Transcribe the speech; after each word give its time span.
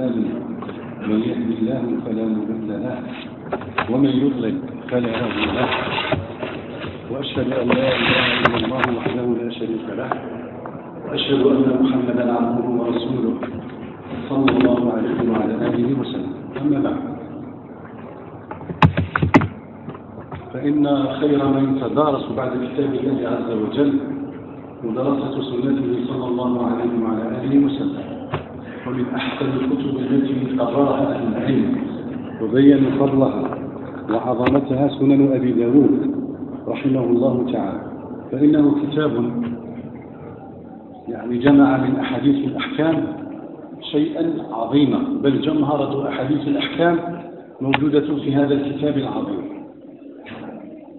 الرحمن 0.00 1.08
من 1.08 1.20
يهد 1.28 1.50
الله 1.58 1.82
فلا 2.04 2.24
مضل 2.24 2.68
له 2.68 2.98
ومن 3.90 4.08
يضلل 4.08 4.56
فلا 4.90 5.10
هادي 5.20 5.44
له 5.56 5.70
وأشهد 7.10 7.52
أن 7.52 7.68
لا 7.68 7.88
إله 7.96 8.24
إلا 8.46 8.56
الله 8.64 8.84
وحده 8.96 9.26
لا 9.44 9.50
شريك 9.50 9.86
له 10.00 10.10
وأشهد 11.08 11.42
أن 11.46 11.66
محمدا 11.82 12.24
عبده 12.32 12.66
ورسوله 12.80 13.34
صلى 14.28 14.50
الله 14.56 14.80
عليه 14.92 15.18
وعلى 15.30 15.54
آله 15.68 15.88
وسلم. 16.00 16.32
أما 16.60 16.78
بعد 16.80 17.00
فإن 20.52 20.84
خير 21.20 21.40
من 21.44 21.80
تدارس 21.80 22.24
بعد 22.36 22.52
كتاب 22.64 22.94
الله 22.94 23.28
عز 23.28 23.50
وجل 23.52 23.92
ودراسه 24.84 25.34
سنته 25.42 25.92
صلى 26.08 26.26
الله 26.28 26.52
عليه 26.66 26.92
وعلى 27.04 27.24
آله 27.44 27.54
وسلم. 27.66 28.19
ومن 28.90 29.04
أحسن 29.14 29.46
الكتب 29.46 29.96
التي 29.98 30.58
قررها 30.58 31.14
أهل 31.14 31.36
العلم. 31.36 31.76
وبينوا 32.42 32.90
فضلها 32.90 33.58
وعظمتها 34.10 34.88
سنن 34.88 35.32
أبي 35.32 35.52
داود 35.52 36.14
رحمه 36.68 37.04
الله 37.04 37.52
تعالى. 37.52 37.80
فإنه 38.32 38.74
كتاب 38.82 39.12
يعني 41.08 41.38
جمع 41.38 41.76
من 41.76 41.96
أحاديث 41.96 42.48
الأحكام 42.48 43.04
شيئا 43.80 44.32
عظيما 44.52 44.98
بل 45.22 45.40
جمهرة 45.40 46.08
أحاديث 46.08 46.48
الأحكام 46.48 46.98
موجودة 47.60 48.14
في 48.14 48.34
هذا 48.34 48.54
الكتاب 48.54 48.98
العظيم. 48.98 49.42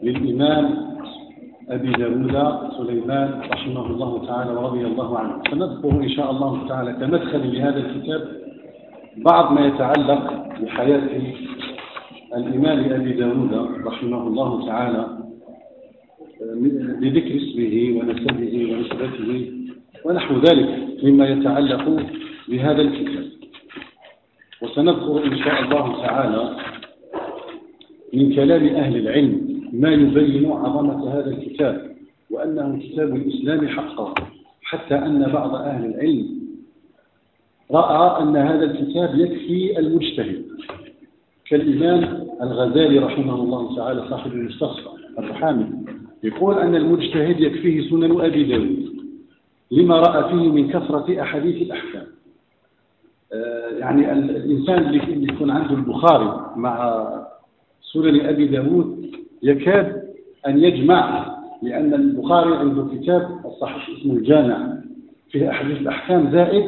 للإمام 0.04 0.91
أبي 1.72 1.92
داود 1.92 2.36
سليمان 2.78 3.42
رحمه 3.52 3.86
الله 3.86 4.26
تعالى 4.28 4.52
ورضي 4.52 4.86
الله 4.86 5.20
عنه. 5.20 5.42
سنذكر 5.52 5.90
إن 5.90 6.10
شاء 6.10 6.32
الله 6.32 6.68
تعالى 6.68 6.94
كمدخل 6.94 7.54
لهذا 7.54 7.80
الكتاب 7.80 8.22
بعض 9.18 9.54
ما 9.54 9.66
يتعلق 9.68 10.24
بحياة 10.62 11.10
الإمام 12.38 12.94
أبي 12.94 13.12
داود 13.14 13.54
رحمه 13.86 14.28
الله 14.28 14.66
تعالى 14.66 15.08
بذكر 17.02 17.36
اسمه 17.36 18.00
ونسبه 18.00 18.54
ونسبته 18.74 19.52
ونحو 20.06 20.40
ذلك 20.40 20.70
مما 21.04 21.28
يتعلق 21.28 22.04
بهذا 22.48 22.82
الكتاب. 22.82 23.26
وسنذكر 24.62 25.26
إن 25.26 25.38
شاء 25.38 25.62
الله 25.62 26.02
تعالى 26.02 26.56
من 28.14 28.36
كلام 28.36 28.68
أهل 28.68 28.96
العلم 28.98 29.61
ما 29.72 29.90
يبين 29.90 30.52
عظمة 30.52 31.14
هذا 31.14 31.30
الكتاب 31.30 31.92
وأنه 32.30 32.80
كتاب 32.80 33.16
الإسلام 33.16 33.68
حقا 33.68 34.14
حتى 34.62 34.96
أن 34.96 35.32
بعض 35.34 35.56
أهل 35.56 35.86
العلم 35.86 36.42
رأى 37.72 38.24
أن 38.24 38.36
هذا 38.36 38.64
الكتاب 38.66 39.20
يكفي 39.20 39.80
المجتهد. 39.80 40.46
كالإمام 41.50 42.28
الغزالي 42.42 43.00
رحمه 43.00 43.36
الله 43.36 43.76
تعالى 43.76 44.10
صاحب 44.10 44.32
المستصفى 44.32 44.90
الرحامي 45.20 45.66
يقول 46.24 46.60
أن 46.60 46.76
المجتهد 46.76 47.40
يكفيه 47.40 47.90
سنن 47.90 48.22
أبي 48.22 48.44
داود 48.44 48.92
لما 49.72 50.00
رأى 50.00 50.30
فيه 50.30 50.50
من 50.52 50.68
كثرة 50.68 51.22
أحاديث 51.22 51.62
الأحكام. 51.62 52.08
آه، 53.34 53.70
يعني 53.78 54.12
الإنسان 54.12 54.84
اللي 54.84 55.34
يكون 55.34 55.52
عنده 55.52 55.74
البخاري 55.74 56.52
مع 56.56 57.06
سنن 57.82 58.22
أبي 58.26 58.48
داود 58.48 59.12
يكاد 59.44 60.02
أن 60.48 60.64
يجمع 60.64 61.26
لأن 61.62 61.94
البخاري 61.94 62.56
عنده 62.56 62.88
كتاب 62.96 63.30
الصحيح 63.46 63.90
اسمه 64.00 64.14
الجامع 64.14 64.74
فيه 65.32 65.50
أحاديث 65.50 65.78
الأحكام 65.78 66.32
زائد 66.32 66.66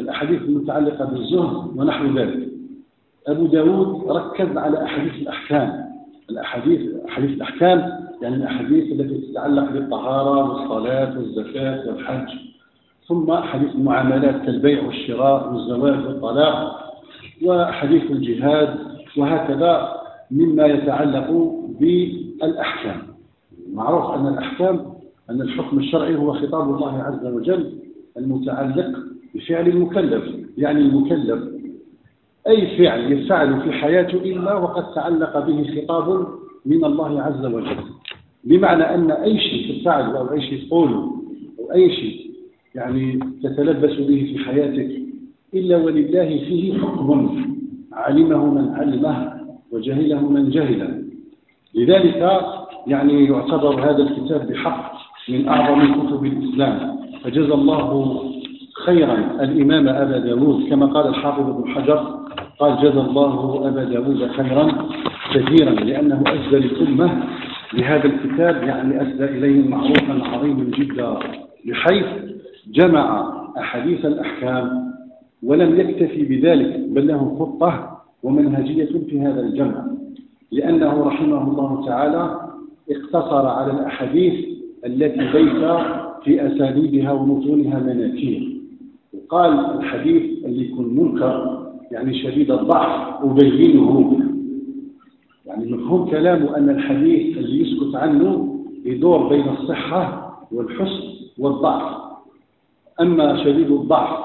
الأحاديث 0.00 0.42
المتعلقة 0.42 1.04
بالزهد 1.04 1.76
ونحو 1.76 2.06
ذلك. 2.18 2.48
أبو 3.26 3.46
داود 3.46 4.10
ركز 4.16 4.56
على 4.56 4.84
أحاديث 4.84 5.14
الأحكام 5.14 5.84
الأحاديث 6.30 6.80
أحاديث 7.08 7.30
الأحكام 7.30 8.00
يعني 8.22 8.34
الأحاديث 8.36 8.92
التي 9.00 9.18
تتعلق 9.32 9.70
بالطهارة 9.70 10.50
والصلاة 10.50 11.18
والزكاة 11.18 11.86
والحج 11.88 12.28
ثم 13.08 13.30
أحاديث 13.30 13.74
المعاملات 13.74 14.42
كالبيع 14.46 14.82
والشراء 14.86 15.52
والزواج 15.52 16.06
والطلاق 16.06 16.92
وأحاديث 17.42 18.10
الجهاد 18.10 18.78
وهكذا 19.16 19.99
مما 20.30 20.66
يتعلق 20.66 21.54
بالأحكام. 21.80 23.02
معروف 23.72 24.10
أن 24.10 24.26
الأحكام 24.26 24.80
أن 25.30 25.40
الحكم 25.40 25.78
الشرعي 25.78 26.16
هو 26.16 26.32
خطاب 26.32 26.74
الله 26.74 27.02
عز 27.02 27.26
وجل 27.26 27.72
المتعلق 28.16 28.98
بفعل 29.34 29.68
المكلف 29.68 30.24
يعني 30.58 30.80
المكلف. 30.80 31.42
أي 32.46 32.78
فعل 32.78 33.12
يفعل 33.12 33.60
في 33.60 33.72
حياته 33.72 34.16
إلا 34.16 34.54
وقد 34.54 34.94
تعلق 34.94 35.46
به 35.46 35.80
خطاب 35.80 36.26
من 36.66 36.84
الله 36.84 37.22
عز 37.22 37.44
وجل. 37.44 37.76
بمعنى 38.44 38.82
أن 38.82 39.10
أي 39.10 39.38
شيء 39.40 39.80
تفعله 39.80 40.18
أو 40.18 40.32
أي 40.32 40.40
شيء 40.40 40.66
تقوله 40.68 41.12
أو 41.58 41.72
أي 41.72 41.90
شيء 41.90 42.30
يعني 42.74 43.20
تتلبس 43.42 43.92
به 43.96 44.32
في 44.32 44.38
حياتك 44.38 45.02
إلا 45.54 45.76
ولله 45.76 46.28
فيه 46.28 46.78
حكم. 46.78 47.46
علمه 47.92 48.46
من 48.54 48.68
علمه 48.68 49.39
وجهله 49.72 50.28
من 50.28 50.50
جهله. 50.50 51.02
لذلك 51.74 52.40
يعني 52.86 53.24
يعتبر 53.24 53.90
هذا 53.90 54.02
الكتاب 54.02 54.52
بحق 54.52 54.92
من 55.28 55.48
أعظم 55.48 56.06
كتب 56.06 56.24
الإسلام. 56.24 56.96
فجزى 57.24 57.54
الله 57.54 58.22
خيرا 58.84 59.14
الإمام 59.40 59.88
أبا 59.88 60.18
داود. 60.18 60.68
كما 60.70 60.86
قال 60.86 61.06
الحافظ 61.08 61.48
ابن 61.48 61.68
حجر 61.68 62.20
قال 62.58 62.76
جزى 62.76 63.00
الله 63.00 63.68
أبا 63.68 63.84
داود 63.84 64.26
خيرا 64.26 64.88
كثيرا 65.34 65.70
لأنه 65.70 66.22
أسدى 66.26 66.56
للأمة 66.56 67.22
لهذا 67.74 68.04
الكتاب 68.04 68.62
يعني 68.62 69.02
أسدى 69.02 69.24
إليه 69.24 69.68
معروفا 69.68 70.20
عظيما 70.24 70.64
جدا 70.64 71.18
بحيث 71.66 72.06
جمع 72.72 73.32
أحاديث 73.58 74.04
الأحكام 74.04 74.92
ولم 75.42 75.80
يكتفي 75.80 76.24
بذلك 76.24 76.80
بل 76.88 77.06
له 77.06 77.36
خطة 77.38 77.99
ومنهجية 78.22 78.84
في 79.08 79.20
هذا 79.20 79.40
الجمع 79.40 79.84
لأنه 80.52 81.02
رحمه 81.02 81.50
الله 81.50 81.86
تعالى 81.86 82.40
اقتصر 82.90 83.46
على 83.46 83.72
الأحاديث 83.72 84.44
التي 84.86 85.20
ليس 85.20 85.64
في 86.24 86.46
أساليبها 86.46 87.12
ومتونها 87.12 87.78
مناكير. 87.78 88.56
وقال 89.14 89.52
الحديث 89.52 90.44
اللي 90.44 90.70
يكون 90.70 90.94
منكر 90.96 91.60
يعني 91.90 92.14
شديد 92.22 92.50
الضعف 92.50 93.24
أبينه. 93.24 94.20
يعني 95.46 95.72
مفهوم 95.72 96.10
كلامه 96.10 96.56
أن 96.56 96.70
الحديث 96.70 97.38
اللي 97.38 97.60
يسكت 97.62 97.94
عنه 97.94 98.56
يدور 98.84 99.28
بين 99.28 99.48
الصحة 99.48 100.30
والحسن 100.52 101.02
والضعف. 101.38 102.00
أما 103.00 103.44
شديد 103.44 103.70
الضعف 103.70 104.18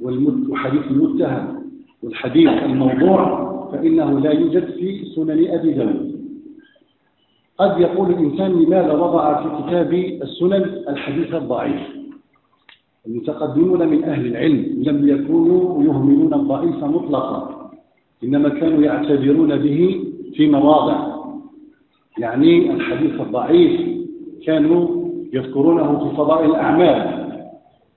وحديث 0.00 0.82
المتهم 0.90 1.61
والحديث 2.02 2.48
الموضوع 2.48 3.52
فإنه 3.72 4.20
لا 4.20 4.30
يوجد 4.30 4.64
في 4.64 5.04
سنن 5.04 5.46
أبي 5.50 5.72
داود. 5.72 6.22
قد 7.58 7.80
يقول 7.80 8.10
الإنسان 8.10 8.52
لماذا 8.52 8.92
وضع 8.92 9.42
في 9.42 9.62
كتاب 9.62 9.94
السنن 10.22 10.84
الحديث 10.88 11.34
الضعيف؟ 11.34 11.80
المتقدمون 13.06 13.88
من 13.88 14.04
أهل 14.04 14.26
العلم 14.26 14.82
لم 14.86 15.08
يكونوا 15.08 15.84
يهملون 15.84 16.34
الضعيف 16.34 16.84
مطلقا 16.84 17.70
إنما 18.24 18.48
كانوا 18.48 18.82
يعتبرون 18.82 19.56
به 19.56 20.04
في 20.34 20.50
مواضع. 20.50 21.12
يعني 22.18 22.72
الحديث 22.72 23.20
الضعيف 23.20 23.80
كانوا 24.46 24.88
يذكرونه 25.32 25.98
في 25.98 26.16
فضائل 26.16 26.50
الأعمال 26.50 27.22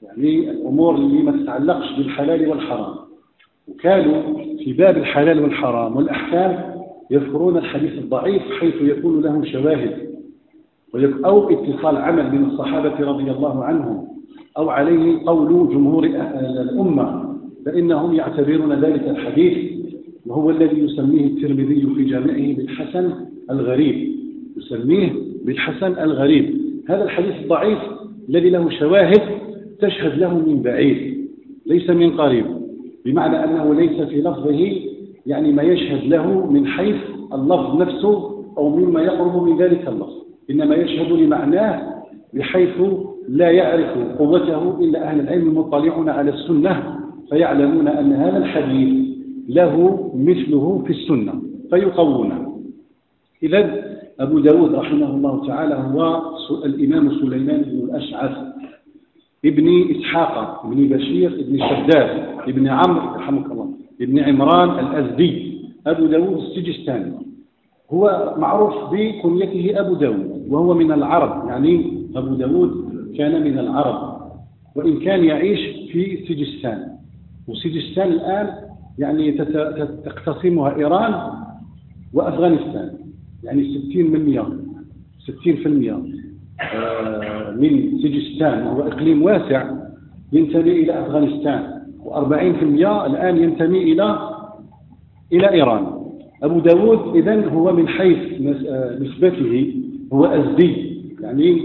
يعني 0.01 0.51
الأمور 0.51 0.95
اللي 0.95 1.23
ما 1.23 1.31
تتعلقش 1.31 1.91
بالحلال 1.97 2.49
والحرام. 2.49 2.95
وكانوا 3.67 4.23
في 4.63 4.73
باب 4.73 4.97
الحلال 4.97 5.39
والحرام 5.39 5.95
والأحكام 5.95 6.75
يذكرون 7.11 7.57
الحديث 7.57 7.91
الضعيف 7.91 8.41
حيث 8.59 8.75
يكون 8.81 9.21
له 9.21 9.43
شواهد 9.43 10.05
أو 11.25 11.49
اتصال 11.49 11.97
عمل 11.97 12.31
من 12.31 12.45
الصحابة 12.45 12.99
رضي 12.99 13.31
الله 13.31 13.63
عنهم 13.63 14.07
أو 14.57 14.69
عليه 14.69 15.25
قول 15.25 15.69
جمهور 15.69 16.05
الأمة 16.61 17.35
فإنهم 17.65 18.13
يعتبرون 18.13 18.73
ذلك 18.73 19.07
الحديث 19.07 19.75
وهو 20.25 20.49
الذي 20.49 20.79
يسميه 20.79 21.25
الترمذي 21.25 21.87
في 21.95 22.03
جامعه 22.03 22.55
بالحسن 22.55 23.11
الغريب 23.51 24.15
يسميه 24.57 25.13
بالحسن 25.45 25.99
الغريب. 26.03 26.61
هذا 26.89 27.03
الحديث 27.03 27.33
الضعيف 27.43 27.79
الذي 28.29 28.49
له 28.49 28.69
شواهد 28.69 29.21
تشهد 29.79 30.19
له 30.19 30.37
من 30.37 30.61
بعيد 30.61 31.27
ليس 31.65 31.89
من 31.89 32.11
قريب. 32.11 32.45
بمعنى 33.05 33.43
أنه 33.43 33.73
ليس 33.73 34.01
في 34.01 34.21
لفظه 34.21 34.71
يعني 35.25 35.51
ما 35.51 35.63
يشهد 35.63 36.07
له 36.07 36.51
من 36.51 36.67
حيث 36.67 36.95
اللفظ 37.33 37.81
نفسه 37.81 38.31
أو 38.57 38.69
مما 38.69 39.01
يقرب 39.01 39.43
من 39.43 39.57
ذلك 39.57 39.87
اللفظ. 39.87 40.13
إنما 40.49 40.75
يشهد 40.75 41.11
لمعناه 41.11 42.03
بحيث 42.33 42.81
لا 43.29 43.51
يعرف 43.51 44.17
قوته 44.19 44.79
إلا 44.79 45.09
أهل 45.09 45.19
العلم 45.19 45.47
المطلعون 45.47 46.09
على 46.09 46.31
السنة 46.31 46.99
فيعلمون 47.29 47.87
أن 47.87 48.13
هذا 48.13 48.37
الحديث 48.37 49.05
له 49.49 49.99
مثله 50.15 50.83
في 50.85 50.93
السنة 50.93 51.33
فيقوونه. 51.69 52.61
إذا 53.43 53.85
أبو 54.19 54.39
داود 54.39 54.75
رحمه 54.75 55.15
الله 55.15 55.47
تعالى 55.47 55.75
هو 55.75 56.21
الإمام 56.65 57.11
سليمان 57.11 57.61
بن 57.61 57.89
الأشعث 57.89 58.37
ابن 59.45 59.95
إسحاق 59.95 60.65
ابن 60.65 60.87
بشير 60.87 61.33
ابن 61.33 61.59
شداد 61.59 62.09
ابن 62.47 62.67
عمرو 62.67 63.15
رحمك 63.15 63.51
الله 63.51 63.69
ابن 64.01 64.19
عمران 64.19 64.69
الأزدي 64.85 65.55
أبو 65.87 66.05
داود 66.05 66.37
السجستاني. 66.37 67.13
هو 67.91 68.33
معروف 68.37 68.73
بكنيته 68.91 69.79
أبو 69.79 69.93
داود 69.93 70.45
وهو 70.49 70.73
من 70.73 70.91
العرب 70.91 71.47
يعني 71.47 72.05
أبو 72.15 72.35
داود 72.35 72.71
كان 73.17 73.43
من 73.43 73.59
العرب. 73.59 74.21
وإن 74.75 74.99
كان 74.99 75.23
يعيش 75.23 75.91
في 75.91 76.25
سجستان. 76.27 76.87
وسجستان 77.47 78.11
الآن 78.11 78.49
يعني 78.99 79.31
تقتسمها 80.05 80.75
إيران 80.75 81.31
وأفغانستان 82.13 82.93
يعني 83.43 83.79
60 83.91 84.11
من 84.11 84.25
100 84.25 84.65
60% 85.25 85.91
آه، 85.91 86.24
من 87.59 87.97
سجستان 88.03 88.67
وهو 88.67 88.81
إقليم 88.81 89.23
واسع 89.23 89.71
ينتمي 90.33 90.71
إلى 90.71 90.99
أفغانستان 90.99 91.75
و40% 92.05 92.85
الآن 93.05 93.37
ينتمي 93.37 93.83
إلى 93.83 94.19
إلى 95.33 95.51
إيران. 95.51 95.85
أبو 96.43 96.59
داود 96.59 97.15
إذن 97.15 97.43
هو 97.43 97.73
من 97.73 97.87
حيث 97.87 98.17
آه، 98.67 98.99
نسبته 98.99 99.73
هو 100.13 100.25
أزدي 100.25 100.95
يعني 101.21 101.61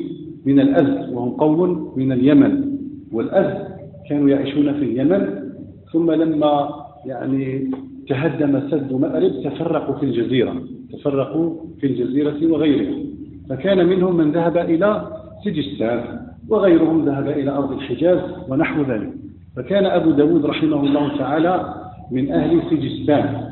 من 0.47 0.61
الأزد 0.61 1.13
وهم 1.13 1.31
قوم 1.31 1.93
من 1.97 2.13
اليمن. 2.13 2.71
والأزد 3.13 3.69
كانوا 4.09 4.29
يعيشون 4.31 4.73
في 4.73 4.85
اليمن 4.85 5.51
ثم 5.93 6.11
لما 6.11 6.71
يعني 7.07 7.71
تهدم 8.09 8.61
سد 8.71 8.93
مأرب 8.93 9.33
تفرقوا 9.45 9.95
في 9.95 10.03
الجزيرة 10.03 10.63
تفرقوا 10.93 11.55
في 11.81 11.87
الجزيرة 11.87 12.53
وغيرها. 12.53 13.10
فكان 13.51 13.87
منهم 13.87 14.17
من 14.17 14.33
ذهب 14.33 14.57
إلى 14.57 15.09
سجستان 15.45 16.21
وغيرهم 16.49 17.05
ذهب 17.05 17.29
إلى 17.29 17.51
أرض 17.51 17.73
الحجاز 17.73 18.19
ونحو 18.49 18.83
ذلك. 18.83 19.13
فكان 19.57 19.87
أبو 19.87 20.11
داود 20.11 20.47
رحمه 20.47 20.81
الله 20.81 21.19
تعالى 21.19 21.75
من 22.11 22.33
أهل 22.33 22.63
سجستان. 22.71 23.51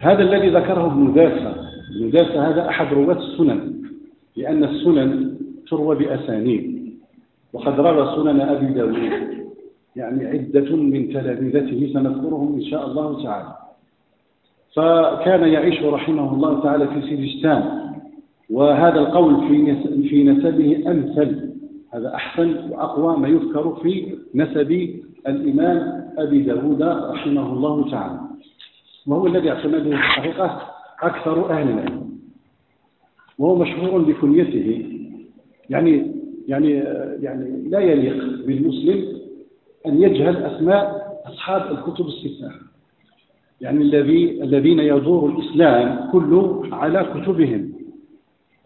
هذا 0.00 0.22
الذي 0.22 0.48
ذكره 0.48 0.86
ابن 0.86 1.14
داسة 1.14 1.54
ابن 1.96 2.10
داسة 2.10 2.48
هذا 2.50 2.68
أحد 2.68 2.94
رواة 2.94 3.18
السنن 3.18 3.74
لأن 4.36 4.64
السنن 4.64 5.34
تروى 5.70 5.96
بأسانيد. 5.96 6.94
وقد 7.52 7.80
روى 7.80 8.16
سنن 8.16 8.40
أبي 8.40 8.66
داود 8.66 8.96
يعني 9.96 10.26
عدة 10.26 10.76
من 10.76 11.08
تلامذته 11.08 11.90
سنذكرهم 11.94 12.54
إن 12.54 12.64
شاء 12.64 12.86
الله 12.86 13.22
تعالى. 13.22 13.54
فكان 14.74 15.48
يعيش 15.48 15.82
رحمه 15.82 16.34
الله 16.34 16.62
تعالى 16.62 16.86
في 16.86 17.00
سجستان. 17.02 17.83
وهذا 18.50 19.00
القول 19.00 19.48
في 19.48 19.76
في 20.08 20.24
نسبه 20.24 20.82
أمثل. 20.90 21.54
هذا 21.94 22.14
أحسن 22.14 22.70
وأقوى 22.70 23.16
ما 23.16 23.28
يذكر 23.28 23.78
في 23.82 24.14
نسب 24.34 25.00
الإمام 25.28 26.04
أبي 26.18 26.42
داود 26.42 26.82
رحمه 26.82 27.52
الله 27.52 27.90
تعالى 27.90 28.20
وهو 29.06 29.26
الذي 29.26 29.50
اعتمده 29.50 29.80
في 29.82 29.88
الحقيقة 29.88 30.60
أكثر 31.02 31.50
أهل 31.50 31.68
العلم 31.68 32.10
وهو 33.38 33.56
مشهور 33.56 34.02
بكنيته 34.02 34.86
يعني 35.70 36.12
يعني 36.48 36.70
يعني 37.22 37.68
لا 37.70 37.78
يليق 37.78 38.46
بالمسلم 38.46 39.18
أن 39.86 40.02
يجهل 40.02 40.36
أسماء 40.36 41.04
أصحاب 41.26 41.72
الكتب 41.72 42.06
الستة 42.06 42.50
يعني 43.60 43.82
الذي 43.82 44.42
الذين 44.42 44.78
يدور 44.78 45.30
الإسلام 45.30 46.10
كله 46.12 46.62
على 46.72 47.06
كتبهم. 47.14 47.73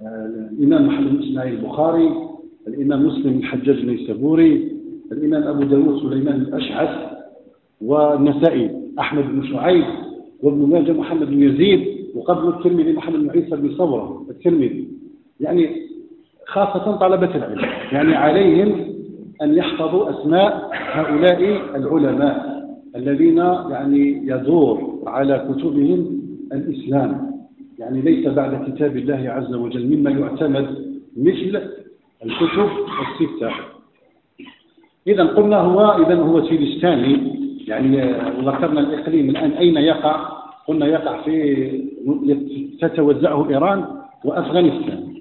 الإمام 0.03 0.87
محمد 0.87 1.11
بن 1.11 1.23
إسماعيل 1.23 1.55
البخاري 1.55 2.11
الإمام 2.69 3.06
مسلم 3.06 3.39
الحجاج 3.39 3.77
النيسابوري 3.79 4.73
الإمام 5.12 5.43
أبو 5.43 5.62
داود 5.62 6.03
سليمان 6.03 6.41
الأشعث 6.41 6.89
والنسائي 7.81 8.71
أحمد 8.99 9.25
بن 9.25 9.47
شعيب 9.47 9.85
وابن 10.43 10.69
ماجه 10.71 10.93
محمد 10.93 11.27
بن 11.27 11.43
يزيد 11.43 11.99
وقبل 12.15 12.49
الترمذي 12.49 12.93
محمد 12.93 13.19
بن 13.19 13.31
عيسى 13.31 13.56
بن 13.56 13.75
صبرة 13.75 14.27
الترمذي. 14.31 14.89
يعني 15.41 15.69
خاصة 16.47 16.97
طلبة 16.97 17.37
العلم 17.37 17.65
يعني 17.93 18.15
عليهم 18.15 18.94
أن 19.43 19.55
يحفظوا 19.56 20.11
أسماء 20.11 20.71
هؤلاء 20.73 21.43
العلماء 21.77 22.59
الذين 22.97 23.39
يعني 23.71 24.23
يدور 24.27 25.03
على 25.06 25.49
كتبهم 25.49 26.21
الإسلام. 26.53 27.28
يعني 27.79 28.01
ليس 28.01 28.27
بعد 28.27 28.71
كتاب 28.71 28.97
الله 28.97 29.31
عز 29.31 29.55
وجل 29.55 29.97
مما 29.97 30.11
يعتمد 30.11 30.99
مثل 31.17 31.63
الكتب 32.25 32.69
الستة. 33.01 33.51
إذا 35.07 35.25
قلنا 35.25 35.57
هو 35.57 36.07
إذا 36.07 36.15
هو 36.15 36.47
سيلستاني 36.49 37.39
يعني 37.69 37.97
ذكرنا 38.47 38.81
الإقليم 38.81 39.31
الآن 39.31 39.51
أين 39.51 39.77
يقع؟ 39.77 40.29
قلنا 40.69 40.87
يقع 40.87 41.23
في 41.23 41.85
تتوزعه 42.81 43.51
إيران 43.51 43.85
وأفغانستان. 44.25 45.15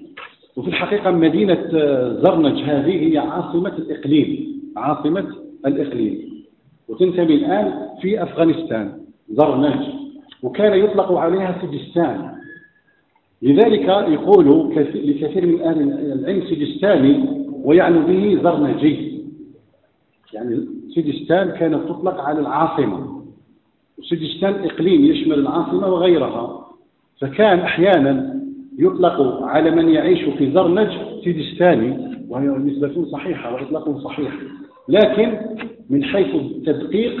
وفي 0.56 0.68
الحقيقة 0.68 1.10
مدينة 1.10 1.68
زرنج 2.22 2.62
هذه 2.62 3.12
هي 3.12 3.18
عاصمة 3.18 3.72
الإقليم 3.78 4.60
عاصمة 4.76 5.26
الإقليم. 5.66 6.44
وتنتمي 6.88 7.34
الآن 7.34 7.72
في 8.02 8.22
أفغانستان 8.22 8.92
زرنج. 9.30 9.80
وكان 10.42 10.78
يطلق 10.78 11.12
عليها 11.12 11.62
سجستان. 11.62 12.37
لذلك 13.42 13.88
يقول 13.88 14.70
لكثير 14.94 15.46
من 15.46 15.62
أهل 15.62 15.80
العلم 16.12 16.42
سجستاني 16.46 17.24
ويعني 17.64 17.98
به 17.98 18.42
زرنجي. 18.42 19.22
يعني 20.32 20.66
سجستان 20.94 21.50
كانت 21.50 21.88
تطلق 21.88 22.20
على 22.20 22.40
العاصمة. 22.40 23.22
وسجستان 23.98 24.54
إقليم 24.64 25.04
يشمل 25.04 25.38
العاصمة 25.38 25.86
وغيرها. 25.86 26.66
فكان 27.20 27.58
أحيانا 27.58 28.40
يطلق 28.78 29.42
على 29.42 29.70
من 29.70 29.88
يعيش 29.88 30.22
في 30.22 30.52
زرنج 30.52 30.88
سجستاني 31.24 32.18
وهي 32.28 32.48
نسبة 32.48 33.04
صحيحة 33.04 33.54
وإطلاق 33.54 33.98
صحيح. 33.98 34.32
لكن 34.88 35.38
من 35.90 36.04
حيث 36.04 36.34
التدقيق 36.34 37.20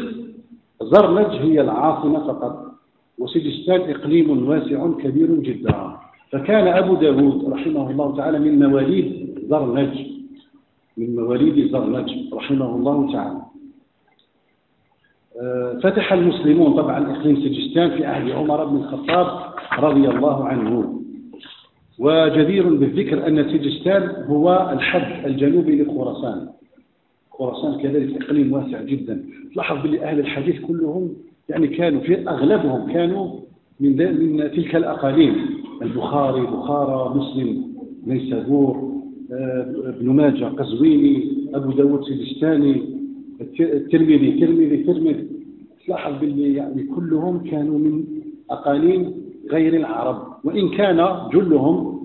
زرنج 0.82 1.26
هي 1.26 1.60
العاصمة 1.60 2.26
فقط 2.26 2.64
وسجستان 3.18 3.80
إقليم 3.80 4.48
واسع 4.48 4.90
كبير 5.02 5.34
جدا. 5.34 5.98
فكان 6.30 6.66
أبو 6.68 6.94
داود 6.94 7.52
رحمه 7.52 7.90
الله 7.90 8.16
تعالى 8.16 8.38
من 8.38 8.58
مواليد 8.58 9.38
زرنج 9.48 10.06
من 10.96 11.16
مواليد 11.16 11.72
زرنج 11.72 12.10
رحمه 12.32 12.76
الله 12.76 13.12
تعالى. 13.12 13.40
آه، 15.42 15.78
فتح 15.82 16.12
المسلمون 16.12 16.72
طبعا 16.72 17.12
إقليم 17.12 17.36
سجستان 17.36 17.90
في 17.90 18.04
عهد 18.04 18.30
عمر 18.30 18.64
بن 18.64 18.76
الخطاب 18.76 19.54
رضي 19.78 20.08
الله 20.08 20.44
عنه. 20.44 21.00
وجدير 21.98 22.74
بالذكر 22.74 23.26
أن 23.26 23.44
سجستان 23.44 24.24
هو 24.26 24.70
الحد 24.72 25.26
الجنوبي 25.26 25.82
لخراسان. 25.82 26.48
خراسان 27.30 27.80
كذلك 27.80 28.22
إقليم 28.22 28.52
واسع 28.52 28.82
جدا. 28.82 29.24
لاحظ 29.56 29.82
باللي 29.82 30.04
أهل 30.04 30.20
الحديث 30.20 30.60
كلهم 30.60 31.14
يعني 31.48 31.66
كانوا 31.66 32.00
في 32.00 32.28
أغلبهم 32.28 32.92
كانوا 32.92 33.40
من, 33.80 33.96
من 34.36 34.50
تلك 34.50 34.76
الأقاليم. 34.76 35.57
البخاري 35.82 36.40
بخارى 36.40 37.14
مسلم 37.18 37.64
نيسابور 38.06 38.92
آه، 39.32 39.74
ابن 39.84 40.08
ماجه 40.10 40.44
قزويني 40.44 41.28
أبو 41.54 41.72
داود 41.72 42.04
سجستاني 42.04 42.82
الترمذي 43.60 44.40
ترمذي 44.40 44.76
ترمذي 44.76 45.28
تلاحظ 45.86 46.20
باللي 46.20 46.54
يعني 46.54 46.82
كلهم 46.82 47.38
كانوا 47.50 47.78
من 47.78 48.04
أقاليم 48.50 49.12
غير 49.50 49.76
العرب 49.76 50.22
وإن 50.44 50.68
كان 50.68 50.96
جلهم 51.32 51.98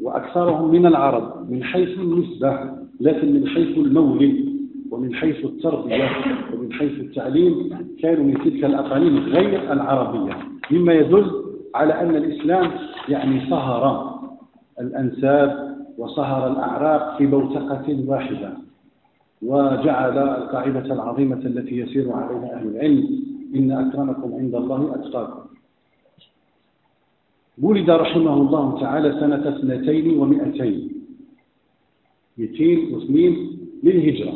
وأكثرهم 0.00 0.70
من 0.70 0.86
العرب 0.86 1.50
من 1.50 1.64
حيث 1.64 1.98
النسبة 1.98 2.58
لكن 3.00 3.32
من 3.34 3.46
حيث 3.48 3.78
المولد 3.78 4.50
ومن 4.90 5.14
حيث 5.14 5.44
التربية 5.44 6.10
ومن 6.54 6.72
حيث 6.72 6.92
التعليم 7.00 7.70
كانوا 8.02 8.24
من 8.24 8.34
تلك 8.34 8.64
الأقاليم 8.64 9.16
غير 9.18 9.72
العربية. 9.72 10.36
مما 10.70 10.92
يدل 10.92 11.30
على 11.74 12.00
أن 12.00 12.16
الإسلام 12.16 12.70
يعني 13.08 13.50
صهر 13.50 14.14
الأنساب 14.80 15.76
وصهر 15.98 16.52
الأعراق 16.52 17.18
في 17.18 17.26
بوتقة 17.26 18.04
واحدة 18.06 18.52
وجعل 19.42 20.18
القاعدة 20.18 20.94
العظيمة 20.94 21.36
التي 21.36 21.78
يسير 21.78 22.12
عليها 22.12 22.54
أهل 22.54 22.66
العلم 22.68 23.24
إن 23.54 23.70
أكرمكم 23.70 24.34
عند 24.34 24.54
الله 24.54 24.94
أتقاكم. 24.94 25.40
ولد 27.62 27.90
رحمه 27.90 28.34
الله 28.34 28.80
تعالى 28.80 29.12
سنة 29.20 29.48
اثنتين 29.56 30.18
ومئتين 30.18 30.92
202 32.38 33.58
للهجرة. 33.82 34.34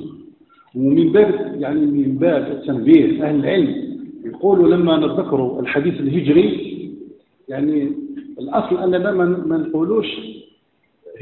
ومن 0.74 1.12
باب 1.12 1.54
يعني 1.60 1.80
من 1.80 2.18
باب 2.18 2.42
التنبيه 2.52 3.24
أهل 3.24 3.34
العلم 3.34 3.94
يقولوا 4.24 4.76
لما 4.76 4.96
نذكروا 4.96 5.60
الحديث 5.60 6.00
الهجري 6.00 6.73
يعني 7.48 7.92
الأصل 8.38 8.82
أننا 8.82 9.12
ما 9.46 9.56
نقولوش 9.56 10.06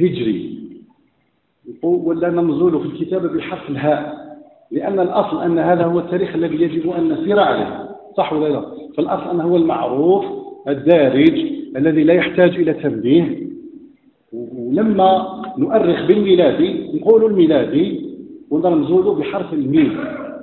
هجري. 0.01 0.59
ولا 1.83 2.31
نمزول 2.31 2.81
في 2.81 2.87
الكتابة 2.87 3.29
بحرف 3.29 3.71
الهاء. 3.71 4.23
لأن 4.71 5.01
الأصل 5.01 5.43
أن 5.43 5.59
هذا 5.59 5.85
هو 5.85 5.99
التاريخ 5.99 6.35
الذي 6.35 6.63
يجب 6.63 6.91
أن 6.91 7.13
نسير 7.13 7.41
عليه. 7.41 7.89
صح 8.17 8.33
ولا 8.33 8.49
لا؟ 8.53 8.65
فالأصل 8.97 9.31
أنه 9.31 9.43
هو 9.45 9.57
المعروف 9.57 10.25
الدارج 10.69 11.47
الذي 11.77 12.05
لا 12.05 12.15
يحتاج 12.15 12.57
إلى 12.57 12.75
تنبيه. 12.75 13.43
ولما 14.33 15.43
نؤرخ 15.59 16.07
بالميلادي 16.07 16.99
نقول 16.99 17.25
الميلادي 17.25 18.11
ونرمزوه 18.51 19.15
بحرف 19.15 19.53
الميم 19.53 19.99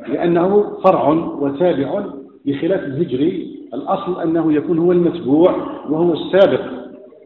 لأنه 0.07 0.77
فرع 0.83 1.09
وتابع 1.13 2.05
بخلاف 2.45 2.83
الهجري 2.83 3.58
الأصل 3.73 4.21
أنه 4.21 4.53
يكون 4.53 4.77
هو 4.77 4.91
المتبوع 4.91 5.51
وهو 5.89 6.13
السابق 6.13 6.61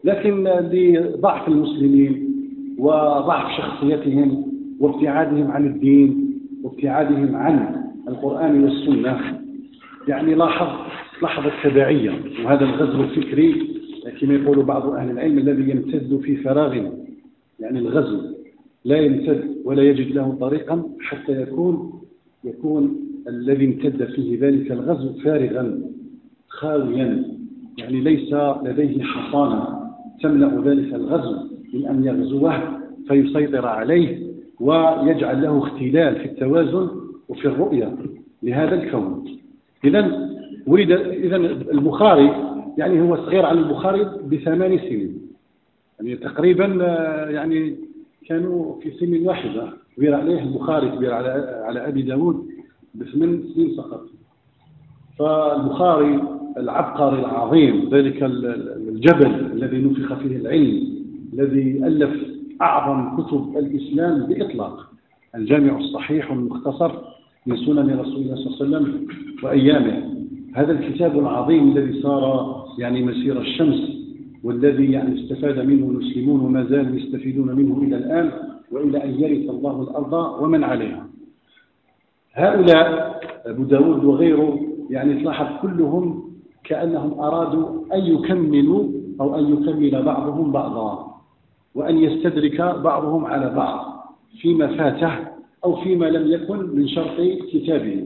لكن 0.04 0.44
لضعف 0.44 1.48
المسلمين 1.48 2.34
وضعف 2.78 3.56
شخصيتهم 3.56 4.44
وابتعادهم 4.80 5.50
عن 5.50 5.66
الدين 5.66 6.38
وابتعادهم 6.62 7.36
عن 7.36 7.84
القرآن 8.08 8.64
والسنة. 8.64 9.40
يعني 10.08 10.34
لاحظ 10.34 10.68
لحظة 11.22 11.50
تبعية 11.64 12.10
وهذا 12.44 12.64
الغزو 12.64 13.00
الفكري 13.00 13.74
كما 14.20 14.34
يقول 14.34 14.62
بعض 14.62 14.88
أهل 14.88 15.10
العلم 15.10 15.38
الذي 15.38 15.70
يمتد 15.70 16.20
في 16.22 16.36
فراغ 16.36 16.74
يعني 17.60 17.78
الغزو 17.78 18.20
لا 18.84 18.96
يمتد 18.96 19.56
ولا 19.64 19.82
يجد 19.82 20.14
له 20.14 20.36
طريقا 20.40 20.82
حتى 21.00 21.42
يكون 21.42 21.92
يكون 22.44 22.96
الذي 23.28 23.64
امتد 23.64 24.04
فيه 24.04 24.40
ذلك 24.40 24.72
الغزو 24.72 25.12
فارغا. 25.12 25.80
خاويا 26.58 27.24
يعني 27.78 28.00
ليس 28.00 28.34
لديه 28.62 29.02
حصانة 29.02 29.84
تملأ 30.22 30.62
ذلك 30.64 30.94
الغزو 30.94 31.36
من 31.74 31.86
أن 31.86 32.04
يغزوه 32.04 32.80
فيسيطر 33.08 33.66
عليه 33.66 34.34
ويجعل 34.60 35.42
له 35.42 35.58
اختلال 35.58 36.16
في 36.16 36.24
التوازن 36.24 36.88
وفي 37.28 37.48
الرؤية 37.48 37.96
لهذا 38.42 38.74
الكون. 38.74 39.24
إذا 39.84 40.30
ولد 40.66 40.90
إذا 40.92 41.36
البخاري 41.36 42.32
يعني 42.78 43.00
هو 43.00 43.16
صغير 43.16 43.46
على 43.46 43.60
البخاري 43.60 44.04
بثمان 44.04 44.78
سنين. 44.78 45.20
يعني 45.98 46.16
تقريبا 46.16 46.66
يعني 47.30 47.76
كانوا 48.28 48.80
في 48.80 48.90
سن 48.90 49.26
واحدة. 49.26 49.68
كبير 49.96 50.14
عليه 50.14 50.42
البخاري 50.42 50.88
كبير 50.88 51.14
على 51.14 51.62
على 51.64 51.88
أبي 51.88 52.02
داود 52.02 52.46
بثمان 52.94 53.42
سنين 53.54 53.76
فقط. 53.76 54.06
فالبخاري 55.18 56.20
العبقري 56.56 57.18
العظيم 57.18 57.88
ذلك 57.92 58.22
الجبل 58.22 59.26
الذي 59.52 59.78
نفخ 59.78 60.14
فيه 60.14 60.36
العلم 60.36 60.94
الذي 61.32 61.86
ألف 61.86 62.34
أعظم 62.62 63.22
كتب 63.22 63.58
الإسلام 63.58 64.26
بإطلاق. 64.26 64.90
الجامع 65.34 65.78
الصحيح 65.78 66.30
والمختصر 66.30 66.92
من 67.46 67.56
سنن 67.56 67.98
رسول 68.00 68.22
الله 68.22 68.36
صلى 68.36 68.66
الله 68.66 68.76
عليه 68.76 68.86
وسلم 68.86 69.06
وأيامه. 69.42 70.14
هذا 70.54 70.72
الكتاب 70.72 71.18
العظيم 71.18 71.76
الذي 71.76 72.02
صار 72.02 72.64
يعني 72.78 73.02
مسير 73.02 73.40
الشمس 73.40 73.80
والذي 74.44 74.92
يعني 74.92 75.20
استفاد 75.20 75.58
منه 75.66 75.86
المسلمون 75.90 76.40
وما 76.40 76.64
زالوا 76.64 76.96
يستفيدون 76.96 77.56
منه 77.56 77.82
إلى 77.82 77.96
الآن 77.96 78.32
وإلى 78.72 79.04
أن 79.04 79.20
يرث 79.20 79.50
الله 79.50 79.82
الأرض 79.82 80.42
ومن 80.42 80.64
عليها. 80.64 81.06
هؤلاء 82.34 83.20
أبو 83.46 83.62
داود 83.62 84.04
وغيره 84.04 84.60
يعني 84.90 85.22
تلاحظ 85.22 85.46
كلهم 85.62 86.33
كأنهم 86.64 87.20
أرادوا 87.20 87.94
أن 87.94 88.06
يكملوا 88.06 88.88
أو 89.20 89.38
أن 89.38 89.52
يكمل 89.52 90.02
بعضهم 90.02 90.52
بعضا 90.52 91.14
وأن 91.74 91.98
يستدرك 91.98 92.60
بعضهم 92.60 93.24
على 93.24 93.50
بعض 93.50 94.04
فيما 94.40 94.76
فاته 94.76 95.34
أو 95.64 95.76
فيما 95.76 96.06
لم 96.06 96.32
يكن 96.32 96.76
من 96.76 96.88
شرط 96.88 97.20
كتابه. 97.52 98.04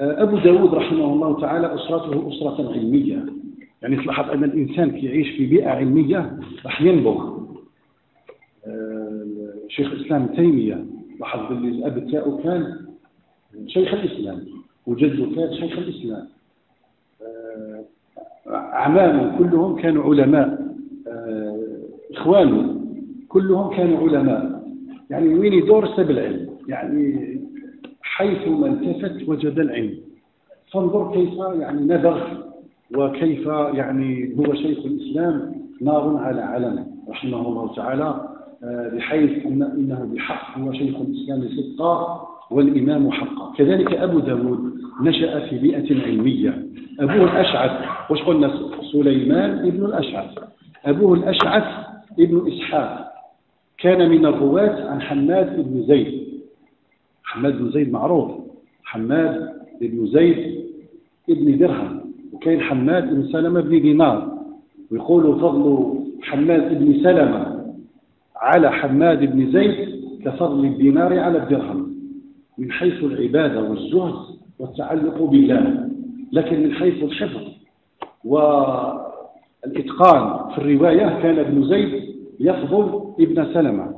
أبو 0.00 0.38
داود 0.38 0.74
رحمه 0.74 1.04
الله 1.12 1.40
تعالى 1.40 1.74
أسرته 1.74 2.28
أسرة 2.28 2.72
علمية. 2.72 3.26
يعني 3.82 3.96
تلاحظ 3.96 4.30
أن 4.30 4.44
الإنسان 4.44 4.96
يعيش 4.96 5.28
في 5.28 5.46
بيئة 5.46 5.68
علمية 5.68 6.38
راح 6.64 6.82
ينبغ. 6.82 7.38
آه، 8.66 9.26
شيخ 9.68 9.92
الإسلام 9.92 10.26
تيمية 10.26 10.84
لاحظ 11.20 11.48
باللي 11.48 11.68
الأب 11.68 12.10
تاعو 12.10 12.38
كان 12.38 12.76
شيخ 13.66 13.94
الإسلام 13.94 14.42
وجده 14.86 15.26
كان 15.36 15.54
شيخ 15.54 15.78
الإسلام. 15.78 16.22
آه، 16.22 16.37
أعمامه 18.48 19.38
كلهم 19.38 19.76
كانوا 19.76 20.04
علماء 20.04 20.68
آه، 21.08 21.78
إخوانه 22.12 22.80
كلهم 23.28 23.76
كانوا 23.76 23.98
علماء. 23.98 24.62
يعني 25.10 25.34
وين 25.34 25.52
يدور 25.52 25.86
سب 25.96 26.10
العلم؟ 26.10 26.48
يعني 26.68 27.38
حيث 28.02 28.48
ما 28.48 28.66
التفت 28.66 29.28
وجد 29.28 29.58
العلم. 29.58 29.94
فانظر 30.72 31.12
كيف 31.12 31.34
يعني 31.60 31.80
نبغ 31.80 32.20
وكيف 32.96 33.46
يعني 33.46 34.36
هو 34.38 34.54
شيخ 34.54 34.78
الإسلام 34.84 35.54
نار 35.80 36.16
على 36.16 36.40
علم 36.40 36.86
رحمه 37.08 37.48
الله 37.48 37.74
تعالى 37.74 38.28
آه، 38.64 38.88
بحيث 38.94 39.46
أن 39.46 39.62
إنه 39.62 40.10
بحق 40.14 40.58
هو 40.58 40.72
شيخ 40.72 40.96
الإسلام 40.96 41.48
صدقا. 41.48 42.28
والإمام 42.50 43.10
حقا. 43.10 43.52
كذلك 43.56 43.94
أبو 43.94 44.18
داود 44.18 44.74
نشأ 45.02 45.48
في 45.48 45.58
بيئة 45.58 46.02
علمية. 46.02 46.66
أبوه 47.00 47.24
الأشعث. 47.24 47.70
وش 48.10 48.22
قلنا؟ 48.22 48.52
سليمان 48.92 49.50
ابن 49.50 49.84
الأشعث. 49.84 50.38
أبوه 50.86 51.14
الأشعث 51.14 51.86
ابن 52.18 52.52
إسحاق. 52.52 53.12
كان 53.78 54.10
من 54.10 54.26
الرواة 54.26 54.90
عن 54.90 55.00
حماد 55.00 55.70
بن 55.70 55.82
زيد. 55.82 56.28
حماد 57.24 57.58
بن 57.58 57.70
زيد 57.70 57.92
معروف. 57.92 58.30
حماد 58.84 59.52
بن 59.80 60.06
زيد 60.06 60.64
ابن 61.30 61.58
درهم. 61.58 62.00
وكاين 62.32 62.60
حماد 62.60 63.14
بن 63.14 63.22
سلمة 63.32 63.60
بن 63.60 63.80
دينار. 63.80 64.38
ويقولوا 64.90 65.38
فضل 65.38 65.98
حماد 66.22 66.78
بن 66.78 67.02
سلمة 67.02 67.64
على 68.36 68.72
حماد 68.72 69.32
بن 69.32 69.52
زيد 69.52 69.88
كفضل 70.24 70.64
الدينار 70.64 71.18
على 71.18 71.38
الدرهم. 71.42 71.97
من 72.58 72.72
حيث 72.72 73.04
العبادة 73.04 73.62
والزهد 73.62 74.14
والتعلق 74.58 75.22
بالله 75.22 75.88
لكن 76.32 76.62
من 76.62 76.72
حيث 76.72 77.02
الحفظ 77.04 77.42
والإتقان 79.64 80.50
في 80.54 80.58
الرواية 80.58 81.18
كان 81.22 81.38
ابن 81.38 81.64
زيد 81.64 82.14
يفضل 82.40 83.14
ابن 83.20 83.54
سلمة. 83.54 83.94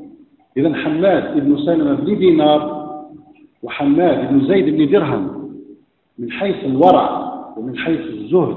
إذا 0.56 0.74
حماد 0.74 1.24
ابن 1.24 1.56
سلمة 1.56 1.94
بن 1.94 2.18
دينار 2.18 2.80
وحماد 3.62 4.32
بن 4.32 4.46
زيد 4.46 4.76
بن 4.76 4.90
درهم 4.90 5.50
من 6.18 6.30
حيث 6.30 6.64
الورع 6.64 7.30
ومن 7.56 7.76
حيث 7.78 8.00
الزهد 8.00 8.56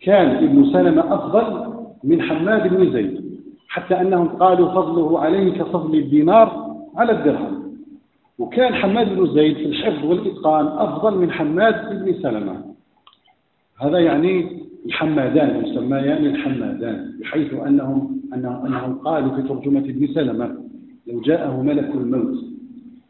كان 0.00 0.44
ابن 0.44 0.72
سلمة 0.72 1.14
أفضل 1.14 1.74
من 2.04 2.22
حماد 2.22 2.76
بن 2.76 2.92
زيد 2.92 3.28
حتى 3.68 4.00
أنهم 4.00 4.28
قالوا 4.28 4.68
فضله 4.68 5.20
عليه 5.20 5.52
كفضل 5.52 5.98
الدينار 5.98 6.76
على 6.96 7.12
الدرهم. 7.12 7.57
وكان 8.38 8.74
حماد 8.74 9.16
بن 9.16 9.34
زيد 9.34 9.56
في 9.56 9.64
الحفظ 9.66 10.04
والإتقان 10.04 10.66
أفضل 10.66 11.18
من 11.18 11.30
حماد 11.30 12.04
بن 12.04 12.14
سلمة. 12.22 12.64
هذا 13.80 13.98
يعني 13.98 14.62
الحمادان 14.86 15.64
يسميان 15.64 16.26
الحمادان 16.26 17.12
بحيث 17.20 17.54
أنهم, 17.54 18.20
أنهم, 18.34 18.66
أنهم 18.66 18.98
قالوا 18.98 19.36
في 19.36 19.42
ترجمة 19.42 19.80
ابن 19.80 20.06
سلمة 20.06 20.56
لو 21.06 21.20
جاءه 21.20 21.62
ملك 21.62 21.94
الموت 21.94 22.44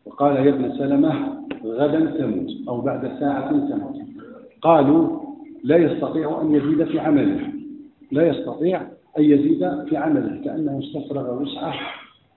وقال 0.07 0.37
يا 0.37 0.49
ابن 0.49 0.73
سلمة 0.79 1.39
غدا 1.65 2.01
تموت 2.01 2.51
أو 2.69 2.81
بعد 2.81 3.13
ساعة 3.21 3.51
تموت. 3.51 3.97
قالوا 4.63 5.21
لا 5.65 5.77
يستطيع 5.77 6.41
أن 6.43 6.55
يزيد 6.55 6.85
في 6.85 6.99
عمله. 6.99 7.41
لا 8.13 8.29
يستطيع 8.29 8.81
أن 9.19 9.25
يزيد 9.25 9.85
في 9.89 9.97
عمله 9.97 10.41
كأنه 10.45 10.79
استفرغ 10.79 11.43
وسعه 11.43 11.75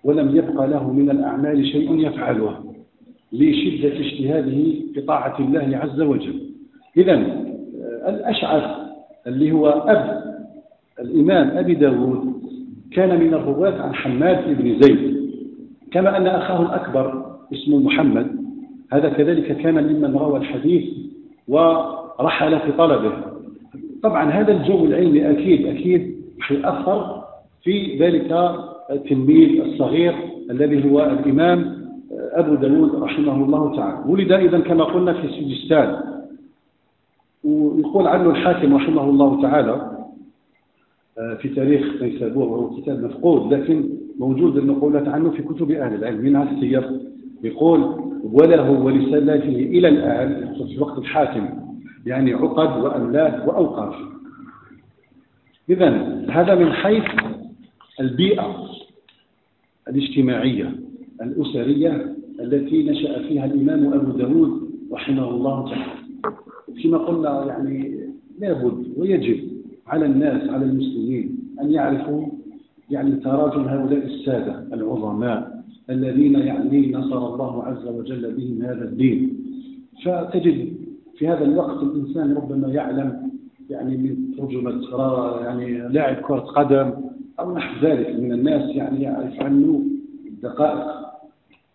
ولم 0.03 0.35
يبق 0.35 0.65
له 0.65 0.93
من 0.93 1.09
الأعمال 1.09 1.67
شيء 1.67 2.07
يفعله. 2.07 2.70
لشدة 3.33 3.99
اجتهاده 3.99 4.51
في 4.93 5.01
طاعة 5.07 5.39
الله 5.39 5.77
عز 5.77 6.01
وجل. 6.01 6.35
إذا 6.97 7.13
الأشعث 8.07 8.63
اللي 9.27 9.51
هو 9.51 9.67
أب 9.67 10.23
الإمام 10.99 11.57
أبي 11.57 11.73
داود 11.73 12.33
كان 12.91 13.19
من 13.19 13.33
الرواة 13.33 13.81
عن 13.81 13.93
حماد 13.93 14.57
بن 14.57 14.81
زيد. 14.81 15.31
كما 15.91 16.17
أن 16.17 16.27
أخاه 16.27 16.61
الأكبر 16.61 17.25
اسمه 17.53 17.79
محمد 17.79 18.27
هذا 18.93 19.09
كذلك 19.09 19.57
كان 19.57 19.75
ممن 19.75 20.15
روى 20.15 20.39
الحديث 20.39 20.83
ورحل 21.47 22.59
في 22.59 22.71
طلبه. 22.71 23.11
طبعا 24.03 24.31
هذا 24.31 24.51
الجو 24.51 24.85
العلمي 24.85 25.31
أكيد 25.31 25.67
أكيد 25.67 26.15
يأثر 26.51 27.23
في 27.63 27.97
ذلك 27.99 28.55
التلميذ 28.91 29.61
الصغير 29.61 30.13
الذي 30.51 30.91
هو 30.91 31.03
الإمام 31.03 31.80
أبو 32.31 32.55
داود 32.55 32.95
رحمه 32.95 33.35
الله 33.45 33.75
تعالى. 33.75 34.11
ولد 34.11 34.31
إذا 34.31 34.59
كما 34.59 34.83
قلنا 34.83 35.13
في 35.13 35.27
سجستان. 35.27 36.11
ويقول 37.43 38.07
عنه 38.07 38.29
الحاكم 38.29 38.75
رحمه 38.75 39.09
الله 39.09 39.41
تعالى 39.41 39.91
آه، 41.17 41.33
في 41.33 41.49
تاريخ 41.49 42.01
نيسابور 42.01 42.47
وهو 42.47 42.81
كتاب 42.81 43.03
مفقود 43.03 43.53
لكن 43.53 43.89
موجود 44.19 44.57
النقولات 44.57 45.07
عنه 45.07 45.29
في 45.29 45.43
كتب 45.43 45.71
أهل 45.71 45.95
العلم 45.95 46.21
منها 46.21 46.51
السير 46.51 46.99
يقول 47.43 47.79
وله 48.23 48.71
ولسلاته 48.71 49.55
إلى 49.55 49.87
الآن 49.87 50.53
في 50.67 50.79
وقت 50.79 50.97
الحاكم 50.97 51.49
يعني 52.05 52.33
عقد 52.33 52.83
وأملاك 52.83 53.47
وأوقاف. 53.47 53.95
إذا 55.69 55.89
هذا 56.29 56.55
من 56.55 56.71
حيث 56.71 57.03
البيئة 57.99 58.69
الاجتماعية 59.87 60.75
الأسرية 61.21 62.10
التي 62.43 62.89
نشأ 62.89 63.21
فيها 63.27 63.45
الإمام 63.45 63.93
أبو 63.93 64.11
داود 64.17 64.69
رحمه 64.91 65.29
الله 65.29 65.69
تعالى. 65.69 66.01
كما 66.83 66.97
قلنا 66.97 67.45
يعني 67.45 67.99
لابد 68.39 68.85
ويجب 68.97 69.39
على 69.87 70.05
الناس 70.05 70.49
على 70.49 70.65
المسلمين 70.65 71.37
أن 71.61 71.71
يعرفوا 71.71 72.25
يعني 72.89 73.11
تراجم 73.11 73.61
هؤلاء 73.61 74.05
السادة 74.05 74.63
العظماء 74.73 75.63
الذين 75.89 76.33
يعني 76.33 76.91
نصر 76.91 77.33
الله 77.33 77.63
عز 77.63 77.87
وجل 77.87 78.33
بهم 78.33 78.61
هذا 78.61 78.83
الدين. 78.83 79.37
فتجد 80.05 80.73
في 81.17 81.27
هذا 81.27 81.45
الوقت 81.45 81.83
الإنسان 81.83 82.33
ربما 82.33 82.67
يعلم 82.67 83.31
يعني 83.69 83.97
من 83.97 84.35
ترجمة 84.37 84.81
يعني 85.41 85.87
لاعب 85.87 86.15
كرة 86.15 86.39
قدم 86.39 86.91
أو 87.39 87.55
نحو 87.55 87.85
ذلك 87.85 88.19
من 88.19 88.31
الناس 88.31 88.75
يعني 88.75 89.01
يعرف 89.01 89.41
عنه 89.41 89.85
الدقائق. 90.27 91.00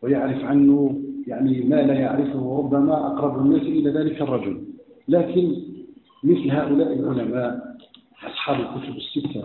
ويعرف 0.03 0.45
عنه 0.45 1.01
يعني 1.27 1.61
ما 1.61 1.83
لا 1.83 1.95
يعرفه 1.95 2.59
ربما 2.59 3.07
أقرب 3.07 3.47
الناس 3.47 3.63
إلى 3.63 3.91
ذلك 3.91 4.23
الرجل. 4.23 4.59
لكن 5.09 5.53
مثل 6.25 6.51
هؤلاء 6.51 6.93
العلماء 6.93 7.77
أصحاب 8.27 8.57
الكتب 8.61 8.97
الستة 8.97 9.45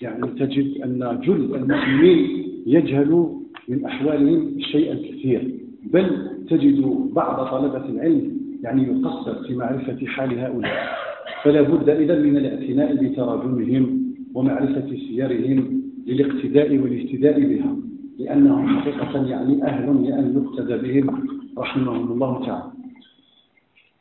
يعني 0.00 0.26
تجد 0.26 0.80
أن 0.82 1.20
جل 1.22 1.54
المسلمين 1.54 2.48
يجهل 2.66 3.26
من 3.68 3.84
أحوالهم 3.84 4.60
شيئا 4.60 4.94
كثير 4.94 5.54
بل 5.92 6.30
تجد 6.50 6.80
بعض 7.14 7.46
طلبة 7.46 7.84
العلم 7.88 8.38
يعني 8.62 8.82
يقصر 8.82 9.44
في 9.44 9.54
معرفة 9.54 10.06
حال 10.06 10.38
هؤلاء. 10.38 10.96
فلا 11.44 11.62
بد 11.62 11.88
إذا 11.88 12.18
من 12.18 12.36
الاعتناء 12.36 12.94
بتراجمهم 12.94 14.02
ومعرفة 14.34 14.96
سيرهم 15.08 15.82
للاقتداء 16.06 16.78
والاهتداء 16.78 17.40
بها 17.40 17.76
لأنهم 18.24 18.78
حقيقة 18.78 19.26
يعني 19.26 19.64
أهل 19.64 19.86
لأن 20.04 20.42
يقتدى 20.44 20.76
بهم 20.76 21.28
رحمهم 21.58 22.12
الله 22.12 22.46
تعالى. 22.46 22.72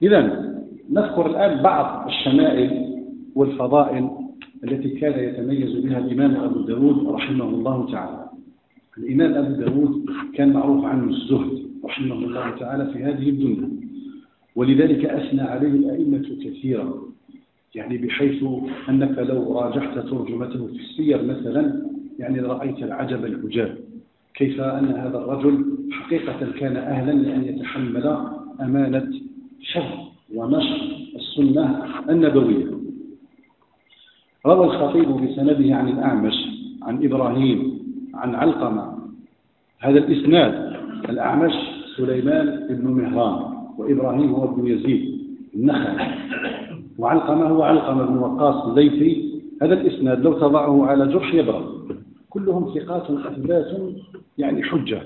إذا 0.02 0.22
نذكر 0.90 1.26
الآن 1.26 1.64
بعض 1.64 2.08
الشمائل 2.08 2.98
والفضائل 3.36 4.10
التي 4.64 4.90
كان 4.90 5.24
يتميز 5.24 5.86
بها 5.86 5.98
الإمام 5.98 6.36
أبو 6.36 6.60
داود 6.62 7.08
رحمه 7.08 7.50
الله 7.50 7.92
تعالى. 7.92 8.26
الإمام 8.98 9.34
أبو 9.34 9.54
داود 9.62 10.06
كان 10.34 10.54
معروف 10.54 10.86
عنه 10.86 11.10
الزهد 11.10 11.68
رحمه 11.86 12.16
الله 12.16 12.50
تعالى 12.50 12.94
في 12.94 13.04
هذه 13.04 13.30
الدنيا 13.30 13.70
ولذلك 14.56 15.06
أثنى 15.06 15.42
عليه 15.42 15.68
الأئمة 15.68 16.26
كثيرا. 16.44 16.94
يعني 17.76 17.98
بحيث 17.98 18.44
أنك 18.90 19.18
لو 19.18 19.60
راجعت 19.60 20.00
ترجمته 20.00 20.68
في 20.68 20.80
السير 20.80 21.24
مثلا 21.24 21.86
يعني 22.20 22.40
رأيت 22.40 22.78
العجب 22.84 23.26
العجاب. 23.26 23.78
كيف 24.34 24.62
أن 24.62 24.86
هذا 24.86 25.18
الرجل 25.18 25.66
حقيقة 25.92 26.52
كان 26.60 26.78
أهلا 26.78 27.12
لأن 27.12 27.44
يتحمل 27.44 28.18
أمانة 28.62 29.12
حفظ 29.74 30.00
ونشر 30.36 30.82
السنة 31.16 31.86
النبوية. 32.10 32.66
روى 34.46 34.66
الخطيب 34.66 35.10
بسنده 35.10 35.76
عن 35.76 35.88
الأعمش 35.88 36.34
عن 36.82 37.06
إبراهيم 37.06 37.80
عن 38.14 38.36
علقمة. 38.36 38.98
هذا 39.80 40.00
الإسناد 40.00 40.76
الأعمش 41.10 41.54
سليمان 41.98 42.68
بن 42.70 42.88
مهران 42.88 43.54
وإبراهيم 43.78 44.32
هو 44.32 44.44
ابن 44.44 44.68
يزيد 44.68 45.22
النخل 45.56 45.98
وعلقمة 46.98 47.46
هو 47.46 47.64
علقمة 47.64 48.06
بن 48.06 48.18
وقاص 48.18 48.66
الليثي. 48.66 49.32
هذا 49.62 49.74
الإسناد 49.74 50.24
لو 50.24 50.34
تضعه 50.34 50.86
على 50.86 51.08
جرح 51.08 51.34
يبرد 51.34 51.71
كلهم 52.46 52.74
ثقات 52.76 53.12
أثبات 53.12 53.66
يعني 54.38 54.64
حجة. 54.64 55.02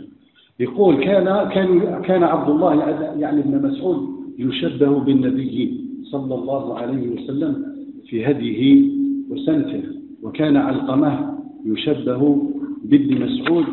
يقول 0.60 1.04
كان 1.04 1.50
كان 1.50 2.02
كان 2.02 2.24
عبد 2.24 2.50
الله 2.50 2.74
يعني 3.20 3.40
ابن 3.40 3.68
مسعود 3.68 4.10
يشبه 4.40 5.00
بالنبي 5.00 5.82
صلى 6.04 6.36
الله 6.36 6.78
عليه 6.78 7.08
وسلم 7.08 7.66
في 8.08 8.26
هديه 8.26 8.90
وسنته 9.32 9.84
وكان 10.24 10.58
علقمة 10.58 11.36
يشبه 11.66 12.52
بابن 12.84 13.26
مسعود 13.26 13.66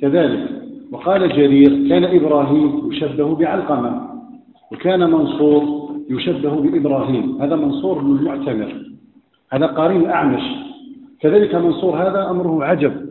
كذلك. 0.00 0.48
وقال 0.92 1.28
جرير 1.28 1.88
كان 1.88 2.04
إبراهيم 2.04 2.92
يشبه 2.92 3.34
بعلقمة 3.34 4.10
وكان 4.72 5.10
منصور 5.10 5.90
يشبه 6.10 6.60
بإبراهيم. 6.60 7.42
هذا 7.42 7.56
منصور 7.56 7.98
بن 7.98 8.16
المعتمر 8.16 8.90
هذا 9.52 9.66
قارين 9.66 10.06
أعمش. 10.06 10.42
كذلك 11.20 11.54
منصور 11.54 11.96
هذا 11.96 12.30
أمره 12.30 12.64
عجب. 12.64 13.09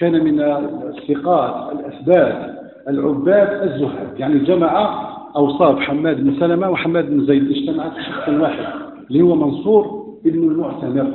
كان 0.00 0.24
من 0.24 0.40
الثقات 0.40 1.72
الأثبات 1.72 2.60
العباد 2.88 3.62
الزهاد 3.68 4.18
يعني 4.18 4.38
جمع 4.38 5.00
أوصاف 5.36 5.78
حماد 5.78 6.24
بن 6.24 6.40
سلمة 6.40 6.70
وحماد 6.70 7.10
بن 7.10 7.26
زيد. 7.26 7.50
اجتمعت 7.50 7.92
في 7.92 8.02
شخص 8.02 8.28
واحد 8.28 8.64
اللي 9.10 9.22
هو 9.22 9.34
منصور 9.34 10.06
بن 10.24 10.50
المعتمر 10.50 11.12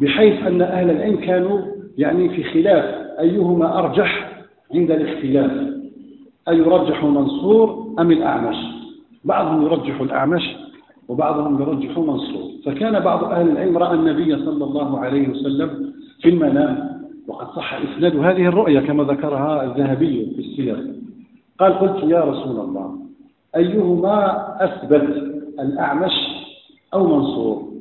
بحيث 0.00 0.46
أن 0.46 0.62
أهل 0.62 0.90
العلم 0.90 1.16
كانوا 1.16 1.60
يعني 1.98 2.28
في 2.28 2.44
خلاف 2.44 2.84
أيهما 3.20 3.78
أرجح 3.78 4.42
عند 4.74 4.90
الاختلاف 4.90 5.50
أيرجح 6.48 7.04
منصور 7.04 7.94
أم 7.98 8.10
الأعمش؟ 8.10 8.56
بعضهم 9.24 9.62
يرجح 9.62 10.00
الأعمش 10.00 10.56
وبعضهم 11.08 11.62
يرجح 11.62 11.98
منصور. 11.98 12.50
فكان 12.64 13.00
بعض 13.00 13.24
أهل 13.24 13.48
العلم 13.50 13.78
رأى 13.78 13.94
النبي 13.94 14.36
صلى 14.36 14.64
الله 14.64 14.98
عليه 15.00 15.28
وسلم 15.28 15.92
في 16.22 16.28
المنام 16.28 16.89
وقد 17.30 17.46
صح 17.56 17.74
إسناد 17.74 18.16
هذه 18.16 18.46
الرؤيا 18.46 18.80
كما 18.80 19.04
ذكرها 19.04 19.64
الذهبي 19.64 20.32
في 20.34 20.38
السير. 20.38 20.94
قال 21.58 21.72
قلت 21.78 22.10
يا 22.10 22.20
رسول 22.20 22.60
الله 22.60 22.98
أيهما 23.56 24.46
أثبت 24.64 25.02
الأعمش 25.60 26.12
أو 26.94 27.06
منصور؟ 27.06 27.72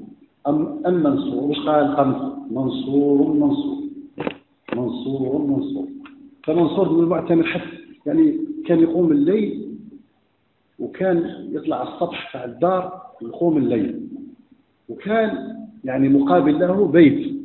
أم, 0.47 0.79
أم 0.87 0.93
منصور؟ 0.93 1.43
وش 1.43 1.59
قال 1.59 1.97
خمس 1.97 2.15
منصور 2.51 3.33
منصور. 3.33 3.77
منصور 4.75 5.41
منصور. 5.41 5.87
فمنصور 6.43 6.89
بن 6.89 6.99
المعتمر 7.03 7.43
حتى 7.43 7.77
يعني 8.05 8.37
كان 8.65 8.79
يقوم 8.79 9.11
الليل 9.11 9.69
وكان 10.79 11.47
يطلع 11.51 11.79
على 11.79 11.89
السطح 11.89 12.33
تاع 12.33 12.45
الدار 12.45 13.01
يقوم 13.21 13.57
الليل. 13.57 13.99
وكان 14.89 15.55
يعني 15.83 16.09
مقابل 16.09 16.59
له 16.59 16.87
بيت. 16.87 17.38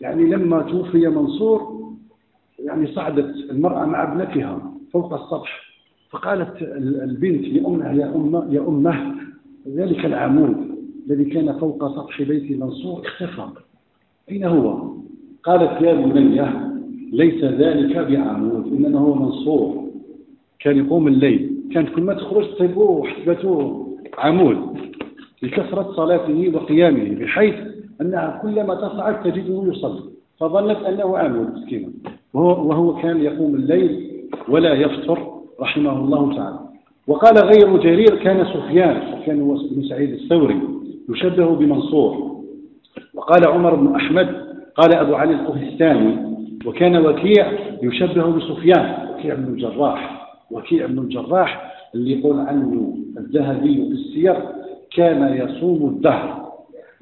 يعني 0.00 0.24
لما 0.24 0.62
توفي 0.62 1.08
منصور 1.08 1.78
يعني 2.58 2.86
صعدت 2.86 3.50
المرأة 3.50 3.86
مع 3.86 4.12
ابنتها 4.12 4.72
فوق 4.92 5.12
السطح. 5.12 5.68
فقالت 6.10 6.62
البنت 7.02 7.44
لأمها 7.44 7.92
يا 7.92 8.14
أمه 8.16 8.46
يا 8.50 8.60
أمه 8.68 9.14
ذلك 9.68 10.04
العمود 10.04 10.56
الذي 11.06 11.24
كان 11.24 11.58
فوق 11.58 11.96
سطح 11.96 12.22
بيت 12.22 12.58
منصور 12.58 13.02
اختفى. 13.06 13.48
أين 14.30 14.44
هو؟ 14.44 14.92
قالت 15.44 15.82
يا 15.82 15.94
بنية 15.94 16.74
ليس 17.12 17.44
ذلك 17.44 17.96
بعمود 17.96 18.66
إنما 18.72 18.98
هو 18.98 19.14
منصور. 19.14 19.88
كان 20.60 20.78
يقوم 20.78 21.08
الليل. 21.08 21.54
كانت 21.74 21.88
كل 21.88 22.02
ما 22.02 22.14
تخرج 22.14 22.56
تبوه 22.58 23.08
عمود 24.18 24.78
لكثرة 25.42 25.92
صلاته 25.96 26.52
وقيامه 26.54 27.14
بحيث 27.20 27.54
أنها 28.00 28.40
كلما 28.42 28.74
تصعد 28.74 29.22
تجده 29.22 29.64
يصلي 29.72 30.00
فظنت 30.40 30.76
أنه 30.76 31.18
عمود 31.18 31.54
مسكينا. 31.54 31.88
وهو, 32.34 32.68
وهو 32.68 32.94
كان 32.94 33.20
يقوم 33.20 33.54
الليل 33.54 34.10
ولا 34.48 34.74
يفطر 34.74 35.18
رحمه 35.60 35.92
الله 35.92 36.36
تعالى. 36.36 36.58
وقال 37.06 37.34
غير 37.44 37.76
جرير 37.76 38.14
كان 38.22 38.44
سفيان 38.44 39.02
سفيان 39.12 39.40
هو 39.40 39.54
بن 39.54 39.82
سعيد 39.88 40.12
الثوري 40.12 40.60
يشبه 41.08 41.56
بمنصور. 41.56 42.38
وقال 43.14 43.48
عمر 43.48 43.74
بن 43.74 43.94
أحمد 43.94 44.28
قال 44.76 44.94
أبو 44.94 45.14
علي 45.14 45.34
القهستاني 45.34 46.16
وكان 46.66 47.06
وكيع 47.06 47.52
يشبه 47.82 48.26
بسفيان 48.26 49.08
وكيع 49.10 49.34
بن 49.34 49.44
الجراح. 49.44 50.28
وكيع 50.50 50.86
بن 50.86 50.98
الجراح 50.98 51.74
اللي 51.94 52.20
يقول 52.20 52.40
عنه 52.40 52.96
الذهبي 53.18 53.74
في 53.74 53.92
السير 53.92 54.36
كان 54.96 55.48
يصوم 55.48 55.88
الدهر. 55.88 56.47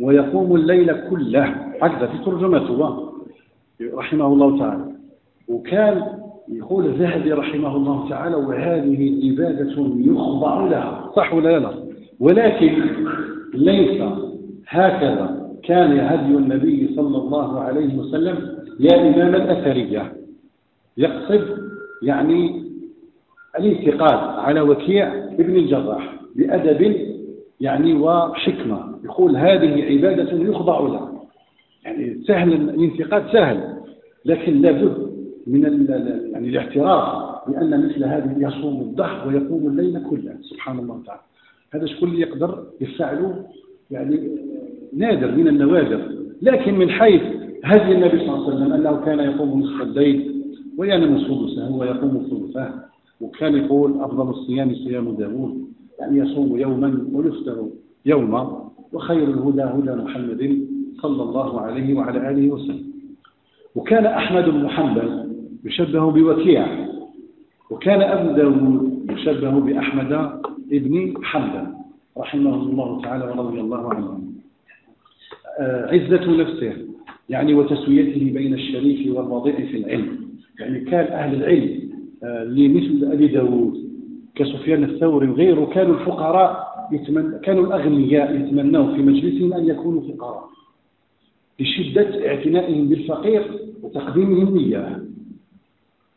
ويقوم 0.00 0.56
الليل 0.56 1.09
كله. 1.11 1.44
هكذا 1.82 2.06
في 2.06 2.24
ترجمته 2.24 2.72
رحمه 3.94 4.26
الله 4.26 4.59
تعالى. 4.59 4.85
وكان 5.48 6.02
يقول 6.48 6.87
الذهبي 6.87 7.32
رحمه 7.32 7.76
الله 7.76 8.09
تعالى 8.09 8.37
وهذه 8.37 9.20
عبادة 9.24 9.74
يخضع 9.96 10.64
لها. 10.64 11.11
صح 11.16 11.35
ولا 11.35 11.59
لا؟ 11.59 11.70
ولكن 12.20 12.72
ليس 13.54 14.02
هكذا. 14.68 15.46
كان 15.62 15.98
هدي 15.98 16.35
النبي 16.35 16.92
صلى 16.96 17.18
الله 17.18 17.61
عليه 17.61 17.98
وسلم 17.98 18.38
يا 18.80 19.00
إمام 19.00 19.35
الأثرية. 19.35 20.12
يقصد 20.98 21.59
يعني 22.02 22.62
الانتقاد 23.59 24.38
على 24.38 24.61
وكيع 24.61 25.14
ابن 25.14 25.56
الجراح 25.56 26.14
بأدب 26.37 27.15
يعني 27.61 27.95
وحكمة. 27.95 28.99
يقول 29.05 29.37
هذه 29.37 29.85
عبادة 29.85 30.33
يخضع 30.33 30.81
لها. 30.81 31.12
يعني 31.85 32.23
سهل 32.27 32.53
الانتقاد 32.53 33.33
سهل 33.33 33.77
لكن 34.25 34.62
لابد 34.62 35.12
من 35.47 35.62
يعني 36.33 36.49
الاعتراف 36.49 37.27
بأن 37.49 37.87
مثل 37.87 38.05
هذه 38.05 38.35
يصوم 38.38 38.81
الضحى 38.81 39.29
ويقوم 39.29 39.66
الليل 39.66 40.03
كله. 40.11 40.37
سبحان 40.42 40.79
الله 40.79 41.03
تعالى. 41.07 41.21
هذا 41.75 41.87
شكون 41.87 42.09
اللي 42.09 42.21
يقدر 42.21 42.64
يفعله؟ 42.81 43.45
يعني 43.90 44.29
نادر 44.97 45.31
من 45.31 45.49
النوادر. 45.49 46.01
لكن 46.42 46.75
من 46.75 46.90
حيث 46.90 47.23
هدي 47.64 47.92
النبي 47.92 48.19
صلى 48.19 48.35
الله 48.35 48.47
عليه 48.47 48.57
وسلم 48.57 48.73
أنه 48.73 49.05
كان 49.05 49.19
يقوم 49.19 49.61
نصف 49.61 49.83
الليل 49.83 50.42
وينام 50.79 51.19
سدسه 51.19 51.77
ويقوم 51.77 52.27
ثلثه 52.31 52.71
وكان 53.21 53.57
يقول 53.57 54.01
أفضل 54.01 54.31
الصيام 54.31 54.75
صيام 54.75 55.16
داوود. 55.16 55.65
يعني 56.00 56.18
يصوم 56.18 56.59
يوما 56.59 57.09
ويفطر 57.12 57.68
يوما. 58.06 58.70
وخير 58.92 59.22
الهدى 59.22 59.62
هدى 59.62 60.02
محمد 60.02 60.66
صلى 61.02 61.22
الله 61.22 61.61
عليه 61.61 61.94
وعلى 61.94 62.30
آله 62.30 62.50
وسلم. 62.50 62.87
وكان 63.74 64.06
أحمد 64.06 64.44
بن 64.44 64.68
حنبل 64.68 65.32
يشبه 65.64 66.11
بوكيع. 66.11 66.87
وكان 67.70 68.02
أبو 68.02 68.37
داود 68.37 69.06
يشبه 69.11 69.61
بأحمد 69.61 70.12
ابن 70.72 71.14
حنبل 71.22 71.66
رحمه 72.18 72.54
الله 72.54 73.02
تعالى 73.02 73.24
ورضي 73.24 73.61
الله 73.61 73.94
عنه. 73.94 74.20
آه، 75.61 75.87
عزة 75.87 76.37
نفسه 76.37 76.72
يعني 77.28 77.54
وتسويته 77.54 78.32
بين 78.35 78.54
الشريف 78.54 79.16
والوضيع 79.16 79.54
في 79.54 79.76
العلم. 79.76 80.18
يعني 80.61 80.80
كان 80.80 81.12
أهل 81.12 81.35
العلم 81.35 81.90
آه، 82.24 82.44
لمثل 82.44 83.12
أبي 83.12 83.26
داود. 83.26 83.87
كسفيان 84.37 84.85
الثوري 84.85 85.29
وغيره 85.29 85.64
كانوا 85.75 85.94
الفقراء 85.94 86.66
يتمنى 86.92 87.38
كانوا 87.38 87.66
الأغنياء 87.66 88.37
يتمنون 88.37 88.94
في 88.94 89.03
مجلسهم 89.03 89.53
أن 89.53 89.68
يكونوا 89.68 90.03
فقراء. 90.03 90.44
لشدة 91.61 92.29
اعتنائهم 92.29 92.88
بالفقير 92.88 93.42
وتقديمهم 93.83 94.59
إياه 94.59 95.01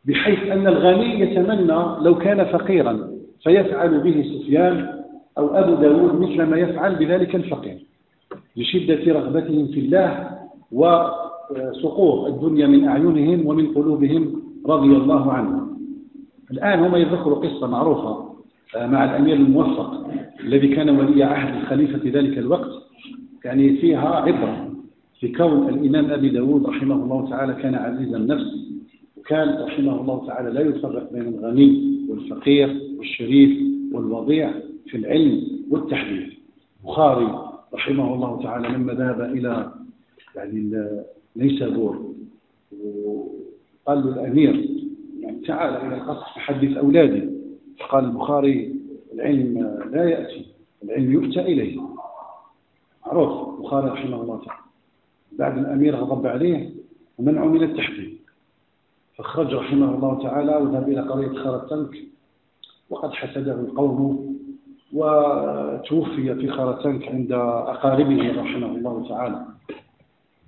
بحيث 0.05 0.51
أن 0.51 0.67
الغني 0.67 1.19
يتمنى 1.19 1.79
لو 2.01 2.17
كان 2.17 2.45
فقيرا 2.45 3.09
فيفعل 3.43 3.99
به 3.99 4.23
سفيان 4.23 5.03
أو 5.37 5.47
أبو 5.47 5.73
داود 5.75 6.21
مثل 6.21 6.43
ما 6.43 6.57
يفعل 6.57 6.95
بذلك 6.95 7.35
الفقير. 7.35 7.77
لشدة 8.57 9.13
رغبتهم 9.13 9.67
في 9.67 9.79
الله 9.79 10.29
وسقوط 10.71 12.25
الدنيا 12.27 12.67
من 12.67 12.87
أعينهم 12.87 13.47
ومن 13.47 13.67
قلوبهم 13.73 14.41
رضي 14.65 14.91
الله 14.95 15.31
عنهم. 15.31 15.68
الآن 16.51 16.79
هم 16.79 16.95
يذكروا 16.95 17.35
قصة 17.47 17.67
معروفة 17.67 18.29
آه، 18.75 18.87
مع 18.87 19.05
الأمير 19.05 19.35
الموفق 19.35 20.09
الذي 20.39 20.67
كان 20.67 20.89
ولي 20.89 21.23
عهد 21.23 21.61
الخليفة 21.61 21.99
في 21.99 22.09
ذلك 22.09 22.37
الوقت. 22.37 22.69
يعني 23.45 23.77
فيها 23.77 24.09
عبرة 24.09 24.69
في 25.19 25.27
كون 25.27 25.69
الإمام 25.69 26.11
أبي 26.11 26.29
داود 26.29 26.65
رحمه 26.65 26.95
الله 26.95 27.29
تعالى 27.29 27.53
كان 27.53 27.75
عزيز 27.75 28.13
النفس 28.13 28.69
وكان 29.17 29.63
رحمه 29.63 30.01
الله 30.01 30.27
تعالى 30.27 30.49
لا 30.49 30.61
يفرق 30.61 31.13
بين 31.13 31.21
الغني 31.21 31.97
والفقير 32.09 32.81
والشريف 32.97 33.57
والوضيع 33.93 34.51
في 34.87 34.97
العلم 34.97 35.41
والتحليل. 35.71 36.37
بخاري 36.85 37.39
رحمه 37.73 38.13
الله 38.13 38.43
تعالى 38.43 38.67
لما 38.67 38.93
ذهب 38.93 39.21
إلى 39.21 39.71
يعني 40.35 40.71
نيسابور 41.35 42.13
وقال 43.05 44.05
له 44.05 44.13
الأمير 44.13 44.69
يعني 45.49 45.59
تعال 45.59 45.87
إلى 45.87 45.95
القصر 45.95 46.25
فحدث 46.35 46.77
أولادي 46.77 47.29
قال 47.89 48.05
البخاري 48.05 48.75
العلم 49.13 49.79
لا 49.91 50.09
يأتي 50.09 50.45
العلم 50.83 51.11
يؤتى 51.11 51.41
إليه. 51.41 51.81
معروف 53.05 53.59
البخاري 53.59 53.89
رحمه 53.89 54.21
الله 54.21 54.41
تعالى. 54.45 54.61
بعد 55.31 55.57
الأمير 55.57 55.95
غضب 55.95 56.27
عليه 56.27 56.69
ومنعه 57.19 57.45
من 57.45 57.63
التحديث. 57.63 58.19
فخرج 59.17 59.53
رحمه 59.53 59.95
الله 59.95 60.23
تعالى 60.23 60.55
وذهب 60.55 60.89
إلى 60.89 61.01
قرية 61.01 61.43
خرطنك 61.43 61.97
وقد 62.89 63.11
حسده 63.11 63.53
القوم 63.53 64.35
وتوفي 64.93 66.35
في 66.35 66.49
خرطنك 66.49 67.07
عند 67.07 67.31
أقاربه 67.31 68.41
رحمه 68.41 68.67
الله 68.67 69.05
تعالى. 69.09 69.45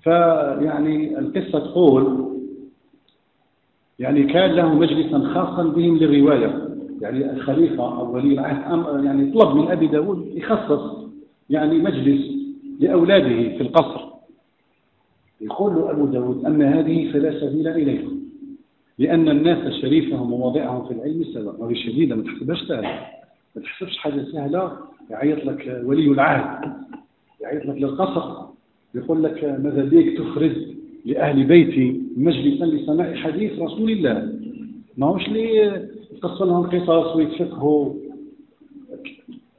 فيعني 0.04 1.20
القصة 1.20 1.60
تقول 1.60 2.31
يعني 4.02 4.24
كان 4.24 4.52
له 4.52 4.74
مجلسا 4.74 5.20
خاصا 5.34 5.64
بهم 5.64 5.98
للرواية. 5.98 6.68
يعني 7.02 7.32
الخليفة 7.32 8.00
أو 8.00 8.16
ولي 8.16 8.34
العهد 8.34 9.06
يعني 9.06 9.32
طلب 9.32 9.56
من 9.56 9.72
أبي 9.72 9.88
داود 9.88 10.32
يخصص 10.36 10.98
يعني 11.50 11.78
مجلس 11.78 12.22
لأولاده 12.80 13.58
في 13.58 13.62
القصر. 13.62 14.02
يقول 15.42 15.74
له 15.74 15.92
أبو 15.92 16.06
داود 16.06 16.46
أما 16.46 16.80
هذه 16.80 17.12
فلا 17.12 17.40
سبيل 17.40 17.68
إليها 17.68 18.10
لأن 19.00 19.30
الناس 19.30 19.74
شريفهم 19.82 20.34
وواضعهم 20.34 20.88
في 20.88 20.94
العلم 20.94 21.24
سواء 21.24 21.56
وهي 21.60 21.76
شديدة 21.76 22.16
ما 22.16 22.24
تحسبهاش 22.24 22.64
سهلة. 22.68 23.00
ما 23.56 23.62
تحسبش 23.62 23.98
حاجة 23.98 24.24
سهلة. 24.32 24.72
يعيط 25.10 25.46
لك 25.46 25.82
ولي 25.86 26.08
العهد 26.08 26.74
يعيط 27.42 27.66
لك 27.66 27.78
للقصر. 27.78 28.46
يقول 28.96 29.24
لك 29.24 29.44
ماذا 29.44 29.84
بيك 29.84 30.18
تفرز؟ 30.18 30.81
لأهل 31.06 31.44
بيتي 31.44 32.02
مجلسا 32.18 32.66
لسماع 32.66 33.16
حديث 33.16 33.60
رسول 33.60 33.92
الله. 33.92 34.34
ما 34.98 35.08
هوش 35.08 35.30
لي 35.30 35.56
يقص 36.14 36.42
لهم 36.42 36.64
قصص 36.64 37.16
ويتفقهوا 37.16 37.94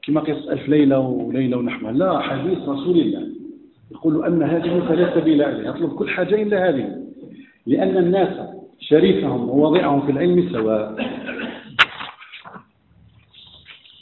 كما 0.02 0.20
قص 0.20 0.48
ألف 0.48 0.68
ليلة 0.68 0.98
وليلة 0.98 1.56
ونحوها. 1.56 1.92
لا 1.92 2.18
حديث 2.18 2.58
رسول 2.58 2.98
الله. 2.98 3.28
يقول 3.92 4.24
أن 4.24 4.42
هذه 4.42 4.80
فلا 4.88 5.20
سبيل 5.20 5.42
عليه 5.42 5.68
يطلب 5.68 5.90
كل 5.90 6.08
حاجة 6.08 6.42
إلا 6.42 6.68
هذه. 6.68 7.02
لأن 7.66 7.96
الناس 7.96 8.48
شريفهم 8.80 9.48
ووضعهم 9.48 10.06
في 10.06 10.12
العلم 10.12 10.48
سواء. 10.52 10.96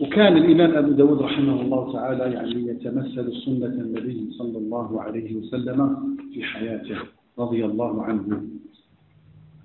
وكان 0.00 0.36
الإمام 0.36 0.84
أبو 0.84 0.90
داود 0.90 1.22
رحمه 1.22 1.60
الله 1.60 1.92
تعالى 1.92 2.34
يعني 2.34 2.68
يتمثل 2.68 3.32
سنة 3.44 3.66
النبي 3.66 4.26
صلى 4.30 4.58
الله 4.58 5.00
عليه 5.00 5.36
وسلم 5.36 6.16
في 6.34 6.42
حياته. 6.42 6.96
رضي 7.38 7.64
الله 7.64 8.02
عنه. 8.02 8.42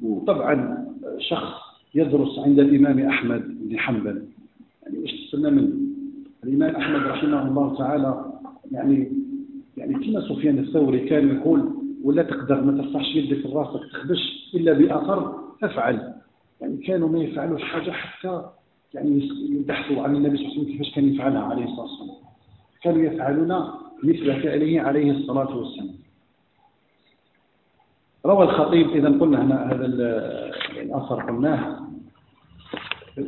وطبعا 0.02 0.86
شخص 1.18 1.54
يدرس 1.96 2.40
عند 2.40 2.60
الإمام 2.60 3.00
أحمد 3.00 3.70
بن 3.70 3.80
حنبل. 3.80 4.26
يعني 4.84 4.98
إيش 4.98 5.28
تسمى 5.28 5.50
منه؟ 5.50 5.74
الإمام 6.44 6.76
أحمد 6.76 7.02
رحمه 7.02 7.48
الله 7.48 7.78
تعالى 7.78 8.26
يعني 8.72 9.12
يعني 9.78 9.94
كما 9.94 10.22
سفيان 10.22 10.60
الثوري 10.60 11.00
كان 11.00 11.36
يقول 11.36 11.72
ولا 12.04 12.24
تقدر 12.24 12.64
ما 12.64 12.84
ترفعش 12.84 13.16
يدك 13.16 13.42
في 13.42 13.48
راسك 13.48 13.92
تخبش 13.92 14.52
إلا 14.56 14.74
بأثر 14.74 15.36
أفعل. 15.64 16.14
يعني 16.62 16.78
كانوا 16.78 17.10
ما 17.10 17.20
يفعلوش 17.20 17.62
حاجة 17.64 17.92
حتى 17.92 18.42
يعني 18.94 19.30
يبحثوا 19.50 20.04
عن 20.04 20.16
النبي 20.16 20.38
صلى 20.38 20.46
الله 20.46 20.54
عليه 20.54 20.62
وسلم 20.62 20.78
كيفاش 20.78 20.96
كان 20.96 21.14
يفعلها 21.14 21.42
عليه 21.42 21.64
الصلاة 21.64 21.82
والسلام. 21.82 22.18
كانوا 22.84 23.04
يفعلون 23.04 23.64
مثل 24.04 24.42
فعله 24.44 24.82
عليه 24.82 25.12
الصلاة 25.12 25.58
والسلام. 25.58 26.05
روى 28.26 28.44
الخطيب 28.44 28.90
إذا 28.90 29.10
قلنا 29.10 29.44
هنا 29.44 29.72
هذا 29.72 29.86
الأثر 30.82 31.22
قلناه. 31.22 31.80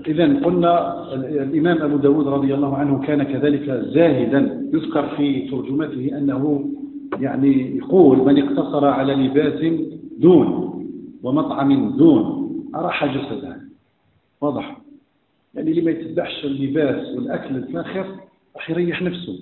إذا 0.07 0.23
قلنا 0.43 1.03
الإمام 1.15 1.81
أبو 1.81 1.97
داود 1.97 2.27
رضي 2.27 2.53
الله 2.53 2.75
عنه 2.75 3.01
كان 3.01 3.23
كذلك 3.23 3.69
زاهدا. 3.69 4.69
يذكر 4.73 5.07
في 5.17 5.49
ترجمته 5.49 6.17
أنه 6.17 6.69
يعني 7.19 7.77
يقول 7.77 8.17
من 8.17 8.43
اقتصر 8.43 8.85
على 8.85 9.13
لباس 9.15 9.73
دون 10.17 10.73
ومطعم 11.23 11.97
دون 11.97 12.49
أراح 12.75 13.05
جسده. 13.05 13.57
واضح. 14.41 14.77
يعني 15.55 15.71
اللي 15.71 15.81
ما 15.81 15.91
يتبعش 15.91 16.45
اللباس 16.45 17.15
والأكل 17.15 17.55
الفاخر 17.55 18.05
راح 18.55 18.69
يريح 18.69 19.01
نفسه 19.01 19.39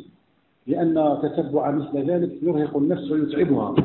لأن 0.67 1.17
تتبع 1.23 1.71
مثل 1.71 2.11
ذلك 2.11 2.31
يرهق 2.43 2.77
النفس 2.77 3.11
ويتعبها. 3.11 3.75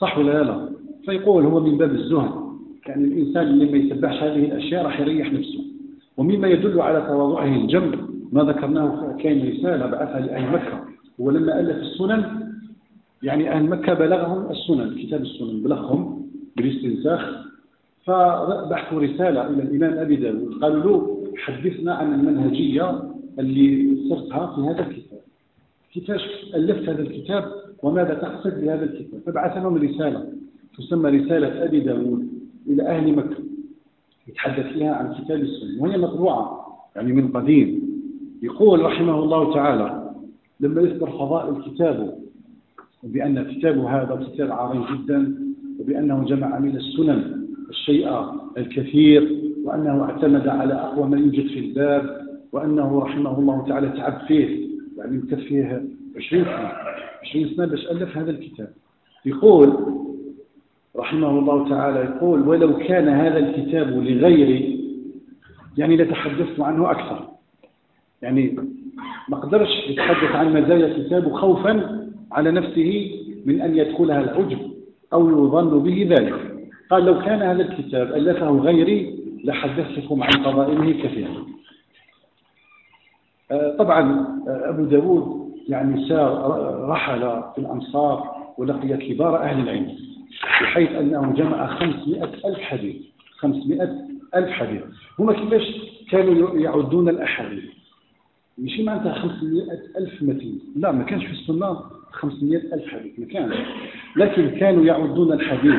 صح 0.00 0.18
ولا 0.18 0.42
لا؟ 0.42 0.68
فيقول 1.04 1.44
هو 1.44 1.60
من 1.60 1.78
باب 1.78 1.90
الزهد 1.90 2.30
يعني 2.86 3.04
الإنسان 3.04 3.46
اللي 3.46 3.64
ما 3.64 3.78
يتبعش 3.78 4.22
هذه 4.22 4.44
الأشياء 4.44 4.84
راح 4.84 5.00
يريح 5.00 5.32
نفسه. 5.32 5.64
ومما 6.16 6.48
يدل 6.48 6.80
على 6.80 7.00
تواضعه 7.00 7.44
الجم 7.44 7.92
ما 8.32 8.42
ذكرناه 8.42 9.16
كان 9.20 9.48
رسالة 9.48 9.86
بعثها 9.86 10.20
لأهل 10.20 10.52
مكة 10.52 10.84
هو 11.20 11.30
لما 11.30 11.60
ألف 11.60 11.76
السنن 11.76 12.52
يعني 13.22 13.52
أهل 13.52 13.64
مكة 13.64 13.94
بلغهم 13.94 14.50
السنن 14.50 14.94
كتاب 15.02 15.22
السنن 15.22 15.62
بلغهم 15.62 16.26
بالاستنساخ 16.56 17.20
فبحثوا 18.04 19.00
رسالة 19.00 19.46
إلى 19.46 19.62
الإمام 19.62 19.98
أبي 19.98 20.16
داود 20.16 20.54
قالوا 20.62 20.82
له 20.82 21.24
حدثنا 21.36 21.94
عن 21.94 22.14
المنهجية 22.14 23.02
اللي 23.38 23.96
صرتها 24.08 24.54
في 24.56 24.60
هذا 24.60 24.86
الكتاب. 24.86 25.20
كيفاش 25.92 26.20
ألفت 26.54 26.88
هذا 26.88 27.02
الكتاب؟ 27.02 27.44
وماذا 27.82 28.14
تقصد 28.14 28.60
بهذا 28.60 28.84
الكتاب؟ 28.84 29.20
فبعث 29.26 29.56
لهم 29.56 29.76
رسالة 29.76 30.32
تسمى 30.78 31.10
رسالة 31.10 31.64
أبي 31.64 31.80
داود 31.80 32.28
إلى 32.66 32.82
أهل 32.82 33.16
مكة 33.16 33.36
يتحدث 34.28 34.66
فيها 34.66 34.94
عن 34.94 35.14
كتاب 35.14 35.40
السنة 35.40 35.82
وهي 35.82 35.98
مطبوعة 35.98 36.66
يعني 36.96 37.12
من 37.12 37.28
قديم. 37.28 37.90
يقول 38.42 38.82
رحمه 38.82 39.18
الله 39.24 39.54
تعالى 39.54 40.10
لما 40.60 40.82
يذكر 40.82 41.10
فضائل 41.10 41.62
كتابه 41.62 42.12
وبأن 43.04 43.44
كتابه 43.52 44.02
هذا 44.02 44.28
كتاب 44.32 44.52
عظيم 44.52 44.84
جدا 44.94 45.34
وبأنه 45.80 46.24
جمع 46.24 46.58
من 46.58 46.76
السنن 46.76 47.46
الشيء 47.70 48.08
الكثير 48.58 49.40
وأنه 49.64 50.02
اعتمد 50.04 50.48
على 50.48 50.74
أقوى 50.74 51.08
ما 51.08 51.18
يوجد 51.18 51.46
في 51.46 51.58
الباب 51.58 52.26
وأنه 52.52 52.98
رحمه 52.98 53.38
الله 53.38 53.68
تعالى 53.68 53.88
تعب 53.88 54.20
فيه 54.28 54.68
يعني 54.96 55.18
مكث 55.18 55.38
فيه 55.38 55.84
20 56.16 56.44
سنة. 56.44 56.72
20 57.22 57.54
سنة 57.56 57.66
باش 57.66 57.86
ألف 57.86 58.16
هذا 58.16 58.30
الكتاب. 58.30 58.72
يقول 59.24 59.76
رحمه 60.96 61.30
الله 61.30 61.68
تعالى 61.68 61.98
يقول 61.98 62.48
ولو 62.48 62.78
كان 62.78 63.08
هذا 63.08 63.38
الكتاب 63.38 63.88
لغيري 63.90 64.80
يعني 65.78 65.96
لتحدثت 65.96 66.60
عنه 66.60 66.90
أكثر. 66.90 67.28
يعني 68.22 68.56
ما 69.28 69.36
قدرش 69.36 69.68
يتحدث 69.88 70.30
عن 70.30 70.62
مزايا 70.62 70.98
كتابه 70.98 71.36
خوفا 71.36 72.06
على 72.32 72.50
نفسه 72.50 73.10
من 73.44 73.60
أن 73.60 73.76
يدخلها 73.76 74.20
العجب 74.20 74.58
أو 75.12 75.30
يظن 75.30 75.82
به 75.82 76.06
ذلك. 76.10 76.68
قال 76.90 77.04
لو 77.04 77.20
كان 77.20 77.42
هذا 77.42 77.62
الكتاب 77.62 78.12
ألفه 78.12 78.50
غيري 78.50 79.20
لحدثتكم 79.44 80.22
عن 80.22 80.30
قضائله 80.44 81.02
كثيرا. 81.02 81.46
آه، 83.50 83.76
طبعا 83.78 84.02
آه، 84.48 84.68
أبو 84.68 84.84
داود 84.84 85.39
يعني 85.70 86.08
سار 86.08 86.88
رحل 86.88 87.20
في 87.54 87.58
الأمصار 87.58 88.36
ولقي 88.58 88.96
كبار 88.96 89.42
أهل 89.42 89.62
العلم 89.62 89.96
بحيث 90.62 90.90
أنه 90.92 91.32
جمع 91.32 91.66
500 91.66 92.24
ألف 92.24 92.58
حديث 92.60 92.96
500 93.38 93.82
ألف 94.34 94.50
حديث. 94.50 94.82
هما 95.18 95.32
كيفاش 95.32 95.80
كانوا 96.10 96.58
يعدون 96.58 97.08
الأحاديث؟ 97.08 97.64
ماشي 98.58 98.82
معناتها 98.82 99.12
500 99.14 99.62
ألف 99.98 100.22
متين. 100.22 100.60
لا 100.76 100.92
ما 100.92 101.04
كانش 101.04 101.26
في 101.26 101.32
السنة 101.32 101.80
500 102.12 102.56
ألف 102.56 102.88
حديث 102.88 103.18
ما 103.18 103.26
كانش. 103.26 103.56
لكن 104.16 104.50
كانوا 104.50 104.84
يعدون 104.84 105.32
الحديث. 105.32 105.74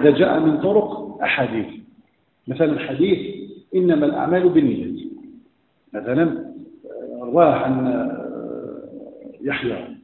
إذا 0.00 0.10
جاء 0.10 0.40
من 0.40 0.58
طرق 0.58 1.18
أحاديث. 1.22 1.66
مثلا 2.48 2.78
حديث 2.78 3.18
إنما 3.74 4.06
الأعمال 4.06 4.48
بالنيات. 4.48 5.04
مثلا 5.94 6.44
رواه 7.22 7.54
عن 7.54 8.08
يحيى. 9.44 9.96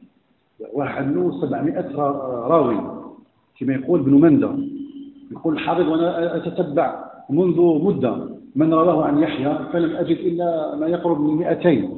رواه 0.73 0.85
عنه 0.85 1.41
700 1.41 1.91
راوي 2.47 2.77
كما 3.59 3.73
يقول 3.73 3.99
ابن 3.99 4.13
مندى. 4.13 4.49
يقول 5.31 5.53
الحافظ 5.53 5.87
وأنا 5.87 6.37
أتتبع 6.37 7.03
منذ 7.29 7.61
مدة. 7.83 8.29
من 8.55 8.73
رواه 8.73 9.05
عن 9.05 9.19
يحيى 9.19 9.59
فلم 9.73 9.95
أجد 9.95 10.17
إلا 10.17 10.75
ما 10.75 10.87
يقرب 10.87 11.21
من 11.21 11.35
200 11.35 11.89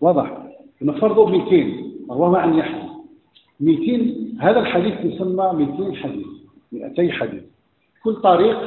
واضح؟ 0.00 0.46
نفرضوا 0.82 1.30
200 1.30 1.66
رواه 2.10 2.38
عن 2.38 2.54
يحيى. 2.54 2.88
200 3.60 4.36
هذا 4.40 4.60
الحديث 4.60 5.14
يسمى 5.14 5.52
200 5.78 5.94
حديث 5.94 6.26
200 6.72 7.12
حديث. 7.12 7.42
كل 8.04 8.14
طريق 8.14 8.58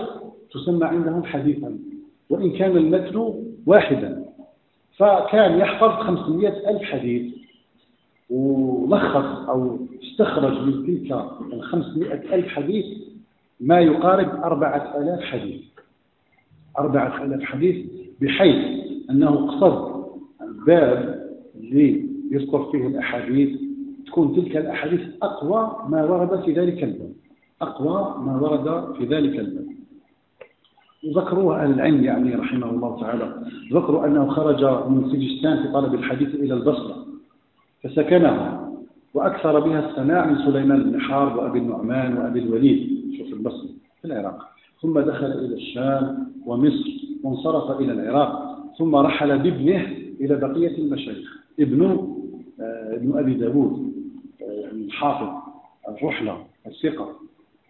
تسمى 0.52 0.86
عندهم 0.86 1.24
حديثا 1.24 1.78
وإن 2.30 2.52
كان 2.52 2.78
المتن 2.78 3.34
واحدا. 3.65 4.26
فكان 4.98 5.60
يحفظ 5.60 5.89
500 5.89 6.69
ألف 6.69 6.84
حديث. 6.84 7.34
ولخص 8.34 9.50
أو 9.50 9.78
استخرج 10.04 10.62
من 10.62 10.86
تلك 10.86 11.12
ال 11.54 11.63
500 11.63 12.13
ألف 12.13 12.48
حديث 12.48 12.86
ما 13.60 13.80
يقارب 13.80 14.30
4000 14.43 15.22
حديث. 15.22 15.62
4000 16.80 17.43
حديث 17.43 17.86
بحيث 18.22 18.84
أنه 19.10 19.48
قصد 19.48 20.04
الباب 20.41 21.30
اللي 21.60 22.06
يذكر 22.32 22.72
فيه 22.72 22.88
الأحاديث 22.88 23.60
تكون 24.08 24.36
تلك 24.36 24.58
الأحاديث 24.58 25.02
أقوى 25.22 25.89
ما 25.89 26.04
ورد 26.04 26.41
في 26.43 26.54
ذلك 26.54 26.84
الباب. 26.84 27.13
أقوى 27.62 28.26
ما 28.26 28.39
ورد 28.41 28.96
في 28.98 29.06
ذلك 29.06 29.39
الباب. 29.39 29.74
ذكروا 31.15 31.56
أهل 31.56 31.72
العلم 31.72 32.04
يعني 32.04 32.36
رحمه 32.36 32.69
الله 32.69 33.02
تعالى. 33.02 33.46
ذكروا 33.74 34.06
أنه 34.08 34.28
خرج 34.28 34.63
من 34.89 35.10
سجستان 35.12 35.63
في 35.63 35.74
طلب 35.74 35.93
الحديث 35.93 36.36
إلى 36.36 36.54
البصرة. 36.54 37.12
فسكنها 37.84 38.72
وأكثر 39.13 39.60
بها 39.60 39.89
السماع 39.89 40.26
من 40.26 40.38
سليمان 40.38 40.84
بن 40.84 41.02
حارب 41.02 41.36
وأبي 41.36 41.60
النعمان 41.60 42.17
وأبي 42.17 42.39
الوليد. 42.39 43.04
شوف 43.17 43.34
البصرة 43.34 43.69
في 44.02 44.06
العراق. 44.06 44.50
ثم 44.82 45.00
دخل 45.00 45.26
إلى 45.26 45.56
الشام 45.56 46.32
ومصر 46.46 46.89
وانصرف 47.24 47.80
إلى 47.80 47.91
العراق. 47.91 48.58
ثم 48.78 48.96
رحل 48.96 49.39
بابنه 49.39 49.88
إلى 50.22 50.36
بقية 50.36 50.78
المشايخ. 50.78 51.43
ابنه 51.60 52.17
آه، 52.60 52.96
ابن 52.96 53.17
أبي 53.17 53.34
داود 53.34 53.93
آه، 54.41 54.72
الحافظ 54.72 55.30
الرحلة 55.89 56.38
الثقة. 56.67 57.10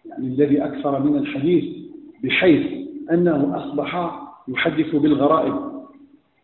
يعني 0.06 0.26
الذي 0.26 0.64
أكثر 0.64 1.02
من 1.02 1.16
الحديث 1.16 1.64
بحيث 2.24 2.88
أنه 3.12 3.56
أصبح 3.56 4.20
يحدث 4.48 4.96
بالغرائب. 4.96 5.54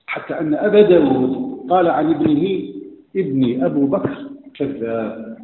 حتى 0.07 0.41
أن 0.41 0.55
أبا 0.55 0.83
داود 0.83 1.61
قال 1.71 1.89
عن 1.89 2.15
ابنه 2.15 2.71
ابني 3.17 3.67
أبو 3.67 3.87
بكر 3.87 4.17
كذاب. 4.55 5.37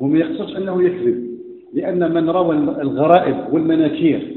وما 0.00 0.18
يقصدش 0.18 0.56
أنه 0.56 0.82
يكذب 0.82 1.28
لأن 1.74 2.14
من 2.14 2.30
روى 2.30 2.56
الغرائب 2.56 3.36
والمناكير 3.52 4.36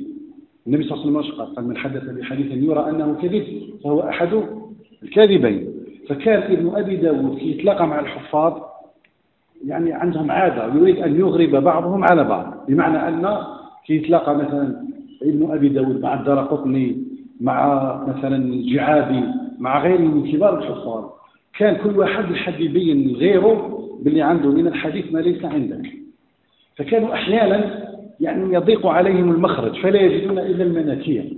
النبي 0.68 0.84
صلى 0.84 1.04
الله 1.04 1.20
عليه 1.20 1.30
وسلم 1.30 1.46
قال 1.56 1.68
من 1.68 1.78
حدث 1.78 2.04
بحديث 2.04 2.52
يرى 2.52 2.90
أنه 2.90 3.18
كذب 3.22 3.44
فهو 3.84 4.00
أحد 4.00 4.44
الكاذبين. 5.04 5.68
فكان 6.10 6.52
ابن 6.52 6.76
أبي 6.76 6.96
داود 6.96 7.38
يتلاقى 7.42 7.88
مع 7.88 8.00
الحفاظ 8.00 8.54
يعني 9.66 9.94
عندهم 9.94 10.32
عادة 10.32 10.74
يريد 10.74 10.98
أن 10.98 11.20
يغرب 11.20 11.64
بعضهم 11.64 12.04
على 12.04 12.24
بعض 12.24 12.66
بمعنى 12.68 13.08
أن 13.08 13.38
يتلاقى 13.90 14.36
مثلا 14.36 14.86
ابن 15.24 15.52
أبي 15.52 15.70
داود 15.70 16.02
مع 16.02 16.20
الدرقطني 16.20 17.04
مع 17.42 17.96
مثلا 18.08 18.36
الجعابي 18.36 19.24
مع 19.60 19.84
غيره 19.84 20.02
من 20.02 20.32
كبار 20.32 20.60
الحفاظ. 20.60 21.10
كان 21.58 21.76
كل 21.76 22.00
واحد 22.00 22.32
يحب 22.32 22.62
يبين 22.62 23.08
لغيره 23.08 23.88
باللي 24.02 24.22
عنده 24.22 24.50
من 24.50 24.68
الحديث 24.68 25.14
ما 25.14 25.20
ليس 25.20 25.46
عندك. 25.46 25.92
فكانوا 26.76 27.14
أحيانا 27.14 27.88
يعني 28.20 28.56
يضيق 28.56 28.88
عليهم 28.88 29.32
المخرج 29.32 29.80
فلا 29.82 30.02
يجدون 30.02 30.40
إلا 30.40 30.64
المناكير 30.64 31.34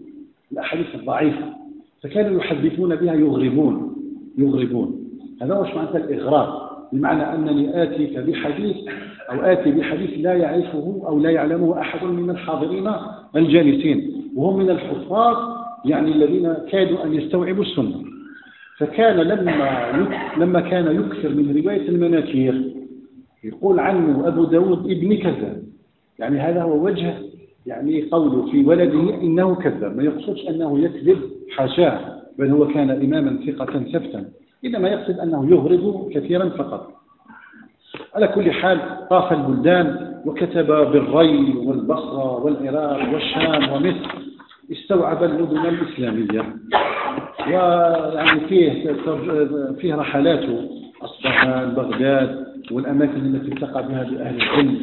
الأحاديث 0.52 0.96
الضعيفة. 0.96 1.54
فكانوا 2.04 2.40
يحدثون 2.40 2.96
بها 2.96 3.14
يغربون 3.14 3.96
يغربون. 4.38 5.00
هذا 5.42 5.58
وش 5.58 5.76
معنى 5.76 5.98
الإغراب 5.98 6.70
بمعنى 6.94 7.36
أنني 7.36 7.84
آتيك 7.84 8.20
بحديث 8.20 8.76
أو 9.32 9.42
آتي 9.42 9.72
بحديث 9.72 10.10
لا 10.18 10.34
يعرفه 10.34 11.02
أو 11.08 11.20
لا 11.20 11.30
يعلمه 11.30 11.80
أحد 11.80 12.04
من 12.04 12.30
الحاضرين 12.30 12.92
الجالسين 13.36 14.12
وهم 14.36 14.60
من 14.60 14.70
الحفاظ 14.70 15.38
يعني 15.86 16.12
الذين 16.12 16.54
كادوا 16.72 17.04
أن 17.04 17.14
يستوعبوا 17.14 17.64
السنة. 17.64 18.13
فكان 18.78 19.16
لما 19.16 19.92
لما 20.38 20.60
كان 20.60 20.96
يكثر 20.96 21.30
من 21.30 21.62
رواية 21.64 21.90
المناكير 21.90 22.74
يقول 23.44 23.80
عنه 23.80 24.28
أبو 24.28 24.44
داود 24.44 24.92
ابن 24.92 25.18
كذاب. 25.18 25.64
يعني 26.20 26.40
هذا 26.40 26.64
هو 26.64 26.86
وجه 26.86 27.14
يعني 27.66 28.10
قوله 28.12 28.52
في 28.52 28.66
ولده 28.66 29.22
إنه 29.22 29.56
كذاب. 29.56 29.98
ما 29.98 30.04
يقصدش 30.04 30.48
أنه 30.50 30.80
يكذب 30.80 31.18
حاشاه 31.58 32.00
بل 32.40 32.52
هو 32.52 32.68
كان 32.68 32.90
إماما 32.90 33.40
ثقة 33.48 33.80
ثبتا 33.80 34.26
إنما 34.66 34.90
يقصد 34.90 35.20
أنه 35.20 35.50
يغرب 35.52 36.10
كثيرا 36.14 36.50
فقط. 36.50 36.94
على 38.16 38.28
كل 38.28 38.52
حال 38.52 39.08
طاف 39.10 39.34
البلدان 39.34 40.14
وكتب 40.26 40.68
بالري 40.68 41.54
والبصرة 41.56 42.44
والعراق 42.44 43.14
والشام 43.14 43.72
ومصر. 43.72 44.33
استوعب 44.74 45.24
المدن 45.24 45.66
الإسلامية. 45.66 46.56
ويعني 47.48 48.40
فيه 48.40 48.96
فيه 49.80 49.96
رحلاته 49.96 50.70
أصفهان 51.02 51.70
بغداد 51.74 52.46
والأماكن 52.72 53.36
التي 53.36 53.52
التقى 53.52 53.88
بها 53.88 54.04
بأهل 54.04 54.36
العلم 54.36 54.78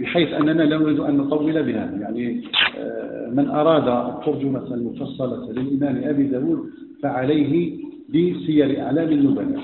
بحيث 0.00 0.32
أننا 0.32 0.62
لا 0.62 0.78
نريد 0.78 1.00
أن 1.00 1.16
نطول 1.16 1.62
بها. 1.62 1.90
يعني 2.00 2.42
آه، 2.78 3.30
من 3.32 3.48
أراد 3.50 3.88
الترجمة 4.14 4.74
المفصلة 4.74 5.52
للإمام 5.52 6.02
أبي 6.04 6.22
داود 6.22 6.58
فعليه 7.02 7.76
بسير 8.08 8.82
أعلام 8.82 9.08
النبلاء 9.08 9.60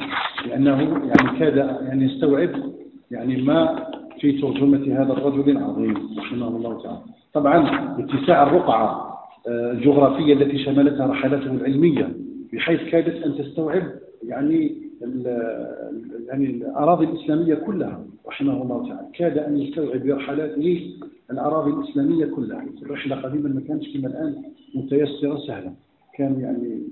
لأنه 0.48 0.80
يعني 0.80 1.38
كاد 1.38 1.56
يعني 1.56 2.04
يستوعب 2.04 2.50
يعني 3.10 3.42
ما 3.42 3.86
في 4.20 4.32
ترجمة 4.32 5.02
هذا 5.02 5.12
الرجل 5.12 5.50
العظيم 5.50 5.94
رحمه 6.18 6.48
الله 6.48 6.82
تعالى. 6.82 6.98
طبعا 7.34 7.68
اتساع 7.98 8.42
الرقعة 8.42 9.11
الجغرافية 9.48 10.32
التي 10.32 10.58
شملتها 10.58 11.06
رحلاته 11.06 11.50
العلمية 11.50 12.12
بحيث 12.52 12.80
كادت 12.90 13.22
أن 13.22 13.34
تستوعب 13.38 13.82
يعني 14.26 14.82
يعني 16.28 16.46
الأراضي 16.46 17.04
الإسلامية 17.04 17.54
كلها 17.54 18.04
رحمه 18.28 18.62
الله 18.62 18.88
تعالى. 18.88 19.08
كاد 19.14 19.38
أن 19.38 19.58
يستوعب 19.58 20.02
برحلاته 20.02 20.90
الأراضي 21.30 21.70
الإسلامية 21.70 22.26
كلها. 22.26 22.64
الرحلة 22.82 23.16
قديما 23.16 23.48
ما 23.48 23.60
كانتش 23.60 23.96
كما 23.96 24.08
الآن 24.08 24.34
متيسرة 24.74 25.36
سهلة. 25.36 25.72
كان 26.18 26.40
يعني 26.40 26.82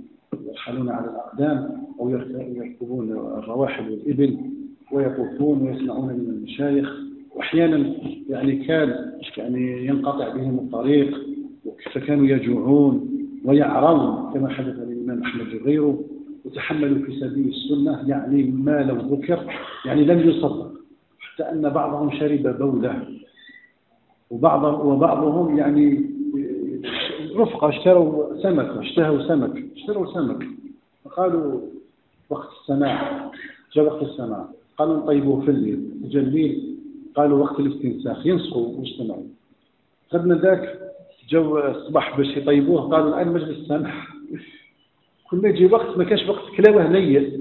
يرحلون 0.48 0.88
على 0.88 1.06
الأقدام 1.06 1.82
أو 2.00 2.10
يركبون 2.10 3.12
الرواحل 3.12 3.90
والإبل 3.90 4.36
ويطوفون 4.92 5.62
ويسمعون 5.62 6.08
من 6.08 6.30
المشايخ. 6.30 6.96
وأحيانا 7.34 7.94
يعني 8.28 8.56
كان 8.56 9.12
يعني 9.36 9.86
ينقطع 9.86 10.28
بهم 10.28 10.58
الطريق 10.58 11.29
فكانوا 11.92 12.26
يجوعون 12.26 13.10
ويعرون 13.44 14.32
كما 14.34 14.48
حدث 14.48 14.78
للإمام 14.78 15.22
أحمد 15.22 15.54
وغيره 15.54 16.04
وتحملوا 16.44 17.06
في 17.06 17.20
سبيل 17.20 17.48
السنة 17.48 18.08
يعني 18.08 18.42
ما 18.42 18.82
لو 18.82 18.96
ذكر 18.96 19.54
يعني 19.84 20.04
لم 20.04 20.30
يصدق 20.30 20.72
حتى 21.20 21.42
أن 21.42 21.68
بعضهم 21.68 22.10
شرب 22.10 22.58
بولة. 22.58 23.06
وبعض 24.30 24.86
وبعضهم 24.86 25.58
يعني 25.58 26.10
رفقة 27.36 27.68
اشتروا 27.68 28.42
سمك 28.42 28.66
اشتهوا 28.66 29.28
سمك 29.28 29.64
اشتروا 29.76 30.14
سمك. 30.14 30.46
فقالوا 31.04 31.60
وقت 32.30 32.48
السماع 32.60 33.30
جاء 33.74 33.84
وقت 33.84 34.02
السماع. 34.02 34.48
قالوا 34.78 34.96
نطيبوه 34.96 35.40
في 35.40 35.50
الليل 35.50 35.90
جاء 36.04 36.22
الليل 36.22 36.76
قالوا 37.14 37.38
وقت 37.38 37.60
الاستنساخ 37.60 38.26
ينسخوا 38.26 38.66
واجتمعوا 38.66 39.22
خدنا 40.10 40.34
ذاك 40.34 40.89
جو 41.30 41.58
الصباح 41.58 42.16
باش 42.16 42.36
يطيبوه 42.36 42.80
قالوا 42.80 43.08
الآن 43.08 43.32
مجلس 43.32 43.58
السماح. 43.58 44.08
كل 45.30 45.36
ما 45.36 45.48
يجي 45.48 45.66
وقت 45.66 45.98
ما 45.98 46.04
كانش 46.04 46.28
وقت 46.28 46.56
كلاوه 46.56 46.88
نية 46.88 47.40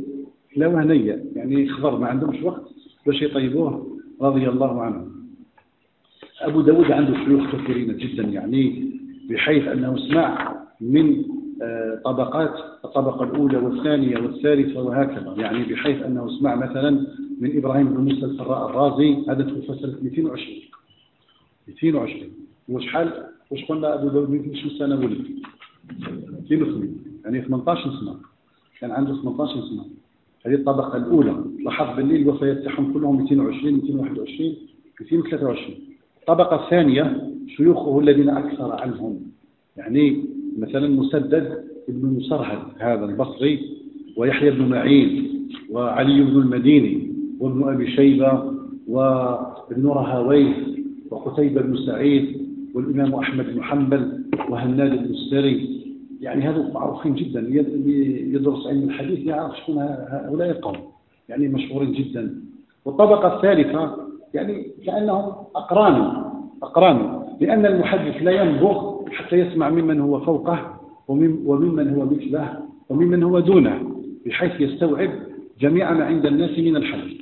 كلاوه 0.55 0.83
نية. 0.83 1.23
يعني 1.35 1.69
خضر 1.69 1.97
ما 1.97 2.07
عندهمش 2.07 2.43
وقت 2.43 2.63
باش 3.05 3.21
يطيبوه. 3.21 3.97
رضي 4.21 4.49
الله 4.49 4.81
عنه 4.81 5.07
أبو 6.41 6.61
داود 6.61 6.91
عنده 6.91 7.25
شيوخ 7.25 7.55
كثيرين 7.55 7.97
جدا 7.97 8.23
يعني 8.23 8.91
بحيث 9.29 9.67
أنه 9.67 9.95
اسمع 9.95 10.55
من 10.81 11.23
آه، 11.61 12.01
طبقات 12.05 12.53
الطبقة 12.85 13.23
الأولى 13.23 13.57
والثانية 13.57 14.17
والثالثة 14.17 14.81
وهكذا. 14.81 15.33
يعني 15.37 15.63
بحيث 15.63 16.03
أنه 16.03 16.25
اسمع 16.25 16.55
مثلا 16.55 16.89
من 17.39 17.57
إبراهيم 17.57 17.87
بن 17.87 18.03
موسى 18.03 18.25
الفراء 18.25 18.69
الرازي 18.69 19.17
هذا 19.29 19.43
توفى 19.43 19.79
سنة 19.81 19.95
220 20.01 20.57
220 21.67 22.31
وشحال 22.69 23.29
واش 23.51 23.65
قلنا 23.65 23.93
أبو 23.93 24.07
داود 24.07 24.29
220 24.29 24.79
سنة 24.79 24.95
ولد؟ 24.95 25.25
208 26.49 26.89
يعني 27.25 27.41
18 27.41 27.81
سنة. 27.81 28.15
كان 28.79 28.91
عنده 28.91 29.21
18 29.21 29.53
سنة. 29.53 29.85
هذه 30.45 30.53
الطبقة 30.53 30.97
الأولى. 30.97 31.43
لاحظ 31.65 31.95
بالليل 31.97 32.21
الوفيات 32.21 32.57
تاعهم 32.57 32.93
كلهم 32.93 33.21
220 33.21 33.73
221 33.73 34.55
223 35.01 35.75
الطبقة 36.21 36.65
الثانية 36.65 37.31
شيوخه 37.47 37.99
الذين 37.99 38.29
أكثر 38.29 38.71
عنهم. 38.71 39.19
يعني 39.77 40.23
مثلا 40.57 40.87
مسدد 40.87 41.63
بن 41.87 42.07
مسرهد 42.07 42.59
هذا 42.77 43.05
البصري 43.05 43.77
ويحيى 44.17 44.51
بن 44.51 44.69
معين 44.69 45.29
وعلي 45.69 46.23
بن 46.23 46.41
المديني 46.41 47.11
وابن 47.39 47.73
أبي 47.73 47.91
شيبة 47.91 48.53
وابن 48.87 49.87
رهاوية 49.87 50.55
وقتيبة 51.11 51.61
بن 51.61 51.77
سعيد 51.85 52.48
والإمام 52.75 53.15
أحمد 53.15 53.45
بن 53.55 53.63
حنبل 53.63 54.23
وهناد 54.49 54.93
السري 54.93 55.79
يعني 56.21 56.49
هذول 56.49 56.71
معروفين 56.73 57.15
جدا. 57.15 57.39
اللي 57.39 58.33
يدرس 58.33 58.67
علم 58.67 58.83
الحديث 58.83 59.19
يعرف 59.19 59.57
شكون 59.57 59.77
هؤلاء 60.09 60.49
القوم. 60.49 60.77
يعني 61.29 61.47
مشهورين 61.47 61.91
جدا. 61.91 62.41
والطبقة 62.85 63.35
الثالثة 63.35 63.95
يعني 64.33 64.67
كأنهم 64.85 65.33
أقران 65.55 66.23
أقران. 66.63 67.19
لأن 67.41 67.65
المحدث 67.65 68.23
لا 68.23 68.31
ينبغ 68.31 69.05
حتى 69.11 69.35
يسمع 69.35 69.69
ممن 69.69 69.99
هو 69.99 70.19
فوقه 70.19 70.79
وممن 71.07 71.93
هو 71.95 72.05
مثله 72.05 72.59
وممن 72.89 73.23
هو 73.23 73.39
دونه 73.39 73.95
بحيث 74.25 74.61
يستوعب 74.61 75.09
جميع 75.61 75.93
ما 75.93 76.05
عند 76.05 76.25
الناس 76.25 76.59
من 76.59 76.75
الحديث. 76.75 77.21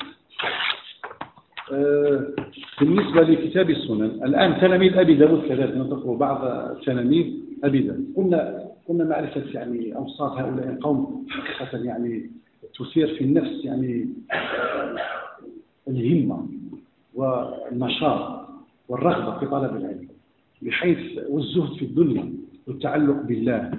بالنسبة 2.82 3.22
لكتاب 3.22 3.70
السنن 3.70 4.06
الآن 4.06 4.62
تلاميذ 4.62 4.98
أبي 4.98 5.14
داود 5.16 5.48
كذلك 5.48 5.78
نذكر 5.78 6.14
بعض 6.14 6.42
تلاميذ 6.78 7.34
أبي 7.64 7.80
داود 7.82 8.14
قلنا 8.16 8.68
قلنا 8.88 9.04
معرفة 9.04 9.44
يعني 9.54 9.96
أوصاف 9.96 10.32
هؤلاء 10.32 10.70
القوم 10.70 11.26
حقيقة 11.30 11.78
يعني 11.84 12.32
تثير 12.80 13.08
في 13.16 13.24
النفس 13.24 13.66
يعني 13.66 14.10
الهمة 15.88 16.48
والنشاط 17.14 18.48
والرغبة 18.90 19.40
في 19.40 19.46
طلب 19.46 19.76
العلم 19.78 20.08
بحيث 20.62 21.20
والزهد 21.30 21.74
في 21.74 21.86
الدنيا 21.86 22.34
والتعلق 22.68 23.22
بالله. 23.22 23.72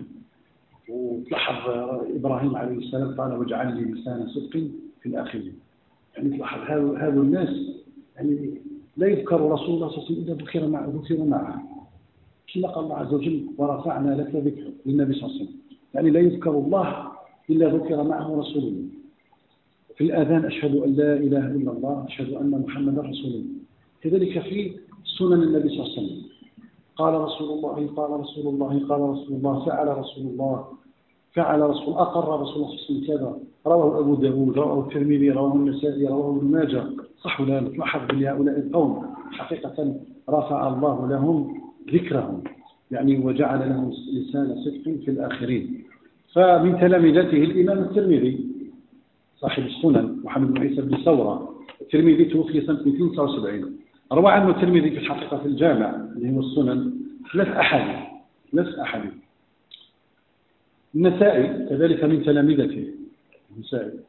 وتلاحظ 0.88 1.70
إبراهيم 2.16 2.56
عليه 2.56 2.78
السلام 2.78 3.14
قال 3.20 3.32
واجعل 3.32 3.76
لي 3.76 3.92
لسان 3.92 4.26
صدق 4.28 4.50
في 5.02 5.06
الآخرين. 5.06 5.54
يعني 6.16 6.36
تلاحظ 6.36 6.80
هذا 6.94 7.20
الناس 7.20 7.77
يعني 8.18 8.62
لا 8.96 9.06
يذكر 9.06 9.40
رسول 9.40 9.74
الله 9.74 9.88
صلى 9.88 9.98
الله 9.98 10.04
عليه 10.04 10.12
وسلم 10.12 10.22
إلا 10.24 10.34
ذكر 10.44 10.68
معه 10.68 10.92
ذكر 10.94 11.24
معه. 11.24 11.62
كما 12.54 12.68
قال 12.68 12.84
الله 12.84 12.96
عز 12.96 13.14
وجل 13.14 13.46
ورفعنا 13.58 14.10
لك 14.14 14.34
ذكر 14.34 14.70
للنبي 14.86 15.14
صلى 15.14 15.22
الله 15.22 15.34
عليه 15.34 15.42
وسلم. 15.44 15.60
يعني 15.94 16.10
لا 16.10 16.20
يذكر 16.20 16.50
الله 16.50 17.12
إلا 17.50 17.68
ذكر 17.68 18.02
معه 18.02 18.36
رسول 18.36 18.62
الله. 18.62 18.88
في 19.96 20.04
الآذان 20.04 20.44
أشهد 20.44 20.76
أن 20.76 20.92
لا 20.94 21.16
إله 21.16 21.46
إلا 21.46 21.72
الله 21.72 22.04
أشهد 22.08 22.32
أن 22.32 22.64
محمدا 22.66 23.02
رسول 23.02 23.30
الله. 23.30 23.44
كذلك 24.02 24.42
في 24.42 24.76
سنن 25.18 25.42
النبي 25.42 25.68
صلى 25.68 25.78
الله 25.82 25.92
عليه 25.96 26.02
وسلم. 26.02 26.22
قال 26.96 27.14
رسول 27.14 27.48
الله 27.50 27.86
قال 27.96 28.10
رسول 28.20 28.46
الله 28.46 28.86
قال 28.88 29.00
رسول 29.00 29.36
الله 29.36 29.64
فعل 29.64 29.88
رسول 29.98 30.26
الله 30.26 30.66
فعل 31.32 31.60
رسول 31.60 31.94
أقر 31.94 32.40
رسول 32.42 32.56
الله 32.56 32.66
صلى 32.66 32.66
الله 32.66 32.68
عليه 32.68 32.84
وسلم 32.84 33.06
كذا. 33.06 33.38
رواه 33.68 34.00
أبو 34.00 34.14
داود 34.14 34.58
رواه 34.58 34.86
الترمذي 34.86 35.30
رواه 35.30 35.54
النسائي 35.54 36.06
رواه 36.06 36.36
ابن 36.36 36.46
ماجه. 36.50 36.84
صح 37.24 37.40
ولا 37.40 37.60
لا؟ 37.60 37.68
تلاحظ 37.68 38.00
هؤلاء 38.14 38.58
القوم 38.58 39.14
حقيقة 39.32 39.96
رفع 40.28 40.68
الله 40.68 41.08
لهم 41.08 41.60
ذكرهم 41.92 42.44
يعني 42.90 43.18
وجعل 43.18 43.68
لهم 43.68 43.92
لسان 44.12 44.56
صدق 44.64 45.04
في 45.04 45.10
الآخرين. 45.10 45.84
فمن 46.34 46.80
تلامذته 46.80 47.38
الإمام 47.48 47.78
الترمذي 47.78 48.46
صاحب 49.40 49.62
السنن 49.62 50.20
محمد 50.24 50.54
بن 50.54 50.58
عيسى 50.58 50.80
بن 50.82 50.96
ثورة. 50.96 51.54
الترمذي 51.80 52.24
توفي 52.24 52.60
سنة 52.60 52.82
279 52.86 53.76
روى 54.12 54.30
عنه 54.32 54.50
الترمذي 54.50 54.90
في 54.90 54.98
الحقيقة 54.98 55.38
في 55.38 55.46
الجامع 55.46 55.94
اللي 56.16 56.36
هو 56.36 56.40
السنن. 56.40 56.92
ثلاث 57.32 57.48
أحاديث 57.48 58.06
ثلاث 58.52 58.78
أحاديث 58.78 59.12
النسائي 60.94 61.68
كذلك 61.68 62.04
من 62.04 62.22
تلامذته. 62.22 62.97
النسائي 63.58 64.00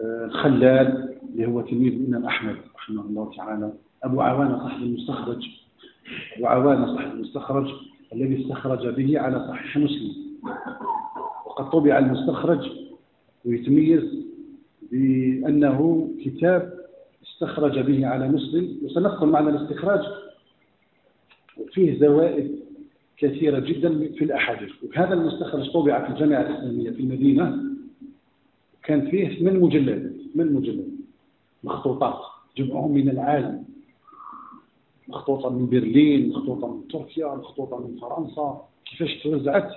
آه، 0.00 0.28
خلال 0.28 1.16
اللي 1.32 1.46
هو 1.46 1.60
تلميذ 1.60 1.92
الإمام 1.92 2.26
أحمد 2.26 2.56
رحمه 2.76 3.02
الله 3.02 3.32
تعالى 3.36 3.72
أبو 4.04 4.20
عوانة 4.20 4.58
صاحب 4.58 4.82
المستخرج. 4.82 5.46
أبو 6.36 6.46
عوانة 6.46 6.94
صاحب 6.94 7.12
المستخرج 7.12 7.70
الذي 8.12 8.42
استخرج 8.44 8.88
به 8.88 9.20
على 9.20 9.48
صحيح 9.48 9.76
مسلم. 9.76 10.12
وقد 11.46 11.70
طبع 11.70 11.98
المستخرج 11.98 12.70
ويتميز 13.44 14.26
بأنه 14.92 16.10
كتاب 16.24 16.72
استخرج 17.26 17.78
به 17.78 18.06
على 18.06 18.28
مسلم. 18.28 18.78
وسنذكر 18.84 19.26
معنى 19.26 19.50
الاستخراج. 19.50 20.00
فيه 21.72 22.00
زوائد 22.00 22.60
كثيرة 23.16 23.58
جدا 23.58 23.98
في 23.98 24.24
الأحاديث. 24.24 24.70
وهذا 24.82 25.14
المستخرج 25.14 25.72
طبع 25.72 26.04
في 26.04 26.12
الجامعة 26.12 26.40
الإسلامية 26.40 26.90
في 26.90 27.00
المدينة. 27.00 27.65
كان 28.86 29.10
فيه 29.10 29.44
من 29.44 29.60
مجلدات 29.60 30.12
من 30.34 30.52
مجلدات 30.52 30.86
مخطوطات 31.64 32.18
جمعهم 32.56 32.92
من 32.92 33.08
العالم. 33.08 33.64
مخطوطة 35.08 35.50
من 35.50 35.66
برلين 35.66 36.28
مخطوطة 36.28 36.74
من 36.74 36.88
تركيا 36.88 37.34
مخطوطة 37.34 37.78
من 37.78 37.96
فرنسا. 38.00 38.62
كيفاش 38.84 39.22
توزعت؟ 39.22 39.70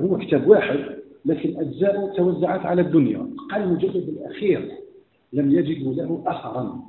هو 0.00 0.18
كتاب 0.18 0.48
واحد 0.48 0.78
لكن 1.24 1.60
أجزاء 1.60 2.16
توزعت 2.16 2.66
على 2.66 2.82
الدنيا. 2.82 3.30
قال 3.50 3.62
المجلد 3.62 4.08
الأخير 4.08 4.72
لم 5.32 5.52
يجدوا 5.52 5.94
له 5.94 6.22
أثرا. 6.26 6.80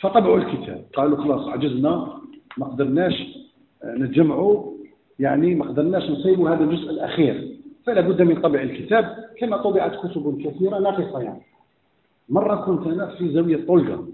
فطبعوا 0.00 0.38
الكتاب. 0.38 0.84
قالوا 0.94 1.24
خلاص 1.24 1.48
عجزنا. 1.48 2.20
ما 2.58 2.66
قدرناش 2.66 3.38
آه، 3.84 3.94
نجمعوا. 3.98 4.74
يعني 5.18 5.54
ما 5.54 5.64
قدرناش 5.68 6.10
نصيبوا 6.10 6.50
هذا 6.50 6.64
الجزء 6.64 6.90
الأخير. 6.90 7.56
فلا 7.86 8.00
بد 8.00 8.22
من 8.22 8.40
طبع 8.40 8.62
الكتاب 8.62 9.24
كما 9.38 9.56
طبعت 9.56 10.06
كتب 10.06 10.42
كثيرة 10.44 10.78
ناقصة 10.78 11.20
يعني. 11.20 11.42
مرة 12.28 12.54
كنت 12.54 12.86
أنا 12.86 13.06
في 13.06 13.32
زاوية 13.32 13.66
طلقة 13.66 14.06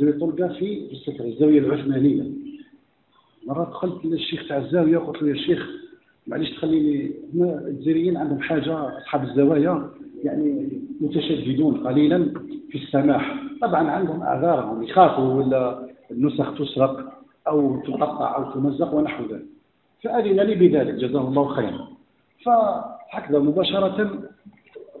زاوية 0.00 0.18
طلقة 0.18 0.48
في 0.48 0.98
الزاوية 1.20 1.58
العثمانية. 1.58 2.22
مرات 3.46 3.68
دخلت 3.68 4.04
للشيخ 4.04 4.48
تاع 4.48 4.56
الزاوية 4.56 4.98
قلت 4.98 5.22
له 5.22 5.28
يا 5.28 5.34
شيخ 5.34 5.68
معليش 6.26 6.50
تخليني 6.50 7.12
هنا 7.34 7.66
الجزائريين 7.66 8.16
عندهم 8.16 8.40
حاجة 8.40 8.98
أصحاب 8.98 9.24
الزوايا 9.24 9.90
يعني 10.24 10.68
متشددون 11.00 11.86
قليلا 11.86 12.24
في 12.70 12.78
السماح. 12.78 13.42
طبعا 13.62 13.90
عندهم 13.90 14.22
اعذارهم 14.22 14.82
يخافوا 14.82 15.34
ولا 15.34 15.88
النسخ 16.10 16.58
تسرق 16.58 17.12
أو 17.48 17.80
تقطع 17.80 18.36
أو 18.36 18.52
تمزق 18.52 18.94
ونحو 18.94 19.24
ذلك. 19.24 19.46
فأذن 20.04 20.40
لي 20.40 20.54
بذلك 20.54 20.94
جزاه 20.94 21.28
الله 21.28 21.48
خيرا. 21.48 21.97
فهكذا 22.44 23.38
مباشرة 23.38 24.20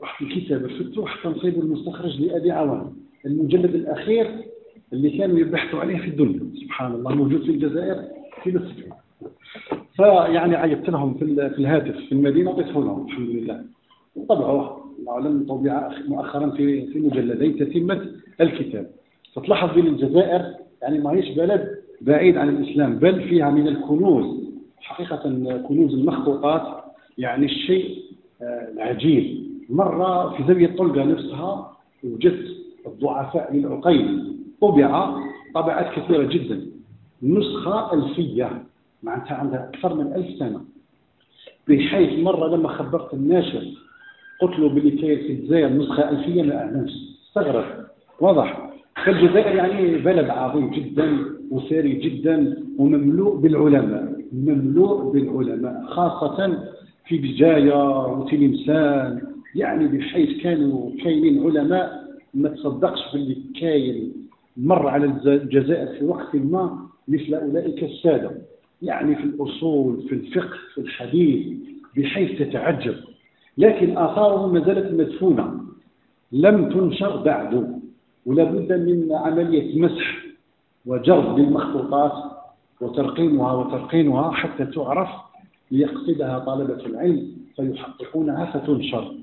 رحت 0.02 0.22
الكتاب 0.22 0.64
الفتوح 0.64 1.10
حتى 1.18 1.28
نصيب 1.28 1.58
المستخرج 1.60 2.20
لأبي 2.20 2.50
عوان 2.50 2.92
المجلد 3.26 3.74
الأخير 3.74 4.30
اللي 4.92 5.18
كانوا 5.18 5.38
يبحثوا 5.38 5.80
عليه 5.80 5.98
في 5.98 6.06
الدنيا. 6.08 6.40
سبحان 6.64 6.92
الله 6.92 7.14
موجود 7.14 7.42
في 7.42 7.50
الجزائر 7.50 8.04
في 8.42 8.50
الفتوح 8.50 8.98
فيعني 9.96 10.56
عيطت 10.56 10.90
لهم 10.90 11.14
في 11.14 11.24
الهاتف 11.58 11.96
في 11.96 12.12
المدينة 12.12 12.50
وضيفوا 12.50 12.84
لهم 12.84 13.06
الحمد 13.06 13.28
لله. 13.28 13.64
وطبعوه 14.16 14.78
اعلن 15.08 15.44
طبع 15.46 15.90
مؤخرا 16.08 16.50
في 16.50 16.86
في 16.86 16.98
مجلدين 17.00 17.56
تتمه 17.58 18.06
الكتاب. 18.40 18.90
فتلاحظ 19.34 19.74
بين 19.74 19.86
الجزائر 19.86 20.54
يعني 20.82 20.98
ما 20.98 21.10
هيش 21.10 21.28
بلد 21.38 21.78
بعيد 22.00 22.36
عن 22.36 22.48
الإسلام 22.48 22.98
بل 22.98 23.22
فيها 23.28 23.50
من 23.50 23.68
الكنوز 23.68 24.48
حقيقة 24.80 25.16
كنوز 25.68 25.94
المخطوطات 25.94 26.84
يعني 27.18 27.46
الشيء 27.46 27.98
آه، 28.42 28.68
العجيب. 28.72 29.48
مرة 29.70 30.36
في 30.36 30.44
زاويه 30.48 30.76
طلقه 30.76 31.04
نفسها 31.04 31.76
وجدت 32.04 32.56
الضعفاء 32.86 33.54
للعقيل 33.56 34.36
طبع 34.60 35.16
طبعات 35.54 35.98
كثيرة 36.00 36.22
جدا. 36.22 36.66
نسخة 37.22 37.92
ألفية 37.94 38.62
معناتها 39.02 39.34
عندها 39.34 39.70
أكثر 39.74 39.94
من 39.94 40.12
ألف 40.12 40.38
سنة. 40.38 40.60
بحيث 41.68 42.24
مرة 42.24 42.56
لما 42.56 42.68
خبرت 42.68 43.14
الناشر 43.14 43.64
قلت 44.40 44.58
له 44.58 44.68
باللي 44.68 44.90
كاين 44.90 45.18
في 45.18 45.32
الجزائر 45.32 45.68
نسخة 45.68 46.10
ألفية 46.10 46.42
ما 46.42 46.56
اعلمش 46.56 46.90
استغرب 47.28 47.64
واضح. 48.20 48.70
فالجزائر 49.04 49.56
يعني 49.56 49.98
بلد 49.98 50.30
عظيم 50.30 50.70
جدا 50.70 51.18
وثري 51.50 51.92
جدا 51.92 52.56
ومملوء 52.78 53.36
بالعلماء 53.36 54.18
مملوء 54.32 55.12
بالعلماء 55.12 55.84
خاصة 55.86 56.58
في 57.08 57.18
بجاية 57.18 58.06
وتلمسان 58.06 59.22
يعني 59.54 59.88
بحيث 59.88 60.42
كانوا 60.42 60.90
كاينين 61.04 61.44
علماء 61.44 62.08
ما 62.34 62.48
تصدقش 62.48 63.12
باللي 63.12 63.36
كاين 63.60 64.12
مر 64.56 64.88
على 64.88 65.04
الجزائر 65.26 65.98
في 65.98 66.04
وقت 66.04 66.36
ما 66.36 66.86
مثل 67.08 67.34
أولئك 67.34 67.84
السادة. 67.84 68.30
يعني 68.82 69.16
في 69.16 69.24
الأصول 69.24 70.02
في 70.08 70.14
الفقه 70.14 70.58
في 70.74 70.80
الحديث 70.80 71.56
بحيث 71.96 72.38
تتعجب. 72.38 72.94
لكن 73.58 73.98
آثارهم 73.98 74.54
ما 74.54 74.60
زالت 74.60 74.92
مدفونة. 74.92 75.60
لم 76.32 76.68
تنشر 76.68 77.16
بعد 77.16 77.80
ولا 78.26 78.44
بد 78.44 78.72
من 78.72 79.08
عملية 79.12 79.80
مسح 79.82 80.16
وجرد 80.86 81.38
للمخطوطات 81.40 82.12
وترقيمها 82.80 83.52
وترقينها 83.52 84.30
حتى 84.30 84.64
تعرف 84.64 85.08
ليقصدها 85.70 86.38
طلبة 86.38 86.86
العلم 86.86 87.28
فيحققونها 87.56 88.44
فتنشر. 88.44 89.14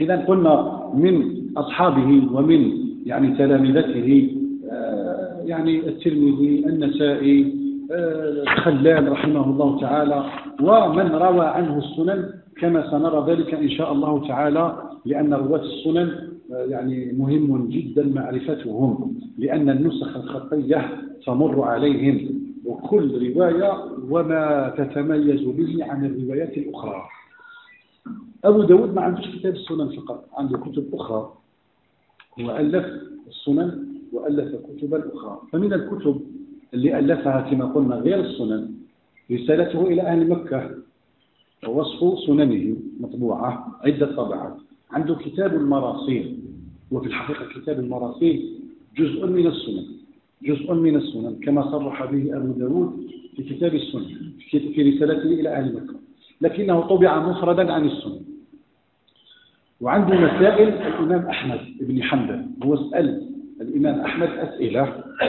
إذا 0.00 0.16
قلنا 0.16 0.82
من 0.94 1.46
أصحابه 1.56 2.22
ومن 2.32 2.72
يعني 3.06 3.36
تلامذته 3.36 4.30
آه، 4.72 5.42
يعني 5.44 5.88
الترمذي 5.88 6.64
النسائي 6.66 7.52
آه، 7.92 8.44
خلال 8.44 9.12
رحمه 9.12 9.50
الله 9.50 9.80
تعالى 9.80 10.24
ومن 10.60 11.06
روى 11.12 11.46
عنه 11.46 11.78
السنن 11.78 12.30
كما 12.60 12.90
سنرى 12.90 13.32
ذلك 13.32 13.54
إن 13.54 13.70
شاء 13.70 13.92
الله 13.92 14.28
تعالى 14.28 14.76
لأن 15.04 15.34
رواة 15.34 15.62
السنن 15.62 16.08
آه، 16.52 16.64
يعني 16.68 17.12
مهم 17.18 17.68
جدا 17.68 18.04
معرفتهم 18.14 19.14
لأن 19.38 19.70
النسخ 19.70 20.16
الخطية 20.16 20.88
تمر 21.26 21.62
عليهم. 21.62 22.45
وكل 22.66 23.32
رواية 23.34 23.84
وما 24.10 24.74
تتميز 24.78 25.42
به 25.42 25.84
عن 25.84 26.06
الروايات 26.06 26.58
الأخرى. 26.58 27.02
أبو 28.44 28.62
داود 28.62 28.94
ما 28.94 29.02
عندوش 29.02 29.26
كتاب 29.36 29.54
السنن 29.54 29.88
فقط 29.88 30.28
عنده 30.32 30.58
كتب 30.58 30.94
أخرى. 30.94 31.32
هو 32.40 32.56
ألف 32.56 32.86
السنن 33.28 33.86
وألف 34.12 34.56
كتبا 34.66 35.14
أخرى 35.14 35.40
فمن 35.52 35.72
الكتب 35.72 36.20
اللي 36.74 36.98
ألفها 36.98 37.40
كما 37.50 37.64
قلنا 37.64 37.94
غير 37.94 38.20
السنن 38.20 38.74
رسالته 39.32 39.82
إلى 39.82 40.02
أهل 40.02 40.28
مكة 40.28 40.70
ووصف 41.68 42.18
سننه 42.26 42.76
مطبوعة 43.00 43.80
عدة 43.84 44.16
طبعات 44.16 44.56
عنده 44.90 45.14
كتاب 45.14 45.54
المراسيل 45.54 46.38
وفي 46.90 47.06
الحقيقة 47.06 47.60
كتاب 47.60 47.78
المراسيل 47.80 48.58
جزء 48.96 49.26
من 49.26 49.46
السنن. 49.46 49.86
جزء 50.42 50.74
من 50.74 50.96
السنن 50.96 51.36
كما 51.42 51.70
صرح 51.70 52.04
به 52.04 52.36
أبو 52.36 52.52
داود 52.52 53.06
في 53.36 53.42
كتاب 53.42 53.74
السنن 53.74 54.04
في 54.50 54.90
رسالته 54.90 55.40
إلى 55.40 55.48
أهل 55.48 55.74
مكة. 55.74 55.94
لكنه 56.40 56.80
طبع 56.80 57.28
مفردا 57.28 57.72
عن 57.72 57.84
السنن. 57.84 58.20
وعنده 59.80 60.14
مسائل 60.14 60.68
الإمام 60.68 61.26
أحمد 61.26 61.60
بن 61.80 62.02
حنبل 62.02 62.46
هو 62.62 62.76
سأل 62.76 63.22
الإمام 63.60 64.00
أحمد 64.00 64.28
أسئلة 64.28 64.82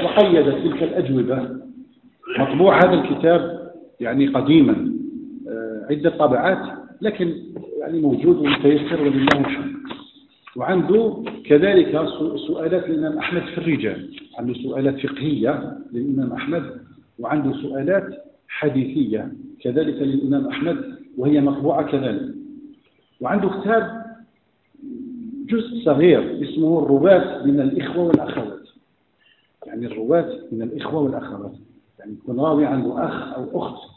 وقيد 0.03 0.45
تلك 0.45 0.84
الأجوبة. 0.84 1.49
مطبوع 2.39 2.78
هذا 2.78 2.93
الكتاب 2.93 3.72
يعني 3.99 4.28
قديما 4.28 4.93
آه، 5.47 5.88
عدة 5.89 6.10
طبعات 6.10 6.78
لكن 7.01 7.34
يعني 7.80 8.01
موجود 8.01 8.38
ومتيسر 8.38 9.01
ولله 9.01 9.39
الحمد. 9.39 9.76
وعنده 10.58 11.24
كذلك 11.45 12.08
سؤالات 12.47 12.89
للإمام 12.89 13.18
أحمد 13.18 13.41
في 13.41 13.58
الرجال. 13.58 14.10
عنده 14.38 14.53
سؤالات 14.53 14.99
فقهية 14.99 15.78
للإمام 15.93 16.34
أحمد 16.34 16.72
وعنده 17.20 17.62
سؤالات 17.62 18.26
حديثية 18.47 19.32
كذلك 19.62 20.01
للإمام 20.01 20.47
أحمد 20.47 20.97
وهي 21.18 21.41
مطبوعة 21.41 21.91
كذلك. 21.91 22.36
وعنده 23.22 23.49
كتاب 23.49 24.05
جزء 25.49 25.86
صغير 25.86 26.41
اسمه 26.43 26.84
الرواة 26.84 27.45
من 27.45 27.60
الإخوة 27.62 28.03
والأخوات. 28.03 28.68
يعني 29.66 29.86
الرواة 29.86 30.39
من 30.51 30.62
الإخوة 30.62 31.01
والأخوات. 31.01 31.53
يعني 31.99 32.14
يكون 32.14 32.39
راوي 32.39 32.66
عنده 32.66 33.05
أخ 33.05 33.34
أو 33.34 33.62
أخت 33.62 33.89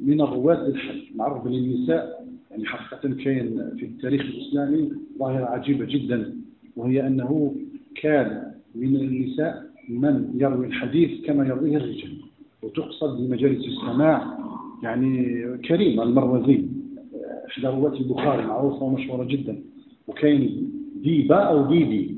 من 0.00 0.20
الرواة 0.20 0.68
للحج 0.68 1.16
معروف 1.16 1.46
للنساء 1.46 2.21
يعني 2.52 2.66
حقيقة 2.66 3.14
كاين 3.24 3.70
في 3.78 3.84
التاريخ 3.84 4.20
الإسلامي 4.20 4.92
ظاهرة 5.18 5.44
عجيبة 5.44 5.84
جدا 5.84 6.36
وهي 6.76 7.06
أنه 7.06 7.54
كان 7.94 8.52
من 8.74 8.96
النساء 8.96 9.62
من 9.88 10.30
يروي 10.34 10.66
الحديث 10.66 11.26
كما 11.26 11.46
يرويه 11.46 11.76
الرجال 11.76 12.12
وتقصد 12.62 13.16
بمجالس 13.20 13.64
السماع 13.66 14.38
يعني 14.82 15.34
كريمة 15.58 16.00
المروزية 16.00 16.64
إحدى 17.48 17.66
رواة 17.66 17.94
البخاري 17.96 18.46
معروفة 18.46 18.82
ومشهورة 18.82 19.24
جدا 19.24 19.58
وكاين 20.08 20.72
ديبا 21.02 21.36
أو 21.36 21.66
ديبي 21.66 22.16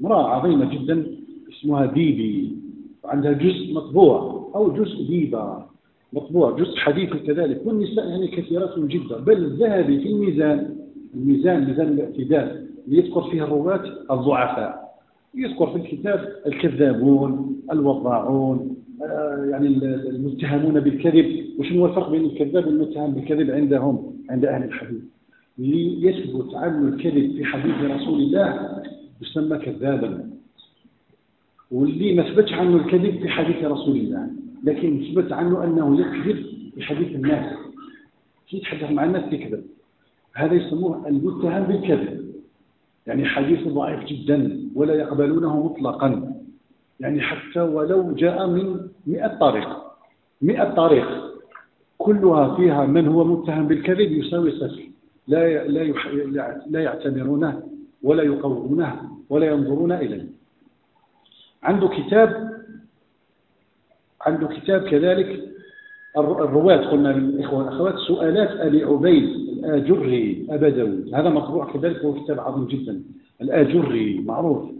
امرأة 0.00 0.28
عظيمة 0.28 0.74
جدا 0.74 1.06
اسمها 1.52 1.86
ديبي 1.86 2.56
وعندها 3.04 3.32
جزء 3.32 3.74
مطبوع 3.74 4.50
أو 4.54 4.72
جزء 4.72 5.06
ديبا. 5.08 5.66
مطبوع 6.14 6.56
جزء 6.56 6.76
حديثي 6.76 7.18
كذلك. 7.18 7.62
والنساء 7.64 8.08
يعني 8.08 8.28
كثيرات 8.28 8.78
جدا. 8.78 9.18
بل 9.18 9.44
الذهبي 9.44 10.00
في 10.00 10.08
الميزان 10.08 10.76
الميزان 11.14 11.64
ميزان 11.64 11.88
الاعتدال. 11.88 12.66
ليذكر 12.88 13.22
فيه 13.30 13.44
الرواة 13.44 13.82
الضعفاء. 14.10 14.94
يذكر 15.34 15.66
في 15.66 15.76
الكتاب 15.76 16.28
الكذابون 16.46 17.56
الوضاعون 17.72 18.76
آه، 19.02 19.46
يعني 19.50 19.68
المتهمون 20.08 20.80
بالكذب. 20.80 21.44
وشنو 21.58 21.80
هو 21.80 21.86
الفرق 21.86 22.10
بين 22.10 22.24
الكذاب 22.24 22.66
والمتهم 22.66 23.14
بالكذب 23.14 23.50
عندهم؟ 23.50 24.16
عند 24.30 24.44
أهل 24.44 24.64
الحديث. 24.64 25.02
ليثبت 25.58 26.54
عنه 26.54 26.88
الكذب 26.88 27.32
في 27.36 27.44
حديث 27.44 27.90
رسول 27.90 28.20
الله 28.20 28.82
يسمى 29.22 29.58
كذابا. 29.58 30.30
واللي 31.70 32.14
ما 32.14 32.22
ثبتش 32.22 32.52
عنه 32.52 32.76
الكذب 32.76 33.22
في 33.22 33.28
حديث 33.28 33.64
رسول 33.64 33.96
الله. 33.96 34.43
لكن 34.64 35.12
ثبت 35.14 35.32
عنه 35.32 35.64
أنه 35.64 36.00
يكذب 36.00 36.46
في 36.74 36.82
حديث 36.82 37.14
الناس. 37.14 37.56
يتحدث 38.52 38.90
مع 38.90 39.04
الناس 39.04 39.32
يكذب. 39.32 39.64
هذا 40.34 40.54
يسموه 40.54 41.08
المتهم 41.08 41.62
بالكذب. 41.62 42.34
يعني 43.06 43.24
حديث 43.24 43.68
ضعيف 43.68 44.04
جدا 44.04 44.60
ولا 44.74 44.94
يقبلونه 44.94 45.64
مطلقا. 45.64 46.34
يعني 47.00 47.20
حتى 47.20 47.60
ولو 47.60 48.12
جاء 48.12 48.46
من 48.46 48.80
مئة 49.06 49.38
طريق. 49.38 49.68
مئة 50.42 50.74
طريق. 50.74 51.34
كلها 51.98 52.56
فيها 52.56 52.86
من 52.86 53.08
هو 53.08 53.24
متهم 53.24 53.66
بالكذب 53.66 54.12
يساوي 54.12 54.50
صفر. 54.50 54.82
لا 55.28 55.68
لا 55.68 56.62
لا 56.66 56.82
يعتبرونه 56.82 57.62
ولا 58.02 58.22
يقوونه 58.22 59.00
ولا 59.30 59.46
ينظرون 59.46 59.92
إليه. 59.92 60.26
عنده 61.62 61.88
كتاب 61.88 62.53
عنده 64.26 64.46
كتاب 64.46 64.82
كذلك. 64.82 65.50
الرواة 66.18 66.76
قلنا 66.76 67.08
للإخوة 67.08 67.58
والأخوات 67.58 67.94
سؤالات 67.98 68.50
أبي 68.50 68.84
عبيد 68.84 69.24
الآجري 69.24 70.46
أبا 70.50 70.68
داود 70.68 71.14
هذا 71.14 71.30
مطبوع 71.30 71.72
كذلك 71.72 72.04
هو 72.04 72.24
كتاب 72.24 72.40
عظيم 72.40 72.66
جدا. 72.66 73.02
الآجري 73.40 74.20
معروف. 74.20 74.70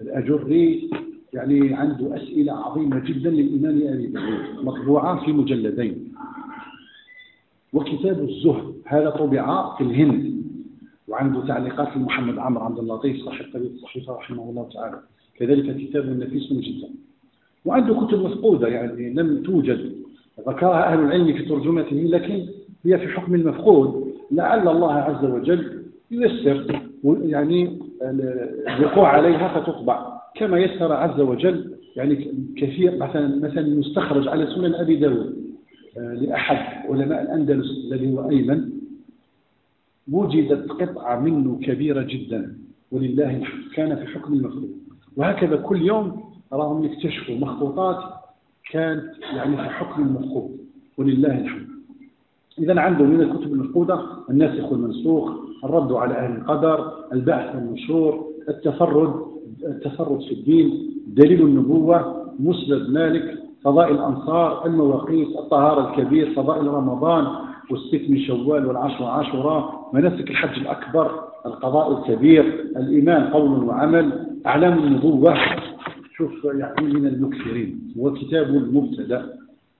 الآجري 0.00 0.90
يعني 1.32 1.74
عنده 1.74 2.16
أسئلة 2.16 2.52
عظيمة 2.52 2.98
جدا 2.98 3.30
للإمام 3.30 3.94
أبي 3.94 4.06
داود 4.06 4.64
مطبوعة 4.64 5.24
في 5.24 5.32
مجلدين. 5.32 6.12
وكتاب 7.72 8.28
الزهد 8.28 8.74
هذا 8.86 9.10
طبع 9.10 9.76
في 9.76 9.84
الهند 9.84 10.42
وعنده 11.08 11.46
تعليقات 11.46 11.96
لمحمد 11.96 12.38
عمرو 12.38 12.64
عبد 12.64 12.78
اللطيف 12.78 13.24
صاحب 13.24 13.44
طريق 13.52 13.70
الصحيفة 13.72 14.12
رحمه 14.12 14.50
الله 14.50 14.68
تعالى. 14.74 15.00
كذلك 15.38 15.76
كتاب 15.76 16.18
نفيس 16.20 16.52
جدا. 16.52 16.88
وعنده 17.68 17.94
كتب 17.94 18.24
مفقودة 18.24 18.68
يعني 18.68 19.10
لم 19.14 19.42
توجد. 19.42 19.92
ذكرها 20.48 20.92
أهل 20.92 21.00
العلم 21.00 21.32
في 21.32 21.44
ترجمته 21.44 21.96
لكن 21.96 22.46
هي 22.84 22.98
في 22.98 23.08
حكم 23.08 23.34
المفقود. 23.34 24.12
لعل 24.30 24.68
الله 24.68 24.92
عز 24.92 25.24
وجل 25.24 25.82
ييسر 26.10 26.82
يعني 27.04 27.78
الوقوع 28.68 29.08
عليها 29.08 29.60
فتطبع. 29.60 30.18
كما 30.34 30.58
يسر 30.58 30.92
عز 30.92 31.20
وجل 31.20 31.74
يعني 31.96 32.34
كثير 32.56 32.96
مثلا 32.96 33.36
مثلا 33.36 33.80
يستخرج 33.80 34.28
على 34.28 34.46
سنن 34.46 34.74
أبي 34.74 34.96
داود 34.96 35.36
آه، 35.98 36.14
لأحد 36.14 36.90
علماء 36.90 37.22
الأندلس 37.22 37.66
الذي 37.84 38.12
هو 38.12 38.30
أيمن. 38.30 38.70
وجدت 40.12 40.70
قطعة 40.70 41.20
منه 41.20 41.58
كبيرة 41.62 42.02
جدا 42.02 42.56
ولله 42.92 43.36
الحمد 43.36 43.62
كان 43.74 43.96
في 43.96 44.06
حكم 44.06 44.32
المفقود. 44.32 44.70
وهكذا 45.16 45.56
كل 45.56 45.82
يوم 45.82 46.27
راهم 46.52 46.84
يكتشفوا 46.84 47.34
مخطوطات 47.34 47.98
كانت 48.70 49.04
يعني 49.36 49.56
في 49.56 49.62
حكم 49.62 50.02
المفقود 50.02 50.58
ولله 50.98 51.38
الحمد. 51.40 51.68
إذا 52.58 52.80
عنده 52.80 53.04
من 53.04 53.20
الكتب 53.20 53.52
المفقودة 53.52 54.00
الناسخ 54.30 54.72
والمنسوخ 54.72 55.30
الرد 55.64 55.92
على 55.92 56.14
أهل 56.14 56.36
القدر 56.36 56.92
البحث 57.12 57.54
والنشور 57.54 58.24
التفرد 58.48 59.14
التفرد 59.64 60.20
في 60.20 60.32
الدين 60.34 60.90
دليل 61.06 61.42
النبوة 61.42 62.24
مسند 62.38 62.90
مالك 62.90 63.38
فضائل 63.64 63.94
الأنصار 63.94 64.66
المواقيت 64.66 65.28
الطهارة 65.28 65.90
الكبير 65.90 66.34
فضائل 66.34 66.66
رمضان 66.66 67.26
والست 67.70 68.10
من 68.10 68.18
شوال 68.20 68.66
والعشر 68.66 69.04
عاشوراء 69.04 69.90
مناسك 69.92 70.30
الحج 70.30 70.60
الأكبر 70.60 71.10
القضاء 71.46 71.98
الكبير 71.98 72.44
الإيمان 72.76 73.24
قول 73.24 73.64
وعمل 73.64 74.26
أعلام 74.46 74.78
النبوة. 74.78 75.34
شوف 76.18 76.44
يعني 76.44 76.94
من 76.94 77.06
المكثرين. 77.06 77.94
هو 77.98 78.12
كتاب 78.12 78.56
المبتدا 78.56 79.38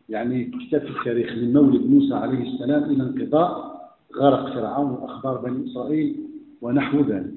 يعني 0.09 0.45
كتاب 0.45 0.81
في 0.81 0.91
التاريخ 0.91 1.33
من 1.33 1.53
مولد 1.53 1.87
موسى 1.91 2.15
عليه 2.15 2.53
السلام 2.53 2.85
إلى 2.91 3.03
انقضاء 3.03 3.79
غرق 4.17 4.55
فرعون 4.55 4.91
وأخبار 4.91 5.39
بني 5.39 5.71
إسرائيل 5.71 6.17
ونحو 6.63 7.01
ذلك. 7.01 7.33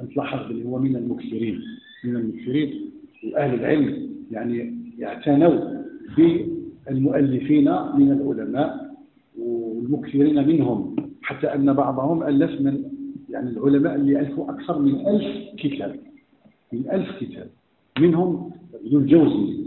أنت 0.00 0.16
لاحظ 0.16 0.50
اللي 0.50 0.64
هو 0.64 0.78
من 0.78 0.96
المكثرين. 0.96 1.60
من 2.04 2.16
المكثرين 2.16 2.90
وأهل 3.24 3.54
العلم 3.54 4.10
يعني 4.30 4.76
يعتنوا 4.98 5.82
بالمؤلفين 6.16 7.64
من 7.96 8.12
العلماء 8.12 8.94
والمكثرين 9.38 10.48
منهم 10.48 10.96
حتى 11.22 11.46
أن 11.46 11.72
بعضهم 11.72 12.22
ألف 12.22 12.60
من 12.60 12.84
يعني 13.30 13.50
العلماء 13.50 13.94
اللي 13.94 14.20
ألفوا 14.20 14.50
أكثر 14.50 14.78
من 14.78 15.06
ألف 15.06 15.54
كتاب. 15.58 15.96
من 16.72 16.90
ألف 16.90 17.08
كتاب. 17.20 17.48
منهم 18.00 18.50
ابن 18.74 18.96
الجوزي. 18.96 19.60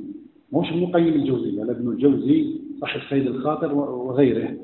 مش 0.54 0.70
ابن 0.70 0.84
القيم 0.84 1.14
الجوزي 1.14 1.52
لا 1.52 1.72
ابن 1.72 1.92
الجوزي 1.92 2.56
صاحب 2.82 3.00
سيد 3.10 3.28
الخاطر 3.28 3.74
وغيره. 3.76 4.58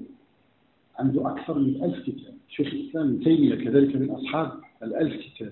عنده 1.00 1.32
أكثر 1.32 1.60
من 1.60 1.84
ألف 1.84 2.00
كتاب. 2.00 2.34
شيخ 2.50 2.74
الإسلام 2.74 3.08
ابن 3.08 3.24
تيمية 3.24 3.56
كذلك 3.56 3.96
من 3.96 4.10
أصحاب 4.10 4.52
الألف 4.84 5.16
كتاب 5.16 5.52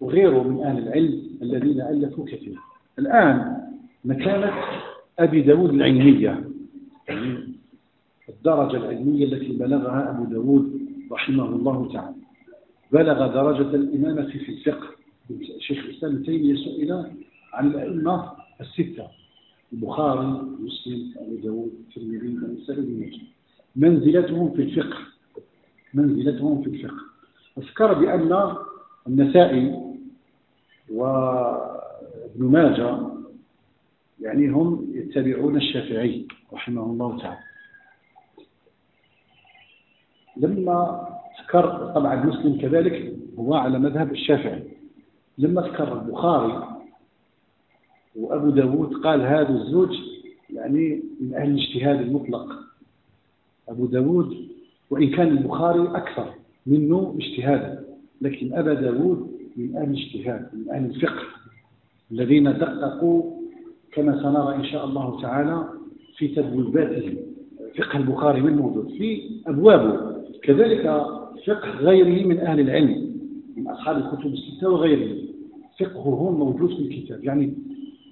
وغيره 0.00 0.42
من 0.42 0.62
أهل 0.62 0.82
العلم 0.82 1.22
الذين 1.42 1.80
ألفوا 1.80 2.24
كثير 2.24 2.58
الآن 2.98 3.56
مكانة 4.04 4.52
أبي 5.18 5.40
داود 5.42 5.70
العلمية 5.70 6.44
يعني 7.08 7.38
الدرجة 8.28 8.76
العلمية 8.76 9.24
التي 9.24 9.52
بلغها 9.52 10.10
أبو 10.10 10.24
داود 10.24 10.80
رحمه 11.12 11.48
الله 11.48 11.92
تعالى. 11.92 12.16
بلغ 12.92 13.26
درجة 13.26 13.74
الإمامة 13.74 14.26
في 14.26 14.48
الفقه. 14.48 14.86
شيخ 15.58 15.84
الإسلام 15.84 16.12
ابن 16.12 16.24
تيمية 16.24 16.54
سئل 16.54 17.06
عن 17.52 17.66
الأئمة 17.66 18.32
الستة 18.60 19.08
البخاري 19.72 20.26
مسلم 20.60 21.14
أبو 21.16 21.36
داود 21.36 21.72
الترمذي 21.88 22.26
النسائي 22.26 22.80
بن 22.80 23.10
منزلتهم 23.76 24.54
في 24.54 24.62
الفقه 24.62 24.98
منزلتهم 25.94 26.62
في 26.62 26.68
الفقه. 26.68 27.00
أذكر 27.58 27.92
بأن 27.92 28.54
النسائي 29.06 29.94
وابن 30.90 32.44
ماجه 32.44 32.98
يعني 34.20 34.48
هم 34.48 34.86
يتبعون 34.94 35.56
الشافعي 35.56 36.26
رحمه 36.52 36.82
الله 36.82 37.18
تعالى. 37.18 37.38
لما 40.36 41.08
ذكر 41.40 41.92
طبعا 41.94 42.24
مسلم 42.24 42.58
كذلك 42.60 43.16
هو 43.38 43.54
على 43.54 43.78
مذهب 43.78 44.12
الشافعي. 44.12 44.62
لما 45.38 45.62
ذكر 45.62 45.92
البخاري 45.92 46.75
وأبو 48.18 48.50
داود 48.50 48.94
قال 48.94 49.20
هذا 49.20 49.50
الزوج 49.50 49.96
يعني 50.54 51.02
من 51.20 51.34
أهل 51.34 51.50
الاجتهاد 51.50 52.00
المطلق. 52.00 52.52
أبو 53.68 53.86
داود 53.86 54.36
وإن 54.90 55.10
كان 55.10 55.28
البخاري 55.28 55.80
أكثر 55.80 56.34
منه 56.66 57.14
اجتهادا 57.18 57.84
لكن 58.20 58.54
أبا 58.54 58.74
داود 58.74 59.30
من 59.56 59.76
أهل 59.76 59.90
الاجتهاد 59.90 60.48
من 60.52 60.70
أهل 60.70 60.84
الفقه 60.84 61.22
الذين 62.12 62.44
دققوا 62.44 63.22
كما 63.92 64.22
سنرى 64.22 64.54
إن 64.56 64.64
شاء 64.64 64.84
الله 64.84 65.22
تعالى 65.22 65.68
في 66.16 66.28
تبويباتهم 66.28 67.16
فقه 67.78 67.98
البخاري 67.98 68.40
من 68.40 68.56
موجود 68.56 68.88
في 68.88 69.22
أبوابه. 69.46 70.16
كذلك 70.42 70.82
فقه 71.46 71.70
غيره 71.70 72.26
من 72.26 72.38
أهل 72.38 72.60
العلم 72.60 73.16
من 73.56 73.68
أصحاب 73.68 73.96
الكتب 73.96 74.32
الستة 74.32 74.70
وغيرهم. 74.70 75.18
فقههم 75.80 76.38
موجود 76.38 76.70
في 76.70 76.82
الكتاب. 76.82 77.24
يعني 77.24 77.54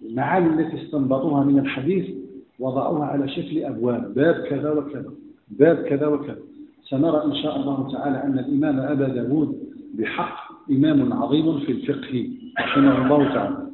المعاني 0.05 0.47
التي 0.47 0.85
استنبطوها 0.85 1.45
من 1.45 1.59
الحديث 1.59 2.11
وضعوها 2.59 3.07
على 3.07 3.29
شكل 3.29 3.65
أبواب 3.65 4.15
باب 4.15 4.35
كذا 4.35 4.71
وكذا 4.71 5.13
باب 5.49 5.77
كذا 5.77 6.07
وكذا. 6.07 6.39
سنرى 6.83 7.25
إن 7.25 7.35
شاء 7.35 7.57
الله 7.57 7.93
تعالى 7.93 8.25
أن 8.25 8.39
الإمام 8.39 8.81
أبا 8.81 9.09
داود 9.09 9.59
بحق 9.95 10.53
إمام 10.71 11.13
عظيم 11.13 11.61
في 11.61 11.73
الفقه 11.73 12.29
رحمه 12.61 13.05
الله 13.05 13.35
تعالى. 13.35 13.65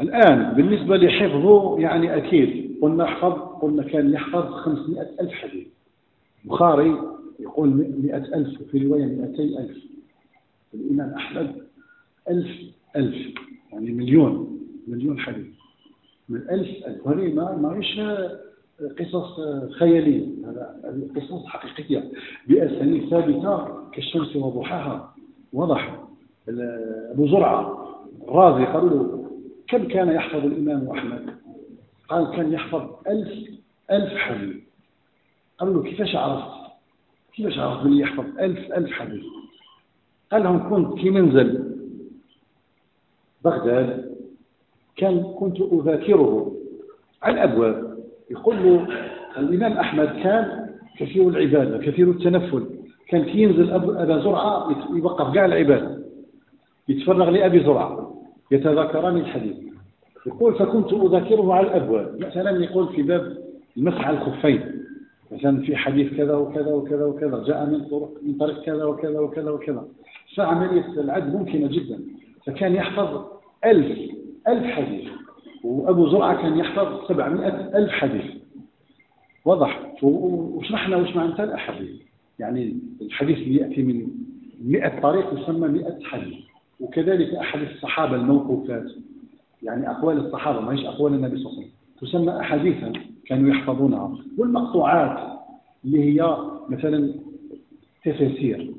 الآن 0.00 0.52
بالنسبة 0.54 0.96
لحفظه 0.96 1.80
يعني 1.80 2.16
أكيد 2.16 2.78
قلنا 2.82 3.04
احفظ 3.04 3.32
قلنا 3.32 3.82
كان 3.82 4.12
يحفظ 4.12 4.52
500 4.52 5.06
ألف 5.20 5.32
حديث. 5.32 5.66
بخاري 6.44 7.00
يقول 7.40 7.68
100 7.68 8.16
ألف 8.16 8.60
وفي 8.60 8.86
رواية 8.86 9.04
200 9.04 9.42
ألف. 9.42 9.76
الإمام 10.80 11.14
أحمد 11.14 11.54
ألف 12.30 12.50
ألف 12.96 13.34
يعني 13.72 13.90
مليون 13.92 14.60
مليون 14.88 15.18
حديث. 15.18 15.46
من 16.28 16.36
ألف 16.36 16.86
ألف. 16.86 17.06
وهذه 17.06 17.34
ما 17.34 17.56
معيش 17.56 18.00
قصص 18.98 19.40
خيالية 19.78 20.26
هذا 20.46 21.08
قصص 21.16 21.46
حقيقية. 21.46 22.10
بأسانيد 22.48 23.08
ثابتة 23.08 23.66
كالشمس 23.90 24.36
وضحاها. 24.36 25.14
واضح. 25.52 26.00
أبو 26.48 27.28
زرعة 27.28 27.86
الرازي 28.28 28.64
قالوا 28.64 28.90
له 28.90 29.30
كم 29.68 29.88
كان 29.88 30.08
يحفظ 30.08 30.44
الإمام 30.44 30.88
أحمد؟ 30.88 31.26
قال 32.08 32.36
كان 32.36 32.52
يحفظ 32.52 32.90
ألف 33.08 33.50
ألف 33.90 34.14
حديث. 34.14 34.56
قالوا 35.58 35.74
له 35.74 35.90
كيفاش 35.90 36.16
عرفت 36.16 36.72
كيفاش 37.34 37.58
عرفت 37.58 37.84
بلي 37.86 38.00
يحفظ 38.00 38.24
ألف 38.38 38.72
ألف 38.72 38.92
حديث؟ 38.92 39.22
قال 40.32 40.42
لهم 40.42 40.70
كنت 40.70 41.00
في 41.00 41.10
منزل 41.10 41.76
بغداد 43.44 44.16
كان 44.96 45.22
كنت 45.22 45.60
أذاكره 45.60 46.52
على 47.22 47.34
الأبواب. 47.34 47.96
يقول 48.30 48.56
له 48.56 48.86
الإمام 49.38 49.72
أحمد 49.72 50.06
كان 50.06 50.70
كثير 50.98 51.28
العبادة 51.28 51.78
كثير 51.78 52.10
التنفل 52.10 52.66
كان 53.08 53.28
ينزل 53.28 53.70
أبا 53.70 54.18
زرعة 54.18 54.68
يوقف 54.96 55.34
كاع 55.34 55.44
العبادة 55.44 55.98
يتفرغ 56.88 57.30
لأبي 57.30 57.60
زرعة 57.60 58.14
يتذاكران 58.50 59.16
الحديث. 59.16 59.56
يقول 60.26 60.54
فكنت 60.54 60.92
أذاكره 60.92 61.54
على 61.54 61.66
الأبواب. 61.66 62.20
مثلا 62.20 62.64
يقول 62.64 62.88
في 62.88 63.02
باب 63.02 63.36
المسح 63.76 64.06
على 64.08 64.16
الخفين 64.18 64.82
مثلا 65.32 65.60
في 65.60 65.76
حديث 65.76 66.14
كذا 66.16 66.34
وكذا 66.34 66.72
وكذا 66.74 67.04
وكذا 67.04 67.44
جاء 67.46 67.66
من 67.66 67.84
طرق 67.84 68.10
من 68.22 68.34
طريق 68.34 68.62
كذا 68.62 68.84
وكذا 68.84 69.20
وكذا 69.20 69.50
وكذا. 69.50 69.84
فعملية 70.34 71.00
العد 71.00 71.36
ممكنة 71.36 71.66
جدا. 71.66 72.00
فكان 72.46 72.74
يحفظ 72.74 73.24
ألف 73.64 74.10
ألف 74.48 74.64
حديث. 74.66 75.08
وأبو 75.64 76.08
زرعة 76.08 76.42
كان 76.42 76.58
يحفظ 76.58 77.08
سبعمائة 77.08 77.78
ألف 77.78 77.90
حديث. 77.90 78.24
واضح 79.44 79.94
وشرحنا 80.02 80.96
وش 80.96 81.16
معنى 81.16 81.44
الأحاديث. 81.44 81.90
يعني 82.38 82.78
الحديث 83.02 83.38
اللي 83.38 83.54
يأتي 83.54 83.82
من 83.82 84.06
مئة 84.64 85.00
طريق 85.00 85.40
يسمى 85.40 85.68
مئة 85.68 85.98
حديث. 86.04 86.34
وكذلك 86.80 87.34
أحاديث 87.34 87.70
الصحابة 87.70 88.16
الموقوفات. 88.16 88.86
يعني 89.62 89.90
أقوال 89.90 90.26
الصحابة 90.26 90.60
ما 90.60 90.72
هيش 90.72 90.84
أقوال 90.84 91.14
النبي 91.14 91.36
صلى 91.36 91.46
الله 91.46 91.62
عليه 91.62 91.70
وسلم. 92.02 92.10
تسمى 92.26 92.40
أحاديثا 92.40 92.92
كانوا 93.26 93.50
يحفظونها. 93.50 94.18
والمقطوعات 94.38 95.38
اللي 95.84 96.04
هي 96.04 96.36
مثلا 96.68 97.14
تفاسير. 98.04 98.74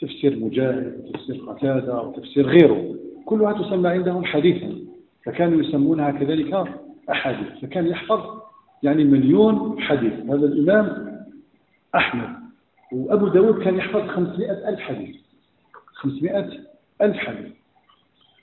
تفسير 0.00 0.38
مجاهد 0.38 1.04
وتفسير 1.04 1.36
قتادة 1.36 2.02
وتفسير 2.02 2.46
غيره. 2.46 2.94
كلها 3.24 3.52
تسمى 3.52 3.88
عندهم 3.88 4.24
حديثا 4.24 4.74
فكانوا 5.24 5.60
يسمونها 5.60 6.10
كذلك 6.10 6.68
أحاديث. 7.10 7.48
فكان 7.62 7.86
يحفظ 7.86 8.20
يعني 8.82 9.04
مليون 9.04 9.80
حديث. 9.80 10.12
هذا 10.12 10.46
الإمام 10.46 11.16
أحمد. 11.94 12.36
وأبو 12.92 13.28
داود 13.28 13.62
كان 13.62 13.76
يحفظ 13.76 14.08
خمسمائة 14.08 14.68
ألف 14.68 14.80
حديث. 14.80 15.16
خمسمائة 15.94 16.50
ألف 17.02 17.16
حديث. 17.16 17.52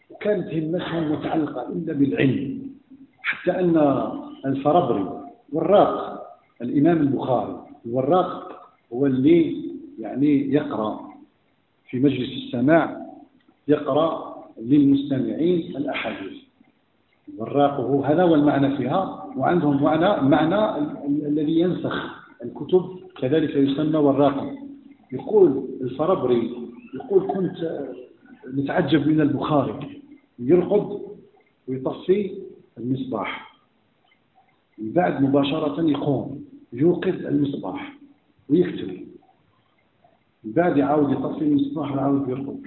وكانت 0.10 0.54
همتهم 0.54 1.12
متعلقة 1.12 1.70
إلا 1.70 1.94
بالعلم. 1.94 2.64
حتى 3.24 3.52
أن 3.52 3.78
الفربري 4.46 5.24
والراق 5.54 6.24
الإمام 6.62 6.98
البخاري 6.98 7.60
الوراق 7.86 8.62
هو 8.94 9.06
اللي 9.06 9.56
يعني 10.00 10.54
يقرأ. 10.54 11.13
في 11.94 12.00
مجلس 12.00 12.30
السماع 12.30 13.06
يقرأ 13.68 14.36
للمستمعين 14.62 15.78
الأحاديث. 15.78 16.42
الوراق 17.34 17.80
هو 17.80 18.04
هذا 18.04 18.24
هو 18.24 18.36
المعنى 18.36 18.78
فيها 18.78 19.34
وعندهم 19.38 19.84
معنى 19.84 20.30
معنى 20.30 20.78
الذي 21.06 21.60
ينسخ 21.60 22.24
الكتب 22.44 23.00
كذلك 23.22 23.56
يسمى 23.56 23.98
وراقا 23.98 24.56
يقول 25.12 25.66
الفربري 25.82 26.52
يقول 26.96 27.28
كنت 27.28 27.88
نتعجب 28.54 29.08
من 29.08 29.22
البخاري. 29.22 30.02
يرقد 30.40 31.02
ويطفي 31.68 32.32
المصباح. 32.78 33.60
من 34.78 34.92
بعد 34.92 35.24
مباشرة 35.24 35.82
يقوم 35.82 36.46
يوقد 36.74 37.26
المصباح 37.26 37.94
ويكتب. 38.50 39.13
بعد 40.46 40.78
يعاود 40.78 41.12
يطفي 41.12 41.44
المصباح 41.44 41.92
ويعاود 41.92 42.30
يرقد. 42.30 42.62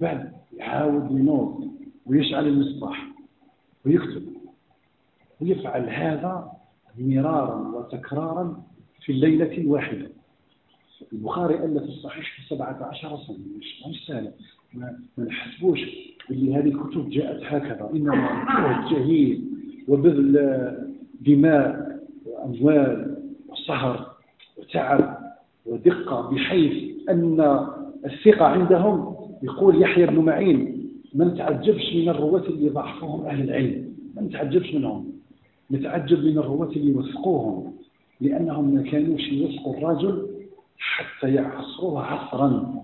بعد 0.00 0.32
يعاود 0.56 1.10
ينوض 1.10 1.68
ويشعل 2.06 2.46
المصباح 2.48 3.06
ويكتب. 3.86 4.22
ويفعل 5.40 5.88
هذا 5.88 6.52
مرارا 6.98 7.54
وتكرارا 7.54 8.62
في 9.00 9.12
الليلة 9.12 9.58
الواحدة. 9.58 10.10
البخاري 11.12 11.54
ألف 11.54 11.82
الصحيح 11.82 12.36
في 12.36 12.54
سبعة 12.54 12.88
عشر 12.90 13.16
سنة 13.16 13.38
مش 13.90 14.06
سهلة. 14.06 14.32
ما, 14.74 14.98
ما 15.18 15.24
نحسبوش 15.24 15.80
اللي 16.30 16.54
هذه 16.54 16.68
الكتب 16.68 17.10
جاءت 17.10 17.42
هكذا. 17.42 17.90
إنما 17.94 18.88
جهيد 18.90 19.54
وبذل 19.88 20.94
دماء 21.20 21.98
وأموال 22.26 23.16
وسهر 23.48 24.14
وتعب 24.58 25.13
ودقة 25.66 26.30
بحيث 26.30 26.94
أن 27.08 27.58
الثقة 28.06 28.44
عندهم. 28.44 29.14
يقول 29.42 29.82
يحيى 29.82 30.06
بن 30.06 30.18
معين 30.24 30.88
ما 31.14 31.24
نتعجبش 31.24 31.94
من 31.94 32.08
الرواة 32.08 32.42
اللي 32.42 32.68
ضعفوهم 32.68 33.26
أهل 33.26 33.44
العلم؟ 33.44 33.94
ما 34.16 34.22
نتعجبش 34.22 34.74
منهم؟ 34.74 35.12
نتعجب 35.70 36.24
من 36.24 36.38
الرواة 36.38 36.68
اللي 36.68 36.92
وثقوهم 36.92 37.72
لأنهم 38.20 38.74
ما 38.74 38.82
كانوش 38.82 39.28
يوثقوا 39.32 39.76
الرجل 39.76 40.26
حتى 40.78 41.34
يعصروه 41.34 42.02
عصرا 42.02 42.74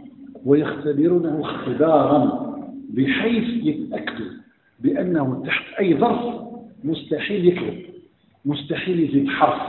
ويختبرونه 0.46 1.40
اختبارا 1.40 2.50
بحيث 2.90 3.64
يتأكدوا 3.64 4.30
بأنه 4.80 5.42
تحت 5.46 5.74
أي 5.78 5.98
ظرف 5.98 6.40
مستحيل 6.84 7.48
يكذب 7.48 7.82
مستحيل 8.44 9.00
يزيد 9.00 9.28
حرف. 9.28 9.62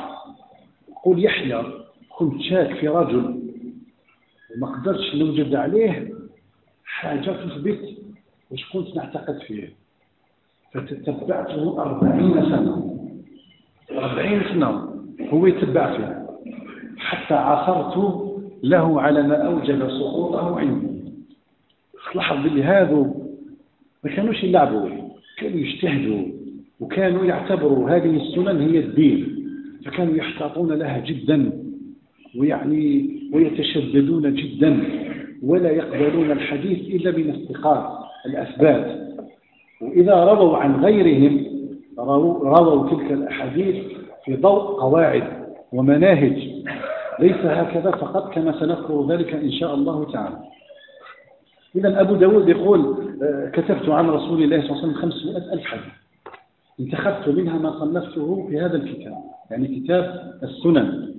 قول 1.03 1.23
يحيى 1.25 1.63
كنت 2.21 2.41
شاك 2.41 2.73
في 2.75 2.87
رجل 2.87 3.41
وما 4.55 4.67
قدرتش 4.67 5.15
نوجد 5.15 5.55
عليه 5.55 6.13
حاجة 6.85 7.31
تثبت 7.31 7.79
وش 8.51 8.69
كنت 8.73 8.95
نعتقد 8.95 9.39
فيه. 9.47 9.73
فتتبعته 10.73 11.81
أربعين 11.81 12.33
سنة. 12.33 12.97
أربعين 13.91 14.41
سنة 14.43 14.87
هو 15.33 15.47
يتبع 15.47 15.97
فيه 15.97 16.27
حتى 16.97 17.33
عثرت 17.33 17.97
له 18.63 19.01
على 19.01 19.23
ما 19.23 19.35
أوجب 19.35 19.89
سقوطه 19.89 20.59
عندي 20.59 20.87
لاحظ 22.15 22.43
باللي 22.43 22.63
هذو 22.63 23.03
ما 24.03 24.11
كانوش 24.15 24.43
يلعبوا 24.43 24.89
كانوا 25.37 25.59
يجتهدوا 25.59 26.25
وكانوا 26.79 27.25
يعتبروا 27.25 27.89
هذه 27.89 28.15
السنن 28.15 28.61
هي 28.61 28.79
الدين. 28.79 29.47
فكانوا 29.85 30.15
يحتاطون 30.15 30.73
لها 30.73 30.99
جدا. 30.99 31.70
ويعني 32.39 33.09
ويتشددون 33.33 34.33
جدا 34.33 34.83
ولا 35.43 35.71
يقبلون 35.71 36.31
الحديث 36.31 36.79
إلا 36.79 37.11
من 37.11 37.29
استقاط 37.29 38.05
الأثبات. 38.25 39.01
وإذا 39.81 40.23
رووا 40.23 40.57
عن 40.57 40.83
غيرهم 40.83 41.45
رووا 41.97 42.89
تلك 42.89 43.11
الأحاديث 43.11 43.75
في 44.25 44.35
ضوء 44.35 44.79
قواعد 44.79 45.23
ومناهج. 45.73 46.49
ليس 47.19 47.45
هكذا 47.45 47.91
فقط 47.91 48.33
كما 48.33 48.59
سنذكر 48.59 49.07
ذلك 49.09 49.33
إن 49.33 49.51
شاء 49.51 49.75
الله 49.75 50.11
تعالى. 50.11 50.37
إذا 51.75 52.01
أبو 52.01 52.15
داود 52.15 52.49
يقول 52.49 52.95
آه، 53.23 53.49
كتبت 53.49 53.89
عن 53.89 54.09
رسول 54.09 54.43
الله 54.43 54.61
صلى 54.61 54.69
الله 54.69 54.77
عليه 54.77 54.87
وسلم 54.87 54.93
500 54.93 55.53
ألف 55.53 55.65
حديث. 55.65 55.83
انتخبت 56.79 57.29
منها 57.29 57.57
ما 57.57 57.79
صنفته 57.79 58.47
في 58.49 58.59
هذا 58.59 58.77
الكتاب 58.77 59.13
يعني 59.51 59.67
كتاب 59.67 60.33
السنن. 60.43 61.11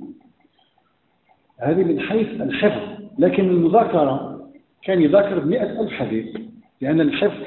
هذه 1.63 1.85
من 1.85 2.01
حيث 2.01 2.41
الحفظ. 2.41 3.03
لكن 3.19 3.49
المذاكرة 3.49 4.41
كان 4.83 5.03
يذاكر 5.03 5.39
بمئة 5.39 5.81
ألف 5.81 5.91
حديث 5.93 6.37
لأن 6.81 7.01
الحفظ 7.01 7.43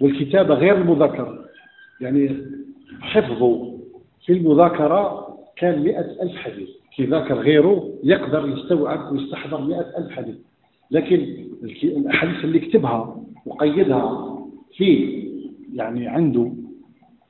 والكتابة 0.00 0.54
غير 0.54 0.76
المذاكرة. 0.76 1.44
يعني 2.00 2.36
حفظه 3.00 3.78
في 4.26 4.32
المذاكرة 4.32 5.28
كان 5.56 5.82
مئة 5.82 6.22
ألف 6.22 6.36
حديث. 6.36 6.68
كي 6.96 7.04
ذاكر 7.04 7.34
غيره 7.34 7.90
يقدر 8.04 8.48
يستوعب 8.48 9.12
ويستحضر 9.12 9.60
مئة 9.60 9.98
ألف 9.98 10.10
حديث. 10.10 10.36
لكن 10.90 11.26
الأحاديث 11.82 12.44
اللي 12.44 12.58
كتبها 12.58 13.22
وقيدها 13.46 14.38
في 14.76 15.22
يعني 15.74 16.08
عنده 16.08 16.52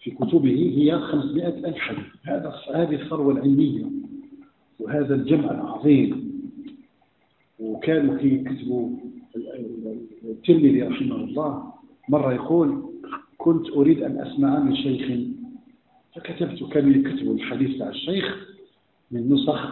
في 0.02 0.10
كتبه 0.10 0.72
هي 0.76 0.98
500 0.98 1.48
ألف 1.48 1.78
حديث. 1.78 2.04
هذا 2.24 2.54
هذه 2.74 2.94
الثروة 2.94 3.32
العلمية. 3.32 4.01
وهذا 4.82 5.14
الجمع 5.14 5.50
العظيم. 5.50 6.32
وكانوا 7.60 8.20
يكتبوا 8.20 8.90
الترمذي 10.24 10.82
رحمه 10.82 11.16
الله. 11.16 11.72
مرة 12.08 12.32
يقول 12.32 12.82
كنت 13.38 13.70
أريد 13.70 14.02
أن 14.02 14.18
أسمع 14.18 14.58
من 14.58 14.76
شيخ 14.76 15.20
فكتبت 16.14 16.72
كانوا 16.72 16.90
يكتبوا 16.90 17.34
الحديث 17.34 17.78
تاع 17.78 17.88
الشيخ 17.88 18.48
من 19.10 19.32
نسخ 19.32 19.70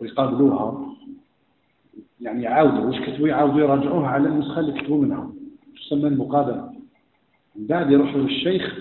ويقابلوها. 0.00 0.96
يعني 2.20 2.42
يعاودوا 2.42 2.84
واش 2.84 3.00
كتبوا؟ 3.00 3.28
يعاودوا 3.28 3.60
يراجعوها 3.60 4.08
على 4.08 4.28
النسخة 4.28 4.60
اللي 4.60 4.80
كتبوا 4.80 5.04
منها. 5.04 5.32
تسمى 5.76 6.08
المقابلة؟ 6.08 6.72
من 7.56 7.66
بعد 7.66 7.90
يروحوا 7.90 8.20
للشيخ 8.20 8.78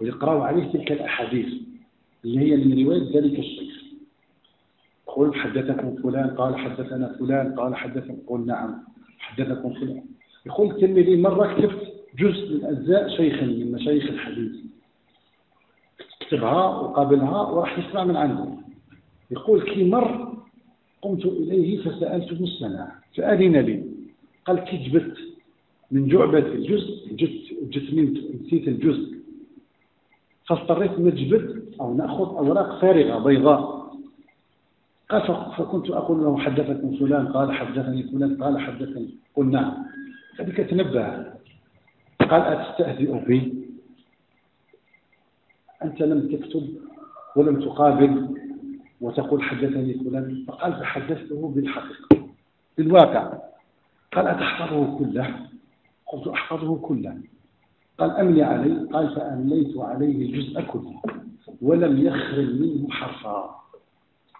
ويقرأوا 0.00 0.44
عليه 0.44 0.64
تلك 0.64 0.92
الأحاديث 0.92 1.46
اللي 2.24 2.40
هي 2.40 2.56
من 2.56 2.84
رواية 2.84 3.16
ذلك 3.16 3.38
الشيخ. 3.38 3.81
قل 5.06 5.34
حدثكم 5.34 5.96
فلان 6.02 6.30
قال 6.30 6.56
حدثنا 6.56 7.16
فلان 7.18 7.54
قال 7.54 7.74
حدثكم 7.74 8.16
قل 8.26 8.46
نعم 8.46 8.78
حدثكم 9.18 9.72
فلان. 9.72 10.04
يقول 10.46 10.70
الترمذي 10.70 11.16
مرة 11.16 11.54
كتبت 11.54 11.92
جزء 12.18 12.54
من 12.54 12.64
أجزاء 12.64 13.08
شيخ 13.08 13.42
من 13.42 13.72
مشايخ 13.72 14.04
الحديث. 14.04 14.52
كتبها 16.20 16.66
وقابلها 16.66 17.42
وراح 17.42 17.78
يسمع 17.78 18.04
من 18.04 18.16
عنده. 18.16 18.46
يقول 19.30 19.62
كي 19.62 19.84
مر 19.84 20.32
قمت 21.02 21.24
إليه 21.24 21.82
فسألته 21.82 22.44
السماع 22.44 22.92
فأذن 23.16 23.56
لي. 23.56 23.84
قال 24.44 24.58
كي 24.58 24.76
جبت 24.76 25.16
من 25.90 26.08
جعبة 26.08 26.38
الجزء 26.38 27.14
جت, 27.14 27.54
جت 27.62 27.94
من 27.94 28.14
نسيت 28.44 28.68
الجزء. 28.68 29.18
فاضطريت 30.46 30.98
نجبد 30.98 31.74
أو 31.80 31.94
نأخذ 31.94 32.36
أوراق 32.36 32.80
فارغة 32.80 33.18
بيضاء. 33.24 33.81
قال 35.12 35.52
فكنت 35.58 35.90
أقول 35.90 36.24
له 36.24 36.38
حدثكم 36.38 36.96
فلان 36.96 37.28
قال 37.28 37.52
حدثني 37.52 38.02
فلان 38.02 38.42
قال 38.42 38.60
حدثني. 38.60 39.14
قل 39.36 39.50
نعم. 39.50 39.74
هذيك 40.40 40.56
تنبه. 40.56 41.32
قال 42.20 42.42
أتستهزئ 42.42 43.26
بي؟ 43.26 43.68
أنت 45.84 46.02
لم 46.02 46.36
تكتب 46.36 46.68
ولم 47.36 47.60
تقابل 47.60 48.28
وتقول 49.00 49.42
حدثني 49.42 49.94
فلان؟ 49.94 50.44
فقال 50.48 50.72
فحدثته 50.72 51.52
بالحقيقة 51.54 52.28
بالواقع. 52.78 53.32
قال 54.12 54.26
أتحفظه 54.26 54.98
كله؟ 54.98 55.36
قلت 56.06 56.26
أحفظه 56.26 56.76
كله. 56.76 57.20
قال 57.98 58.10
أملي 58.10 58.42
علي 58.42 58.88
قال 58.92 59.14
فأمليت 59.14 59.76
عليه 59.76 60.26
الجزء 60.26 60.60
كله 60.60 61.02
ولم 61.62 62.06
يخرج 62.06 62.60
منه 62.60 62.90
حرفا. 62.90 63.62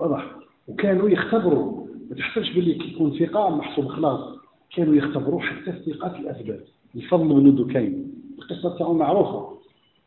واضح؟ 0.00 0.41
وكانوا 0.68 1.08
يختبروا. 1.08 1.86
ما 2.10 2.16
تحسبش 2.16 2.52
باللي 2.52 2.92
يكون 2.92 3.18
ثقة 3.18 3.56
محسوب 3.56 3.86
خلاص. 3.86 4.38
كانوا 4.76 4.94
يختبروا 4.94 5.40
حتى 5.40 5.70
الثقات 5.70 6.16
الأثبات. 6.20 6.64
الفضل 6.96 7.28
بن 7.28 7.54
دكين 7.54 8.12
القصة 8.38 8.78
تاعو 8.78 8.94
معروفة. 8.94 9.48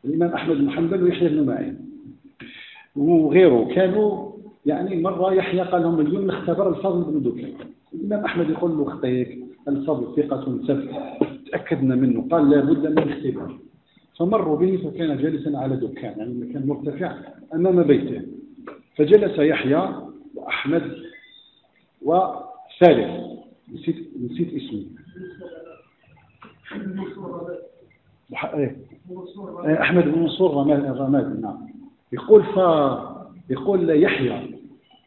الإمام 0.04 0.30
أحمد 0.30 0.56
بن 0.56 0.70
حنبل 0.70 1.02
ويحيى 1.02 1.28
بن 1.28 1.46
معين. 1.46 1.78
وغيره. 2.96 3.68
كانوا 3.74 4.32
يعني 4.66 5.02
مرة 5.02 5.32
يحيى 5.32 5.60
قال 5.60 5.82
لهم 5.82 6.00
اليوم 6.00 6.26
نختبر 6.26 6.68
الفضل 6.68 7.12
بن 7.12 7.30
دكين 7.30 7.54
الإمام 7.94 8.24
أحمد 8.24 8.50
يقول 8.50 8.70
له 8.70 8.84
خطيك 8.84 9.44
الفضل 9.68 10.22
ثقة 10.22 10.58
ثبت 10.68 10.90
تأكدنا 11.52 11.94
منه. 11.94 12.28
قال 12.30 12.50
لابد 12.50 12.86
من 12.86 13.12
اختبار. 13.12 13.58
فمروا 14.18 14.56
به 14.56 14.76
فكان 14.76 15.18
جالسا 15.18 15.58
على 15.58 15.76
دكان 15.76 16.18
يعني 16.18 16.52
كان 16.52 16.66
مرتفع 16.66 17.14
أمام 17.54 17.82
بيته. 17.82 18.22
فجلس 18.96 19.38
يحيى 19.38 20.05
وأحمد 20.36 20.96
وثالث 22.02 23.36
نسيت 23.72 23.96
نسيت 24.20 24.54
اسمه 24.54 24.86
إيه. 28.54 28.76
إيه، 29.64 29.82
أحمد 29.82 30.04
بن 30.04 30.18
منصور 30.18 30.62
الرمادي 30.62 31.40
نعم. 31.40 31.68
يقول 32.12 32.44
ف 32.44 32.56
يقول 33.50 34.02
يحيى. 34.02 34.56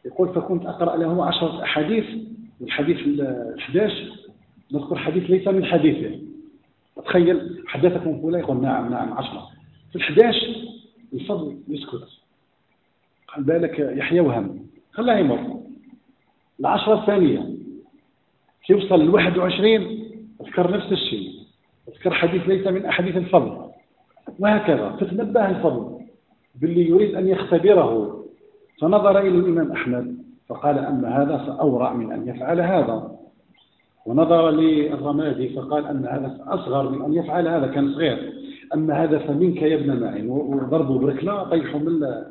يقول 0.04 0.28
فكنت 0.28 0.66
أقرأ 0.66 0.96
له 0.96 1.26
عشرة 1.26 1.62
أحاديث 1.62 2.04
الحديث 2.60 2.98
ال11 2.98 3.92
نذكر 4.72 4.96
حديث 4.98 5.30
ليس 5.30 5.48
من 5.48 5.64
حديثه. 5.64 6.18
تخيل 7.04 7.64
حدثكم 7.66 8.22
فلان 8.22 8.40
يقول 8.40 8.62
نعم 8.62 8.90
نعم 8.90 9.12
عشرة. 9.12 9.48
في 9.92 9.98
ال11 9.98 10.46
الفضل 11.14 11.58
يسكت. 11.68 12.08
قال 13.28 13.44
بالك 13.44 13.78
يحيى 13.78 14.20
وهم. 14.20 14.66
خلاه 14.92 15.18
يمر. 15.18 15.60
العشرة 16.60 17.00
الثانية. 17.00 17.50
يوصل 18.70 19.06
ل 19.06 19.10
21 19.10 20.04
أذكر 20.40 20.76
نفس 20.76 20.92
الشيء. 20.92 21.30
أذكر 21.88 22.10
حديث 22.14 22.48
ليس 22.48 22.66
من 22.66 22.84
أحاديث 22.84 23.16
الفضل. 23.16 23.56
وهكذا. 24.38 24.96
فتنبه 25.00 25.50
الفضل 25.50 25.98
باللي 26.60 26.88
يريد 26.88 27.14
أن 27.14 27.28
يختبره. 27.28 28.24
فنظر 28.80 29.18
إلى 29.18 29.28
الإمام 29.28 29.72
أحمد 29.72 30.16
فقال 30.48 30.78
أما 30.78 31.22
هذا 31.22 31.36
فأورع 31.36 31.92
من 31.92 32.12
أن 32.12 32.28
يفعل 32.28 32.60
هذا. 32.60 33.16
ونظر 34.06 34.50
للرمادي 34.50 35.48
فقال 35.48 35.86
أن 35.86 36.06
هذا 36.06 36.38
أصغر 36.46 36.88
من 36.88 37.02
أن 37.02 37.14
يفعل 37.14 37.48
هذا. 37.48 37.66
كان 37.66 37.94
صغير. 37.94 38.32
أما 38.74 39.04
هذا 39.04 39.18
فمنك 39.18 39.62
يا 39.62 39.74
ابن 39.74 40.00
معين 40.00 40.30
وضربه 40.30 40.98
بركلة 40.98 41.42
طيحوا 41.42 41.80
من 41.80 42.24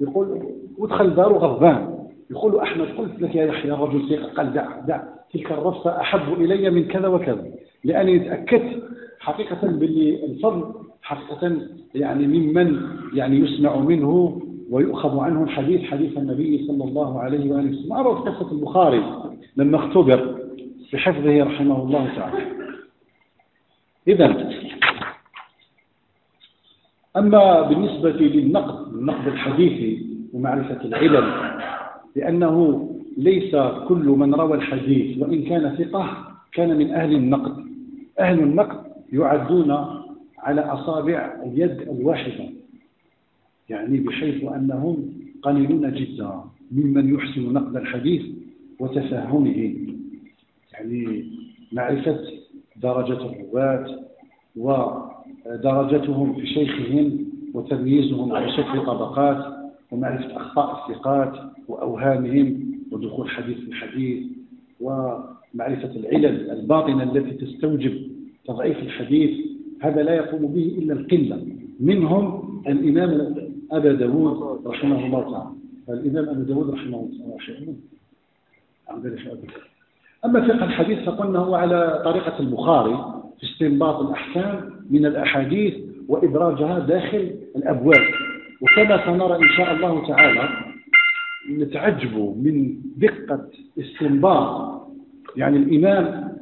يقول 0.00 0.42
ودخل 0.78 1.14
داره 1.14 1.38
غضبان. 1.38 1.91
يقول 2.32 2.60
أحمد 2.60 2.86
قلت 2.98 3.22
لك 3.22 3.34
يا 3.34 3.44
يحيى 3.44 3.70
رجل 3.70 4.08
ثقة 4.08 4.32
قال 4.32 4.52
دع 4.52 4.80
دع 4.80 5.02
تلك 5.32 5.52
الرفة 5.52 6.00
أحب 6.00 6.40
إلي 6.40 6.70
من 6.70 6.84
كذا 6.88 7.08
وكذا 7.08 7.46
لأني 7.84 8.18
تأكدت 8.18 8.82
حقيقة 9.20 9.66
باللي 9.66 10.24
الفضل 10.24 10.74
حقيقة 11.02 11.56
يعني 11.94 12.26
ممن 12.26 12.80
يعني 13.14 13.36
يسمع 13.36 13.76
منه 13.76 14.42
ويؤخذ 14.70 15.18
عنه 15.18 15.42
الحديث 15.42 15.82
حديث 15.82 16.18
النبي 16.18 16.66
صلى 16.66 16.84
الله 16.84 17.20
عليه 17.20 17.52
وآله 17.52 17.70
وسلم. 17.70 17.88
معروف 17.88 18.18
قصة 18.28 18.52
البخاري 18.52 19.04
لما 19.56 19.76
اختبر 19.76 20.38
بحفظه 20.92 21.42
رحمه 21.44 21.82
الله 21.82 22.08
تعالى. 22.16 22.46
إذا 24.08 24.52
أما 27.16 27.62
بالنسبة 27.62 28.10
للنقد 28.10 28.94
النقد 28.94 29.26
الحديثي 29.26 30.06
ومعرفة 30.32 30.84
العلل 30.84 31.52
لأنه 32.16 32.88
ليس 33.16 33.56
كل 33.88 34.04
من 34.06 34.34
روى 34.34 34.54
الحديث 34.54 35.18
وإن 35.18 35.42
كان 35.42 35.76
ثقة 35.76 36.16
كان 36.52 36.78
من 36.78 36.90
أهل 36.90 37.14
النقد. 37.14 37.64
أهل 38.20 38.38
النقد 38.38 38.92
يعدون 39.12 39.70
على 40.38 40.60
أصابع 40.60 41.34
اليد 41.46 41.80
الواحدة 41.80 42.44
يعني 43.68 44.00
بحيث 44.00 44.44
أنهم 44.44 45.12
قليلون 45.42 45.94
جدا 45.94 46.40
ممن 46.72 47.14
يحسن 47.14 47.52
نقد 47.52 47.76
الحديث 47.76 48.22
وتفهمه. 48.78 49.74
يعني 50.72 51.24
معرفة 51.72 52.20
درجة 52.76 53.18
الرواة 53.30 53.98
ودرجتهم 54.56 56.34
في 56.34 56.46
شيخهم 56.46 57.26
وتمييزهم 57.54 58.32
على 58.32 58.52
شكل 58.52 58.86
طبقات. 58.86 59.61
ومعرفة 59.92 60.36
أخطاء 60.36 60.90
الثقات 60.90 61.32
وأوهامهم 61.68 62.72
ودخول 62.92 63.30
حديث 63.30 63.58
الحديث 63.68 64.26
ومعرفة 64.80 65.90
العلل 65.96 66.50
الباطنة 66.50 67.02
التي 67.02 67.46
تستوجب 67.46 68.10
تضعيف 68.44 68.78
الحديث 68.78 69.46
هذا 69.80 70.02
لا 70.02 70.14
يقوم 70.14 70.46
به 70.46 70.78
إلا 70.78 70.92
القلة. 70.94 71.46
منهم 71.80 72.42
الإمام 72.66 73.34
أبا 73.72 73.92
داود 73.92 74.66
رحمه 74.66 75.06
الله 75.06 75.30
تعالى. 75.32 75.50
الإمام 75.88 76.28
أبا 76.28 76.42
داود 76.42 76.70
رحمه 76.70 76.96
الله 76.98 77.36
تعالى 77.46 77.74
أما 80.24 80.40
فقه 80.40 80.64
الحديث 80.64 80.98
فقلنا 80.98 81.38
هو 81.38 81.54
على 81.54 82.02
طريقة 82.04 82.40
البخاري 82.40 83.22
في 83.40 83.46
استنباط 83.46 84.00
الأحكام 84.00 84.70
من 84.90 85.06
الأحاديث 85.06 85.74
وإدراجها 86.08 86.78
داخل 86.78 87.30
الأبواب. 87.56 88.31
وكما 88.62 89.06
سنرى 89.06 89.36
إن 89.36 89.48
شاء 89.56 89.74
الله 89.74 90.06
تعالى 90.08 90.48
نتعجب 91.50 92.16
من 92.44 92.74
دقة 92.96 93.48
استنباط. 93.78 94.72
يعني 95.36 95.56
الإمام 95.56 96.32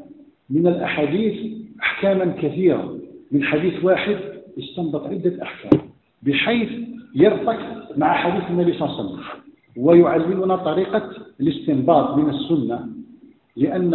من 0.50 0.66
الأحاديث 0.66 1.56
أحكاما 1.82 2.24
كثيرة. 2.42 2.98
من 3.32 3.44
حديث 3.44 3.84
واحد 3.84 4.16
استنبط 4.58 5.06
عدة 5.06 5.42
أحكام 5.42 5.80
بحيث 6.22 6.68
يرتق 7.14 7.58
مع 7.96 8.12
حديث 8.14 8.50
النبي 8.50 8.72
صلى 8.72 8.88
الله 8.88 8.98
عليه 9.00 9.10
وسلم 9.10 9.24
ويعلمنا 9.76 10.56
طريقة 10.56 11.10
الاستنباط 11.40 12.16
من 12.16 12.30
السنة. 12.30 12.88
لأن 13.56 13.94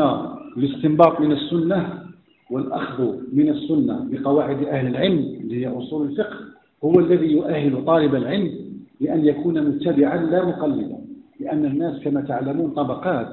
الاستنباط 0.58 1.22
من 1.22 1.32
السنة 1.32 2.06
والأخذ 2.52 3.16
من 3.34 3.50
السنة 3.50 4.08
بقواعد 4.12 4.64
أهل 4.64 4.88
العلم 4.88 5.20
اللي 5.42 5.62
هي 5.66 5.68
أصول 5.68 6.08
الفقه 6.08 6.55
هو 6.84 7.00
الذي 7.00 7.32
يؤهل 7.32 7.86
طالب 7.86 8.16
العلم 8.16 8.52
لأن 9.02 9.26
يكون 9.26 9.70
متبعا 9.70 10.18
لا 10.18 10.46
مقلدا 10.46 10.98
لأن 11.40 11.66
الناس 11.66 12.00
كما 12.04 12.22
تعلمون 12.22 12.72
طبقات 12.72 13.28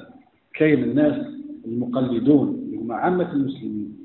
كاين 0.55 0.83
الناس 0.83 1.27
المقلدون 1.67 2.63
هم 2.83 2.93
عامة 2.93 3.33
المسلمين. 3.33 3.97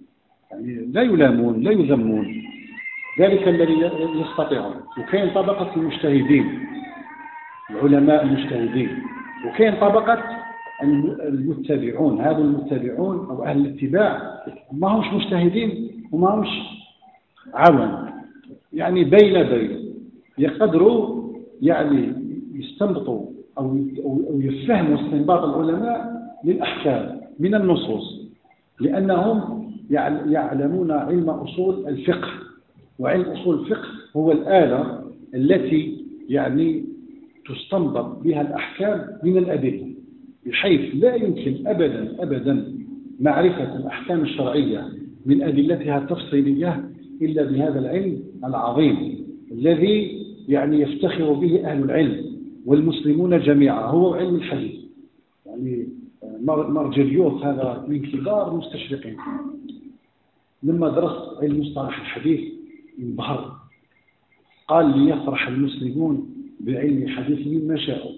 يعني 0.52 0.86
لا 0.92 1.02
يلامون 1.02 1.64
لا 1.64 1.72
يذمون. 1.72 2.44
ذلك 3.20 3.48
الذي 3.48 3.92
يستطيعون 4.16 4.76
وكاين 5.00 5.34
طبقة 5.34 5.76
المجتهدين 5.76 6.60
العلماء 7.70 8.24
المجتهدين. 8.24 8.90
وكاين 9.48 9.76
طبقة 9.76 10.24
المتبعون 11.28 12.22
هذا 12.22 12.38
المتبعون 12.38 13.18
أو 13.18 13.44
أهل 13.44 13.58
الاتباع. 13.58 14.44
ما 14.72 14.88
همش 14.88 15.14
مجتهدين 15.14 15.92
وما 16.12 16.30
همش 16.30 16.50
عوام. 17.54 18.17
يعني 18.78 19.04
بين 19.04 19.44
بين 19.44 19.94
يقدروا 20.38 21.24
يعني 21.62 22.14
يستنبطوا 22.54 23.26
أو 23.58 23.78
أو 24.06 24.42
يفهموا 24.42 24.96
استنباط 24.96 25.44
العلماء 25.44 26.18
للأحكام 26.44 27.22
من 27.40 27.56
النصوص 27.56 28.22
لأنهم 28.80 29.68
يعلمون 30.30 30.92
علم 30.92 31.30
أصول 31.30 31.88
الفقه 31.88 32.30
وعلم 33.00 33.22
أصول 33.22 33.60
الفقه 33.60 33.88
هو 34.16 34.32
الآلة 34.32 35.02
التي 35.36 36.06
يعني 36.30 36.86
تستنبط 37.50 38.24
بها 38.24 38.42
الأحكام 38.42 39.08
من 39.24 39.38
الأدلة 39.38 39.88
بحيث 40.46 40.96
لا 41.04 41.16
يمكن 41.16 41.68
أبدا 41.68 42.16
أبدا 42.20 42.74
معرفة 43.20 43.76
الأحكام 43.78 44.22
الشرعية 44.22 44.90
من 45.26 45.44
أدلتها 45.44 45.98
التفصيلية 45.98 46.90
إلا 47.22 47.44
بهذا 47.44 47.80
العلم 47.80 48.20
العظيم 48.46 49.28
الذي 49.52 50.26
يعني 50.48 50.82
يفتخر 50.82 51.34
به 51.34 51.66
أهل 51.66 51.84
العلم 51.84 52.26
والمسلمون 52.66 53.40
جميعا 53.40 53.82
هو 53.82 54.14
علم 54.14 54.36
الحديث. 54.36 54.76
يعني 55.46 55.88
مرجليوس 56.48 57.44
هذا 57.44 57.86
من 57.88 58.02
كبار 58.02 58.52
المستشرقين 58.52 59.18
لما 60.64 60.90
درست 60.90 61.44
علم 61.44 61.60
مصطلح 61.60 62.00
الحديث 62.00 62.54
انبهر. 63.00 63.56
قال 64.68 64.98
ليفرح 64.98 65.48
المسلمون 65.48 66.30
بعلم 66.60 67.04
الحديث 67.04 67.48
مما 67.48 67.78
شاءوا. 67.78 68.12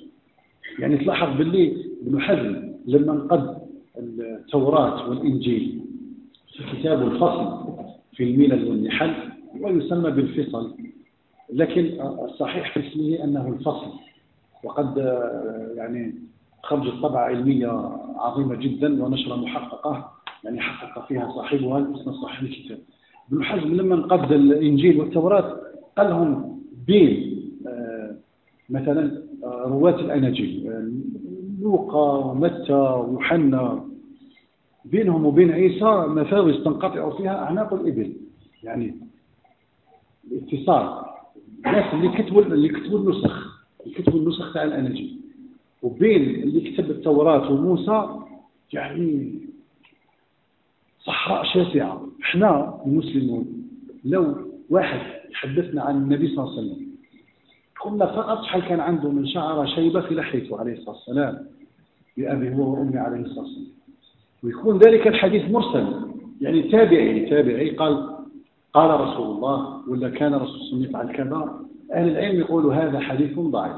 يعني 0.80 0.98
تلاحظ 0.98 1.38
باللي 1.38 1.86
ابن 2.08 2.22
حزم 2.22 2.70
لما 2.88 3.14
انقد 3.14 3.58
التوراة 3.98 5.10
والإنجيل 5.10 5.80
في 6.58 6.64
كتاب 6.80 7.02
الفصل 7.08 7.70
في 8.16 8.24
الملل 8.24 8.68
والنحل 8.70 9.14
ويسمى 9.62 10.12
بالفصل 10.12 10.78
لكن 11.54 12.02
الصحيح 12.02 12.74
في 12.74 12.88
اسمه 12.88 13.24
أنه 13.24 13.48
الفصل. 13.48 13.92
وقد 14.64 14.98
يعني 15.76 16.16
خرجت 16.64 16.94
طبعة 17.02 17.22
علمية 17.22 17.68
عظيمة 18.16 18.56
جدا 18.56 19.04
ونشرة 19.04 19.36
محققة 19.36 20.12
يعني 20.44 20.60
حقق 20.62 21.08
فيها 21.08 21.32
صاحبها 21.36 21.78
الاسم 21.78 22.10
الصحيح 22.10 22.42
الكتاب 22.42 22.78
ابن 23.32 23.44
حزم 23.44 23.74
لما 23.74 23.96
انقد 23.96 24.32
الإنجيل 24.32 25.00
والتوراة 25.00 25.58
قال 25.98 26.10
لهم 26.10 26.62
بين 26.88 27.40
مثلا 28.70 29.24
رواة 29.44 30.00
الأناجيل 30.00 30.72
لوقا 31.62 32.26
ومتى 32.26 32.74
ويوحنا. 32.74 33.86
بينهم 34.86 35.26
وبين 35.26 35.52
عيسى 35.52 35.86
مفاوز 36.08 36.64
تنقطع 36.64 37.18
فيها 37.18 37.44
أعناق 37.44 37.74
الإبل. 37.74 38.14
يعني 38.64 38.96
الاتصال. 40.32 41.06
الناس 41.66 41.94
اللي 41.94 42.24
كتبوا 42.24 42.42
اللي 42.42 42.70
كتبوا 42.70 43.00
النسخ 43.00 43.60
اللي 43.86 43.96
كتبوا 43.96 44.20
النسخ 44.20 44.54
تاع 44.54 44.64
الأناجيل 44.64 45.20
وبين 45.84 46.44
اللي 46.44 46.72
كتب 46.72 46.92
التوراة 46.92 47.52
وموسى 47.52 48.20
يعني 48.74 49.40
صحراء 51.04 51.44
شاسعة. 51.44 52.08
إحنا 52.24 52.82
المسلمون 52.86 53.46
لو 54.06 54.36
واحد 54.70 55.00
يحدثنا 55.32 55.82
عن 55.84 55.96
النبي 55.96 56.28
صلى 56.36 56.44
الله 56.44 56.58
عليه 56.58 56.68
وسلم 56.68 56.90
قلنا 57.82 58.06
فقط 58.06 58.44
شحال 58.44 58.62
كان 58.62 58.80
عنده 58.80 59.10
من 59.10 59.28
شعر 59.28 59.66
شيبة 59.68 60.02
في 60.02 60.16
لحيته 60.16 60.60
عليه 60.60 60.74
الصلاة 60.74 60.96
والسلام 60.96 61.46
بأبي 62.18 62.56
هو 62.56 62.74
وأمي 62.74 62.98
عليه 62.98 63.22
الصلاة 63.22 63.40
والسلام. 63.40 63.68
ويكون 64.44 64.78
ذلك 64.78 65.08
الحديث 65.08 65.52
مرسل. 65.52 65.88
يعني 66.42 66.62
تابعي 66.62 67.30
تابعي 67.30 67.70
قال 67.70 68.19
قال 68.74 69.02
رسول 69.02 69.36
الله 69.36 69.90
ولا 69.90 70.10
كان 70.10 70.34
رسول 70.34 70.62
الله 70.74 70.90
يفعل 70.90 71.12
كذا 71.16 71.60
أهل 71.94 72.10
العلم 72.10 72.40
يقولوا 72.40 72.74
هذا 72.74 73.00
حديث 73.00 73.40
ضعيف. 73.40 73.78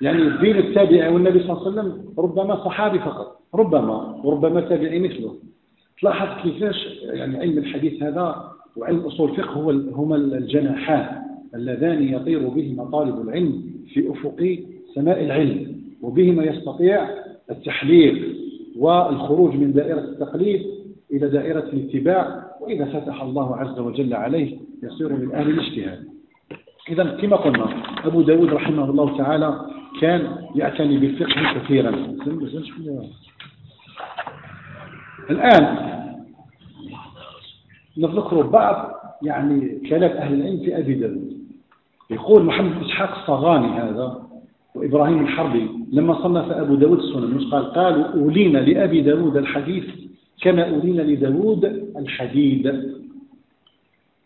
يعني 0.00 0.30
بين 0.38 0.56
التابعي 0.56 1.08
والنبي 1.08 1.40
صلى 1.42 1.52
الله 1.52 1.60
عليه 1.66 1.70
وسلم 1.70 2.04
ربما 2.18 2.64
صحابي 2.64 2.98
فقط 2.98 3.40
ربما 3.54 4.20
وربما 4.24 4.60
تابعي 4.60 4.98
مثله. 4.98 5.34
تلاحظ 6.00 6.42
كيفاش 6.42 6.86
يعني 7.02 7.38
علم 7.38 7.58
الحديث 7.58 8.02
هذا 8.02 8.52
وعلم 8.76 9.00
أصول 9.00 9.30
الفقه 9.30 9.50
هو 9.52 9.70
هما 9.70 10.16
الجناحان 10.16 11.22
اللذان 11.54 12.02
يطير 12.08 12.48
بهما 12.48 12.84
طالب 12.84 13.28
العلم 13.28 13.62
في 13.94 14.10
أفق 14.10 14.58
سماء 14.94 15.24
العلم 15.24 15.82
وبهما 16.02 16.44
يستطيع 16.44 17.08
التحليل 17.50 18.38
والخروج 18.78 19.54
من 19.56 19.72
دائرة 19.72 20.00
التقليد 20.00 20.66
إلى 21.12 21.28
دائرة 21.28 21.60
الاتباع 21.72 22.44
وإذا 22.68 22.84
فتح 22.84 23.22
الله 23.22 23.56
عز 23.56 23.78
وجل 23.78 24.14
عليه 24.14 24.56
يصير 24.82 25.12
من 25.12 25.34
أهل 25.34 25.50
الاجتهاد. 25.50 26.04
إذا 26.88 27.04
كما 27.04 27.36
قلنا 27.36 27.66
أبو 28.04 28.22
داود 28.22 28.52
رحمه 28.52 28.90
الله 28.90 29.18
تعالى 29.18 29.60
كان 30.00 30.36
يعتني 30.54 30.98
بالفقه 30.98 31.54
كثيرا. 31.54 31.90
الآن 35.30 35.78
نذكر 37.98 38.46
بعض 38.46 38.94
يعني 39.22 39.80
كلام 39.88 40.10
أهل 40.10 40.34
العلم 40.34 40.58
في 40.58 40.78
أبي 40.78 40.94
داود. 40.94 41.38
يقول 42.10 42.44
محمد 42.44 42.82
إسحاق 42.82 43.18
الصغاني 43.18 43.66
هذا 43.66 44.22
وإبراهيم 44.74 45.20
الحربي 45.20 45.68
لما 45.92 46.22
صنف 46.22 46.52
أبو 46.52 46.74
داود 46.74 46.98
السنن 46.98 47.50
قال 47.50 47.72
قالوا 47.72 48.04
أولينا 48.04 48.58
لأبي 48.58 49.00
داود 49.00 49.36
الحديث 49.36 49.84
كما 50.40 50.70
أولينا 50.70 51.02
لداود 51.02 51.64
الحديد. 51.96 52.82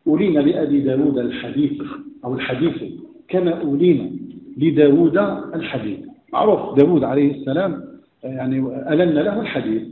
أولينا 0.06 0.40
لأبي 0.40 0.80
داود 0.80 1.18
الحديث 1.18 1.82
أو 2.24 2.34
الحديث. 2.34 2.92
كما 3.28 3.60
أولينا 3.60 4.10
لداود 4.56 5.16
الحديث. 5.54 5.98
معروف 6.32 6.76
داود 6.78 7.04
عليه 7.04 7.34
السلام 7.40 7.84
يعني 8.24 8.58
ألن 8.92 9.14
له 9.14 9.40
الحديث. 9.40 9.82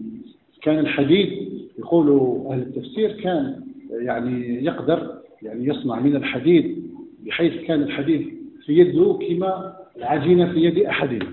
كان 0.62 0.78
الحديد 0.78 1.48
يقول 1.78 2.08
أهل 2.50 2.58
التفسير 2.58 3.12
كان 3.12 3.60
يعني 3.90 4.64
يقدر 4.64 5.14
يعني 5.42 5.66
يصنع 5.66 6.00
من 6.00 6.16
الحديد 6.16 6.82
بحيث 7.26 7.52
كان 7.66 7.82
الحديد 7.82 8.28
في 8.66 8.78
يده 8.78 9.18
كما 9.28 9.76
العجينة 9.96 10.52
في 10.52 10.60
يد 10.64 10.78
أحدنا 10.78 11.26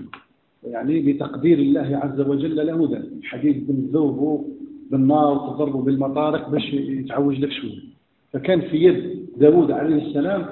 يعني 0.66 1.00
بتقدير 1.00 1.58
الله 1.58 2.00
عز 2.02 2.20
وجل 2.20 2.66
له 2.66 2.88
ذلك 2.92 3.12
الحديد 3.18 3.66
بنذوبه 3.66 4.44
بالنار 4.90 5.32
وتضربه 5.32 5.82
بالمطارق 5.82 6.50
باش 6.50 6.74
يتعوج 6.74 7.40
لك 7.40 7.50
شوية. 7.50 7.80
فكان 8.32 8.60
في 8.60 8.76
يد 8.76 9.26
داود 9.36 9.70
عليه 9.70 10.06
السلام 10.06 10.46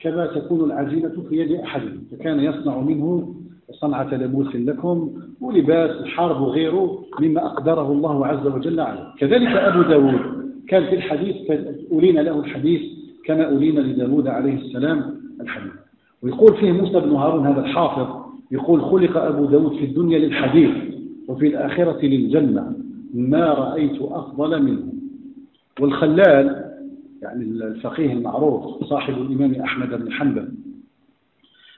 كما 0.00 0.26
تكون 0.26 0.64
العجينة 0.64 1.12
في 1.28 1.36
يد 1.36 1.52
أحدنا 1.52 1.98
فكان 2.12 2.40
يصنع 2.40 2.80
منه 2.80 3.34
صنعة 3.72 4.14
لبوس 4.14 4.56
لكم 4.56 5.10
ولباس 5.40 5.90
الحرب 5.90 6.40
وغيره 6.40 7.04
مما 7.20 7.46
أقدره 7.46 7.92
الله 7.92 8.26
عز 8.26 8.46
وجل 8.46 8.80
عليه. 8.80 9.12
كذلك 9.18 9.48
أبو 9.48 9.82
داود 9.82 10.20
كان 10.68 10.84
في 10.84 10.94
الحديث 10.94 11.36
أولينا 11.92 12.20
له 12.20 12.40
الحديث 12.40 12.82
كما 13.24 13.44
أولينا 13.44 13.80
لداود 13.80 14.26
عليه 14.26 14.54
السلام 14.54 15.20
الحديث. 15.40 15.72
ويقول 16.22 16.56
فيه 16.56 16.72
موسى 16.72 17.00
بن 17.00 17.10
هارون 17.10 17.46
هذا 17.46 17.60
الحافظ 17.60 18.26
يقول 18.50 18.82
خلق 18.82 19.16
أبو 19.16 19.44
داود 19.44 19.76
في 19.76 19.84
الدنيا 19.84 20.18
للحديث 20.18 20.70
وفي 21.28 21.46
الآخرة 21.46 22.06
للجنة. 22.06 22.72
ما 23.16 23.44
رأيت 23.44 24.02
أفضل 24.02 24.62
منه. 24.62 24.92
والخلال 25.80 26.64
يعني 27.22 27.44
الفقيه 27.44 28.12
المعروف 28.12 28.84
صاحب 28.84 29.14
الإمام 29.14 29.54
أحمد 29.54 29.88
بن 29.88 30.12
حنبل 30.12 30.48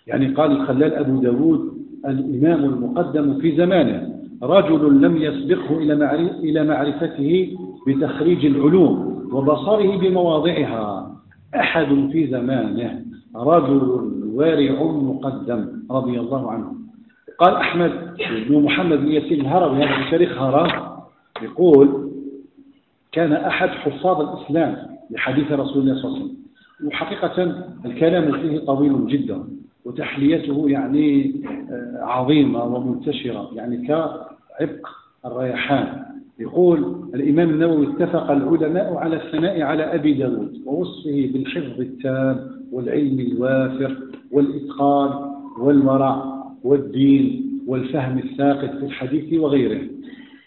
يعني 0.07 0.27
قال 0.35 0.53
الخلال 0.53 0.95
أبو 0.95 1.21
داود 1.21 1.79
الإمام 2.07 2.65
المقدم 2.65 3.39
في 3.41 3.57
زمانه 3.57 4.15
رجل 4.43 5.01
لم 5.03 5.17
يسبقه 5.17 5.79
إلى 6.43 6.65
معرفته 6.65 7.57
بتخريج 7.87 8.47
العلوم 8.47 9.29
وبصره 9.33 9.97
بمواضعها. 9.97 11.17
أحد 11.55 12.09
في 12.13 12.27
زمانه 12.27 13.05
رجل 13.37 14.11
وارع 14.35 14.83
مقدم 14.83 15.69
رضي 15.91 16.21
الله 16.21 16.51
عنه. 16.51 16.73
قال 17.39 17.55
أحمد 17.55 17.93
بن 18.49 18.63
محمد 18.63 18.99
بن 18.99 19.09
ياسين 19.09 19.41
الهروي 19.41 19.77
هذا 19.77 20.05
في 20.05 20.11
تاريخ 20.11 20.43
هرم 20.43 20.98
يقول 21.59 22.11
كان 23.13 23.33
أحد 23.33 23.69
حفاظ 23.69 24.21
الإسلام 24.21 24.77
لحديث 25.11 25.53
رسول 25.53 25.83
الله 25.83 26.03
صلى 26.03 26.05
الله 26.05 26.17
عليه 26.17 26.25
وسلم. 26.25 26.39
وحقيقة 26.87 27.65
الكلام 27.85 28.33
فيه 28.33 28.59
طويل 28.59 29.07
جدا 29.07 29.45
وتحليته 29.85 30.69
يعني 30.71 31.35
آه، 31.71 31.99
عظيمة 32.05 32.65
ومنتشرة 32.65 33.51
يعني 33.55 33.87
كعبق 33.87 34.89
الريحان. 35.27 36.03
يقول 36.39 36.79
الإمام 37.15 37.51
النووي 37.51 37.87
اتفق 37.87 38.31
العلماء 38.31 38.95
على 38.95 39.17
الثناء 39.17 39.63
على 39.63 39.83
أبي 39.95 40.13
داود 40.13 40.63
ووصفه 40.67 41.31
بالحفظ 41.33 41.81
التام 41.81 42.51
والعلم 42.73 43.21
الوافر 43.21 43.97
والإتقان 44.33 45.31
والورع 45.59 46.25
والدين 46.65 47.45
والفهم 47.67 48.19
الثاقب 48.19 48.79
في 48.79 48.85
الحديث 48.85 49.41
وغيره. 49.41 49.83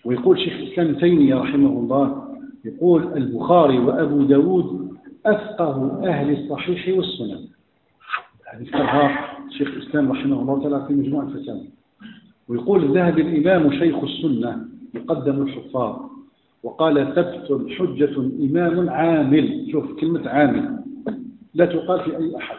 ويقول 0.05 0.39
شيخ 0.39 0.53
الإسلام 0.53 0.95
تيمية 0.95 1.35
رحمه 1.35 1.69
الله 1.69 2.35
يقول 2.65 3.17
البخاري 3.17 3.79
وأبو 3.79 4.23
داود 4.23 4.97
أفقه 5.25 6.01
أهل 6.07 6.43
الصحيح 6.43 6.97
والسنن. 6.97 7.47
يعني 8.45 8.65
ذكرها 8.65 9.37
شيخ 9.49 9.67
الإسلام 9.67 10.11
رحمه 10.11 10.41
الله 10.41 10.59
تعالى 10.61 10.87
في 10.87 10.93
مجموعة 10.93 11.23
الفتاوى. 11.23 11.65
ويقول 12.47 12.97
ذهب 12.97 13.19
الإمام 13.19 13.71
شيخ 13.71 14.03
السنة 14.03 14.65
يقدم 14.93 15.41
الحفاظ 15.41 15.95
وقال 16.63 17.15
ثبت 17.15 17.71
حجة 17.71 18.17
إمام 18.17 18.89
عامل. 18.89 19.67
شوف 19.71 19.99
كلمة 19.99 20.29
عامل. 20.29 20.79
لا 21.53 21.65
تقال 21.65 21.99
في 21.99 22.17
أي 22.17 22.37
أحد. 22.37 22.57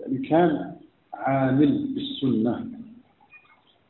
يعني 0.00 0.18
كان 0.18 0.72
عامل 1.14 1.86
بالسنة. 1.94 2.75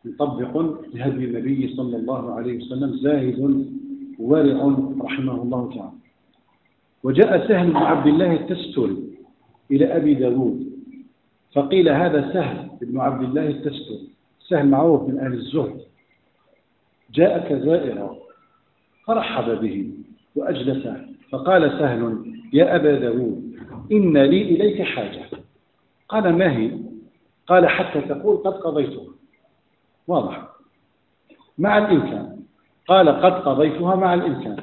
مطبق 0.06 0.76
لهدي 0.94 1.24
النبي 1.24 1.74
صلى 1.76 1.96
الله 1.96 2.34
عليه 2.34 2.56
وسلم 2.56 2.96
زاهد 2.96 3.66
ورع 4.18 4.76
رحمه 5.00 5.42
الله 5.42 5.70
تعالى. 5.74 5.92
وجاء 7.02 7.48
سهل 7.48 7.70
بن 7.70 7.76
عبد 7.76 8.06
الله 8.06 8.32
التستري 8.32 8.96
إلى 9.70 9.96
أبي 9.96 10.14
داود 10.14 10.66
فقيل 11.54 11.88
هذا 11.88 12.32
سهل 12.32 12.68
بن 12.82 13.00
عبد 13.00 13.22
الله 13.24 13.48
التستري 13.48 14.08
سهل 14.48 14.68
معروف 14.68 15.08
من 15.08 15.18
أهل 15.18 15.32
الزهد. 15.32 15.80
جاءك 17.14 17.52
زائرا 17.52 18.16
فرحب 19.06 19.60
به 19.60 19.90
وأجلسه 20.36 21.06
فقال 21.30 21.70
سهل 21.70 22.32
يا 22.52 22.76
أبا 22.76 22.98
داود 22.98 23.56
إن 23.92 24.18
لي 24.18 24.42
إليك 24.42 24.82
حاجة. 24.82 25.24
قال 26.08 26.38
ما 26.38 26.56
هي؟ 26.56 26.70
قال 27.46 27.68
حتى 27.68 28.00
تقول 28.00 28.36
قد 28.36 28.52
قضيتها. 28.52 29.15
واضح. 30.08 30.48
مع 31.58 31.78
الإمكان. 31.78 32.36
قال 32.88 33.08
قد 33.08 33.32
قضيتها 33.32 33.94
مع 33.94 34.14
الإمكان. 34.14 34.56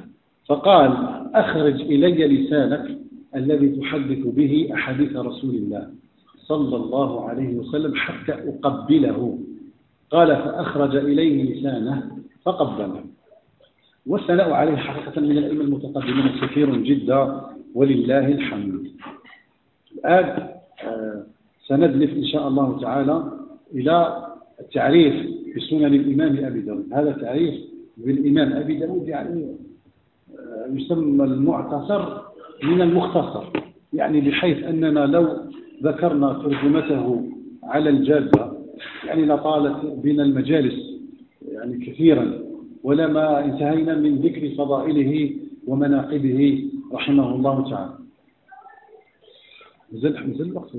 فقال 0.47 0.91
أخرج 1.35 1.81
إلي 1.81 2.27
لسانك 2.27 2.97
الذي 3.35 3.69
تحدث 3.69 4.27
به 4.27 4.69
أحاديث 4.73 5.15
رسول 5.15 5.55
الله 5.55 5.87
صلى 6.37 6.75
الله 6.75 7.29
عليه 7.29 7.55
وسلم 7.55 7.95
حتى 7.95 8.33
أقبله. 8.33 9.39
قال 10.11 10.35
فأخرج 10.35 10.95
إليه 10.95 11.53
لسانه 11.59 12.11
فقبله. 12.45 13.03
والثناء 14.07 14.51
عليه 14.51 14.75
حقيقة 14.75 15.21
من 15.21 15.37
الأئمة 15.37 15.61
المتقدمين 15.61 16.27
كثير 16.41 16.75
جدا 16.75 17.41
ولله 17.75 18.27
الحمد. 18.27 18.91
الآن 19.97 20.49
آه، 20.83 21.23
سندلف 21.67 22.13
إن 22.13 22.25
شاء 22.25 22.47
الله 22.47 22.81
تعالى 22.81 23.31
إلى 23.73 24.27
التعريف 24.63 25.13
بسنن 25.55 25.93
الإمام 25.93 26.45
أبي 26.45 26.61
داود. 26.61 26.93
هذا 26.93 27.11
تعريف 27.11 27.55
بالإمام 27.97 28.53
أبي 28.53 28.77
داود 28.77 29.07
يعني 29.07 29.55
آه، 30.39 30.67
يسمى 30.73 31.23
المعتصر 31.23 32.21
من 32.63 32.81
المختصر. 32.81 33.43
يعني 33.93 34.21
بحيث 34.21 34.63
أننا 34.63 34.99
لو 34.99 35.27
ذكرنا 35.83 36.33
ترجمته 36.33 37.29
على 37.63 37.89
الجادة 37.89 38.51
يعني 39.05 39.25
لطالت 39.25 39.85
بنا 39.85 40.23
المجالس 40.23 40.99
يعني 41.51 41.85
كثيرا. 41.85 42.39
ولما 42.83 43.45
انتهينا 43.45 43.95
من 43.95 44.15
ذكر 44.15 44.55
فضائله 44.57 45.35
ومناقبه 45.67 46.69
رحمه 46.93 47.35
الله 47.35 47.69
تعالى. 47.69 47.93
نزل 49.93 50.29
نزل 50.29 50.45
الوقت 50.49 50.71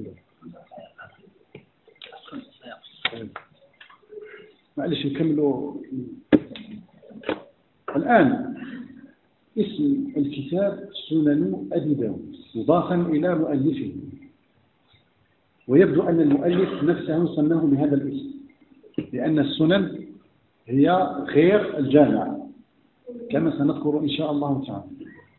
معلش 4.77 5.07
نكملوا. 5.07 5.75
الآن 7.97 8.55
اسم 9.59 10.13
الكتاب 10.17 10.89
سنن 11.09 11.69
أبي 11.73 11.95
داود 11.95 12.37
مضافا 12.55 12.95
إلى 12.95 13.35
مؤلفه. 13.35 13.93
ويبدو 15.69 16.03
أن 16.03 16.21
المؤلف 16.21 16.85
نفسه 16.85 17.37
سماه 17.37 17.61
بهذا 17.61 17.95
الاسم 17.95 18.31
لأن 19.13 19.39
السنن 19.39 20.05
هي 20.67 20.91
غير 21.29 21.79
الجامع 21.79 22.37
كما 23.31 23.59
سنذكر 23.59 23.99
إن 23.99 24.09
شاء 24.09 24.31
الله 24.31 24.65
تعالى. 24.67 24.85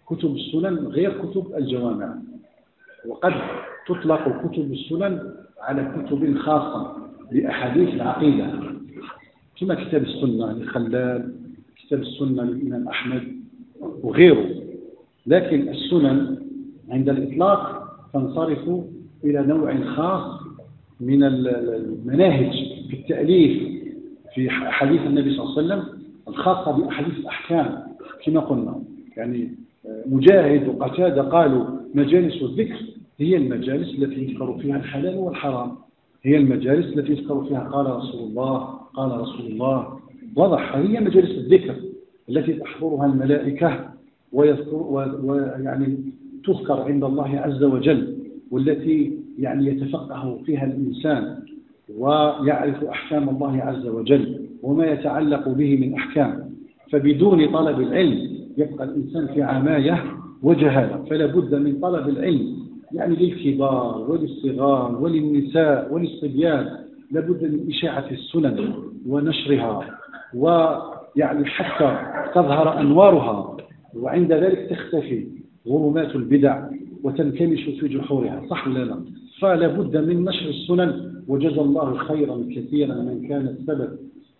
كتب 0.07 0.36
السنن 0.36 0.88
غير 0.88 1.25
كتب 1.25 1.55
الجوامع 1.57 2.15
وقد 3.07 3.33
تطلق 3.88 4.47
كتب 4.47 4.71
السنن 4.71 5.33
على 5.59 5.81
كتب 5.95 6.38
خاصة 6.38 6.95
بأحاديث 7.31 7.89
العقيدة. 7.89 8.64
كما 9.60 9.76
كتاب 9.76 10.03
السنة 10.03 10.51
لخلال 10.51 11.34
كتاب 11.76 12.01
السنة 12.01 12.43
للإمام 12.43 12.88
أحمد 12.88 13.24
وغيره. 14.03 14.45
لكن 15.28 15.70
السنن 15.70 16.38
عند 16.89 17.10
الإطلاق 17.10 17.86
تنصرف 18.14 18.70
إلى 19.24 19.41
نوع 19.41 19.84
خاص 19.95 20.41
من 20.99 21.24
المناهج 21.24 22.51
في 22.89 22.93
التأليف 22.93 23.76
في 24.34 24.49
حديث 24.49 25.01
النبي 25.01 25.36
صلى 25.36 25.43
الله 25.43 25.58
عليه 25.58 25.66
وسلم 25.66 25.99
الخاصة 26.28 26.72
بأحاديث 26.72 27.18
الأحكام 27.18 27.84
كما 28.26 28.39
قلنا. 28.39 28.82
يعني 29.18 29.51
آه، 29.86 30.03
مجاهد 30.06 30.68
وقتادة 30.68 31.22
قالوا 31.22 31.66
مجالس 31.93 32.41
الذكر 32.43 32.80
هي 33.20 33.38
المجالس 33.38 33.89
التي 33.89 34.24
يذكر 34.24 34.58
فيها 34.62 34.78
الحلال 34.78 35.16
والحرام. 35.16 35.72
هي 36.26 36.38
المجالس 36.38 36.97
التي 36.97 37.11
يذكر 37.11 37.43
فيها. 37.43 37.59
قال 37.59 37.86
رسول 37.95 38.23
الله 38.30 38.57
قال 38.93 39.19
رسول 39.21 39.45
الله 39.45 39.99
واضح 40.36 40.76
هي 40.76 40.99
مجالس 40.99 41.32
الذكر 41.38 41.76
التي 42.30 42.53
تحضرها 42.53 43.05
الملائكة 43.05 43.89
ويذكر 44.34 44.76
ويعني 45.23 45.97
تذكر 46.45 46.82
عند 46.82 47.03
الله 47.03 47.39
عز 47.39 47.63
وجل 47.63 48.15
والتي 48.51 49.13
يعني 49.39 49.67
يتفقه 49.67 50.39
فيها 50.45 50.65
الإنسان 50.65 51.38
ويعرف 51.97 52.84
أحكام 52.84 53.30
الله 53.30 53.61
عز 53.61 53.88
وجل 53.88 54.41
وما 54.63 54.86
يتعلق 54.86 55.49
به 55.49 55.78
من 55.78 55.93
أحكام. 55.93 56.49
فبدون 56.91 57.51
طلب 57.51 57.80
العلم 57.82 58.30
يبقى 58.57 58.84
الإنسان 58.86 59.28
في 59.28 59.41
عماية 59.41 60.03
وجهالة. 60.43 61.03
فلا 61.09 61.26
بد 61.26 61.55
من 61.55 61.80
طلب 61.80 62.09
العلم 62.09 62.64
يعني 62.96 63.16
للكبار 63.16 64.06
وللصغار 64.12 65.02
وللنساء 65.02 65.93
وللصبيان 65.93 66.78
لابد 67.12 67.43
من 67.43 67.70
إشاعة 67.70 68.06
السنن 68.12 68.74
ونشرها 69.08 70.00
ويعني 70.34 71.46
حتى 71.46 71.98
تظهر 72.36 72.80
أنوارها 72.80 73.58
وعند 73.96 74.34
ذلك 74.34 74.70
تختفي 74.70 75.28
غرمات 75.68 76.16
البدع 76.16 76.68
وتنكمش 77.04 77.64
في 77.64 77.88
جحورها 77.88 78.41
صح 78.50 78.68
ولا 78.68 78.86
لا؟ 78.86 79.00
فلا 79.39 79.68
بد 79.68 79.98
من 79.98 80.26
نشر 80.26 80.50
السنن 80.50 81.22
وجزى 81.28 81.62
الله 81.62 81.98
خيرا 81.98 82.46
كثيرا 82.56 82.96
من 82.96 83.28
كان 83.30 83.48
السبب 83.48 83.89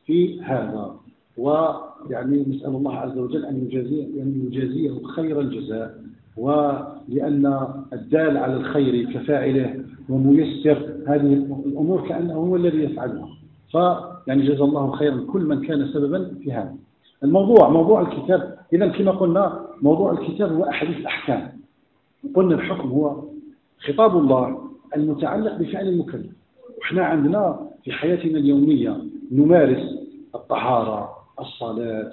في 0.06 0.42
هذا. 0.42 0.96
ويعني 1.38 2.46
نسأل 2.48 2.70
الله 2.70 2.96
عز 2.96 3.18
وجل 3.18 3.46
أن 3.46 3.66
يجازيه, 3.66 4.04
أن 4.04 4.48
يجازيه 4.48 5.04
خير 5.04 5.40
الجزاء. 5.42 6.02
ولأن 7.10 7.68
الدال 7.94 8.38
على 8.38 8.54
الخير 8.54 9.12
كفاعله 9.14 9.84
وميسر. 10.10 10.78
هذه 11.08 11.34
الأمور 11.66 12.08
كأنه 12.08 12.34
هو 12.34 12.56
الذي 12.56 12.84
يفعلها. 12.84 13.28
فيعني 13.72 14.48
جزا 14.48 14.64
الله 14.64 14.92
خيرا 14.92 15.26
كل 15.32 15.42
من 15.42 15.62
كان 15.62 15.88
سببا 15.88 16.32
في 16.44 16.54
هذا. 16.54 16.76
الموضوع 17.24 17.70
موضوع 17.70 18.02
الكتاب. 18.02 18.58
إذا 18.74 18.88
كما 18.88 19.12
قلنا 19.12 19.66
موضوع 19.82 20.12
الكتاب 20.12 20.54
هو 20.54 20.64
أحاديث 20.64 20.98
الأحكام. 20.98 21.52
قلنا 22.34 22.56
الحكم 22.56 22.90
هو 22.90 23.24
خطاب 23.80 24.18
الله 24.18 24.62
المتعلق 24.96 25.58
بفعل 25.58 25.88
المكلف. 25.88 26.32
وإحنا 26.78 27.06
عندنا 27.06 27.60
في 27.84 27.92
حياتنا 27.92 28.38
اليومية 28.40 28.98
نمارس 29.32 29.84
الطهارة 30.36 31.10
الصلاة 31.40 32.12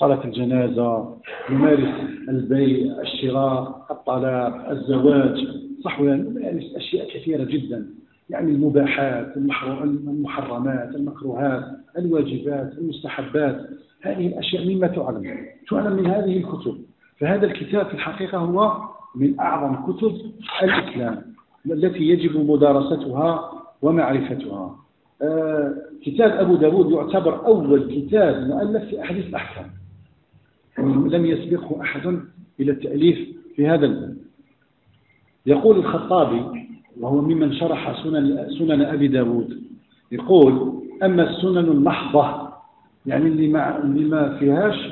صلاة 0.00 0.24
الجنازة 0.24 1.16
نمارس 1.50 1.94
البيع 2.28 3.00
الشراء 3.00 3.86
الطلاق 3.90 4.70
الزواج 4.70 5.46
صح 5.84 6.00
نمارس 6.00 6.74
أشياء 6.76 7.08
كثيرة 7.14 7.44
جدا. 7.44 7.86
يعني 8.30 8.50
المباحات 8.52 9.36
المحرمات 9.36 10.94
المكروهات 10.94 11.64
الواجبات 11.98 12.72
المستحبات. 12.78 13.60
هذه 14.02 14.26
الأشياء 14.26 14.66
مما 14.68 14.86
تعلم. 14.86 15.36
تعلم 15.70 15.96
من 15.96 16.06
هذه 16.06 16.36
الكتب. 16.36 16.76
فهذا 17.18 17.46
الكتاب 17.46 17.86
في 17.86 17.94
الحقيقة 17.94 18.38
هو 18.38 18.72
من 19.14 19.40
أعظم 19.40 19.92
كتب 19.92 20.16
الإسلام 20.62 21.22
التي 21.66 22.02
يجب 22.08 22.50
مدارستها 22.50 23.52
ومعرفتها. 23.82 24.76
آه 25.22 25.74
كتاب 26.02 26.30
أبو 26.30 26.54
داود 26.54 26.90
يعتبر 26.92 27.46
أول 27.46 27.94
كتاب 27.94 28.48
مؤلف 28.48 28.84
في 28.84 29.02
أحاديث 29.02 29.26
الأحكام. 29.26 29.79
لم 30.78 31.26
يسبقه 31.26 31.80
أحد 31.82 32.06
إلى 32.60 32.72
التأليف 32.72 33.18
في 33.56 33.68
هذا 33.68 33.86
الباب. 33.86 34.16
يقول 35.46 35.78
الخطابي 35.78 36.66
وهو 37.00 37.20
ممن 37.20 37.52
شرح 37.52 38.02
سنن, 38.02 38.46
سنن 38.58 38.82
أبي 38.82 39.08
داود 39.08 39.60
يقول 40.12 40.72
أما 41.02 41.30
السنن 41.30 41.58
المحضة 41.58 42.50
يعني 43.06 43.26
اللي 43.26 43.48
ما, 43.48 43.84
اللي 43.84 44.04
ما 44.04 44.38
فيهاش 44.38 44.88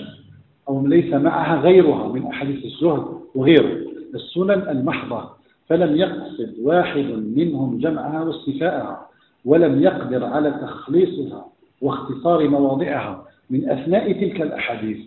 أو 0.68 0.86
ليس 0.86 1.14
معها 1.14 1.60
غيرها 1.60 2.12
من 2.12 2.26
أحاديث 2.26 2.64
الزهد 2.64 3.04
وغيره 3.34 3.78
السنن 4.14 4.68
المحضة 4.68 5.30
فلم 5.68 5.96
يقصد 5.96 6.54
واحد 6.62 7.04
منهم 7.36 7.78
جمعها 7.78 8.22
واستفاءها 8.22 9.06
ولم 9.44 9.82
يقدر 9.82 10.24
على 10.24 10.50
تخليصها 10.50 11.46
واختصار 11.82 12.48
مواضعها 12.48 13.24
من 13.50 13.70
أثناء 13.70 14.12
تلك 14.12 14.42
الأحاديث 14.42 14.98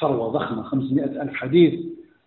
ثروة 0.00 0.28
ضخمة 0.28 0.62
500 0.62 1.04
ألف 1.04 1.34
حديث 1.34 1.80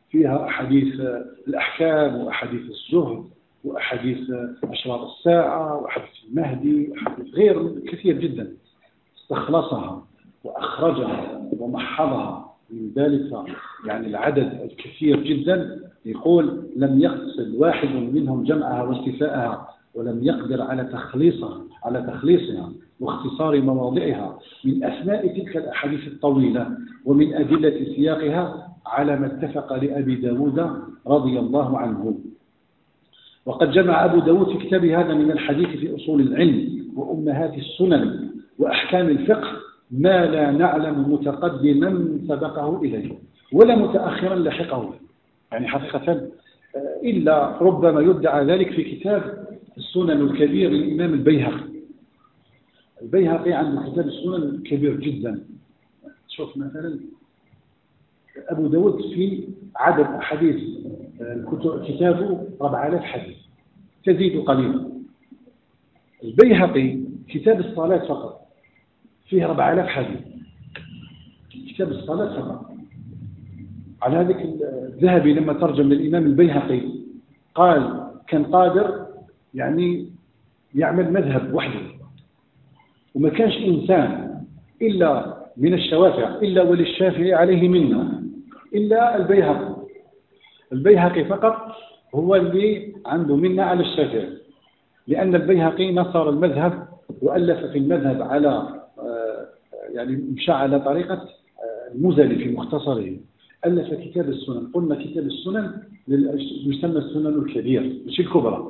فيها 0.10 0.46
أحاديث 0.48 1.02
الأحكام 1.48 2.16
وأحاديث 2.16 2.62
الزهد 2.62 3.24
وأحاديث 3.64 4.32
أشراط 4.64 5.02
الساعة 5.02 5.82
وأحاديث 5.82 6.10
المهدي 6.30 6.90
وأحاديث 6.90 7.34
غير 7.34 7.80
كثير 7.80 8.18
جدا. 8.18 8.54
استخلصها 9.18 10.04
وأخرجها 10.44 11.42
ومحضها 11.60 12.56
من 12.70 12.92
ذلك 12.96 13.32
يعني 13.86 14.08
العدد 14.08 14.60
الكثير 14.64 15.24
جدا 15.24 15.80
يقول 16.06 16.64
لم 16.76 17.00
يقصد 17.02 17.56
واحد 17.56 17.90
منهم 17.90 18.44
جمعها 18.44 18.84
واستفاءها 18.84 19.70
ولم 20.00 20.20
يقدر 20.24 20.62
على 20.62 20.84
تخليصها 20.84 21.62
على 21.84 22.02
تخليصها 22.02 22.72
واختصار 23.00 23.62
مواضعها 23.62 24.40
من 24.66 24.84
أثناء 24.84 25.28
تلك 25.28 25.58
الأحاديث 25.58 26.08
الطويلة 26.08 26.68
ومن 27.06 27.34
أدلة 27.34 27.86
سياقها 27.96 28.68
على 28.86 29.20
ما 29.20 29.26
اتفق 29.26 29.74
لأبي 29.74 30.16
داود 30.16 30.60
رضي 31.08 31.40
الله 31.40 31.78
عنه. 31.78 32.20
وقد 33.46 33.72
جمع 33.72 34.06
أبو 34.06 34.20
داود 34.20 34.58
في 34.58 34.68
كتابه 34.68 35.02
هذا 35.02 35.14
من 35.14 35.32
الحديث 35.32 35.68
في 35.68 35.96
أصول 35.96 36.22
العلم 36.22 36.88
وأمهات 36.96 37.54
السنن 37.58 38.30
وأحكام 38.60 39.08
الفقه 39.10 39.52
ما 39.92 40.26
لا 40.26 40.52
نعلم 40.52 41.14
متقدما 41.14 42.20
سبقه 42.28 42.82
إليه 42.82 43.12
ولا 43.54 43.76
متأخرا 43.76 44.36
لحقه. 44.36 44.94
يعني 45.52 45.68
حقيقة 45.68 46.28
إلا 47.04 47.58
ربما 47.62 48.02
يدعى 48.02 48.46
ذلك 48.46 48.72
في 48.72 48.84
كتاب 48.84 49.49
السنن 49.78 50.22
الكبير 50.22 50.70
للإمام 50.70 51.14
البيهقي. 51.14 51.70
البيهقي 53.02 53.54
عنده 53.54 53.92
كتاب 53.92 54.08
السنن 54.08 54.64
كبير 54.64 55.00
جدا. 55.00 55.46
شوف 56.28 56.58
مثلا 56.58 57.00
أبو 58.50 58.68
داود 58.68 59.02
في 59.02 59.44
عدد 59.76 60.06
أحاديث 60.06 60.64
كتابه 61.88 62.48
4000 62.62 63.02
حديث 63.02 63.38
تزيد 64.04 64.42
قليلا. 64.42 64.90
البيهقي 66.24 67.00
كتاب 67.30 67.60
الصلاة 67.60 68.08
فقط 68.08 68.48
فيه 69.30 69.46
4000 69.46 69.88
حديث. 69.88 70.20
كتاب 71.70 71.92
الصلاة 71.92 72.42
فقط. 72.42 72.70
على 74.02 74.18
هذيك 74.18 74.38
الذهبي 74.94 75.34
لما 75.34 75.54
ترجم 75.54 75.90
للإمام 75.90 76.26
البيهقي 76.26 76.82
قال 77.56 78.08
كان 78.28 78.44
قادر 78.44 79.09
يعني 79.54 80.10
يعمل 80.76 81.14
مذهب 81.14 81.54
وحده. 81.54 81.82
وما 83.16 83.30
كانش 83.30 83.58
إنسان 83.58 84.42
إلا 84.82 85.38
من 85.58 85.74
الشوافع 85.74 86.36
إلا 86.36 86.62
وللشافعي 86.62 87.34
عليه 87.34 87.70
منا 87.70 88.24
إلا 88.76 89.16
البيهقي. 89.16 89.76
البيهقي 90.74 91.26
فقط 91.26 91.76
هو 92.16 92.36
اللي 92.36 92.94
عنده 93.06 93.36
منا 93.36 93.64
على 93.64 93.82
الشافعي. 93.82 94.30
لأن 95.08 95.36
البيهقي 95.36 95.94
نصر 95.94 96.30
المذهب 96.30 96.88
وألف 97.22 97.66
في 97.66 97.78
المذهب 97.78 98.22
على 98.22 98.50
آه، 99.00 99.48
يعني 99.94 100.16
مشى 100.16 100.52
على 100.52 100.80
طريقة 100.80 101.14
آه، 101.14 101.96
المزلي 101.96 102.36
في 102.36 102.50
مختصره. 102.52 103.18
ألف 103.66 103.94
كتاب 103.94 104.30
السنن 104.30 104.72
قلنا 104.74 104.96
كتاب 104.96 105.26
السنن 105.26 105.72
يسمى 106.08 106.98
السنن 106.98 107.28
الكبير 107.28 108.02
مش 108.08 108.20
الكبرى. 108.20 108.69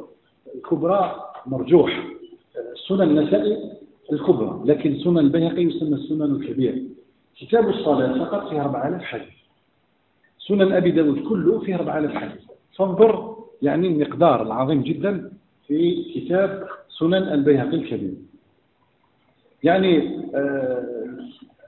الكبرى 0.56 1.16
مرجوح. 1.46 2.08
سنن 2.88 3.02
النسائي 3.02 3.58
الكبرى 4.12 4.62
لكن 4.66 5.00
سنن 5.00 5.18
البيهقي 5.18 5.64
يسمى 5.64 5.96
السنن 5.96 6.22
الكبير. 6.36 6.84
كتاب 7.40 7.70
الصلاة 7.70 8.26
فقط 8.26 8.50
فيه 8.50 8.62
4000 8.62 9.02
حديث. 9.02 9.28
سنن 10.48 10.72
أبي 10.72 10.92
داود 10.92 11.20
كله 11.30 11.60
فيه 11.60 11.76
4000 11.76 12.14
حديث. 12.16 12.42
فانظر 12.78 13.36
يعني 13.62 13.88
المقدار 13.88 14.42
العظيم 14.42 14.82
جدا 14.82 15.32
في 15.68 16.04
كتاب 16.16 16.68
سنن 17.00 17.14
البيهقي 17.14 17.76
الكبير. 17.76 18.14
يعني 19.64 20.20
آه، 20.36 20.86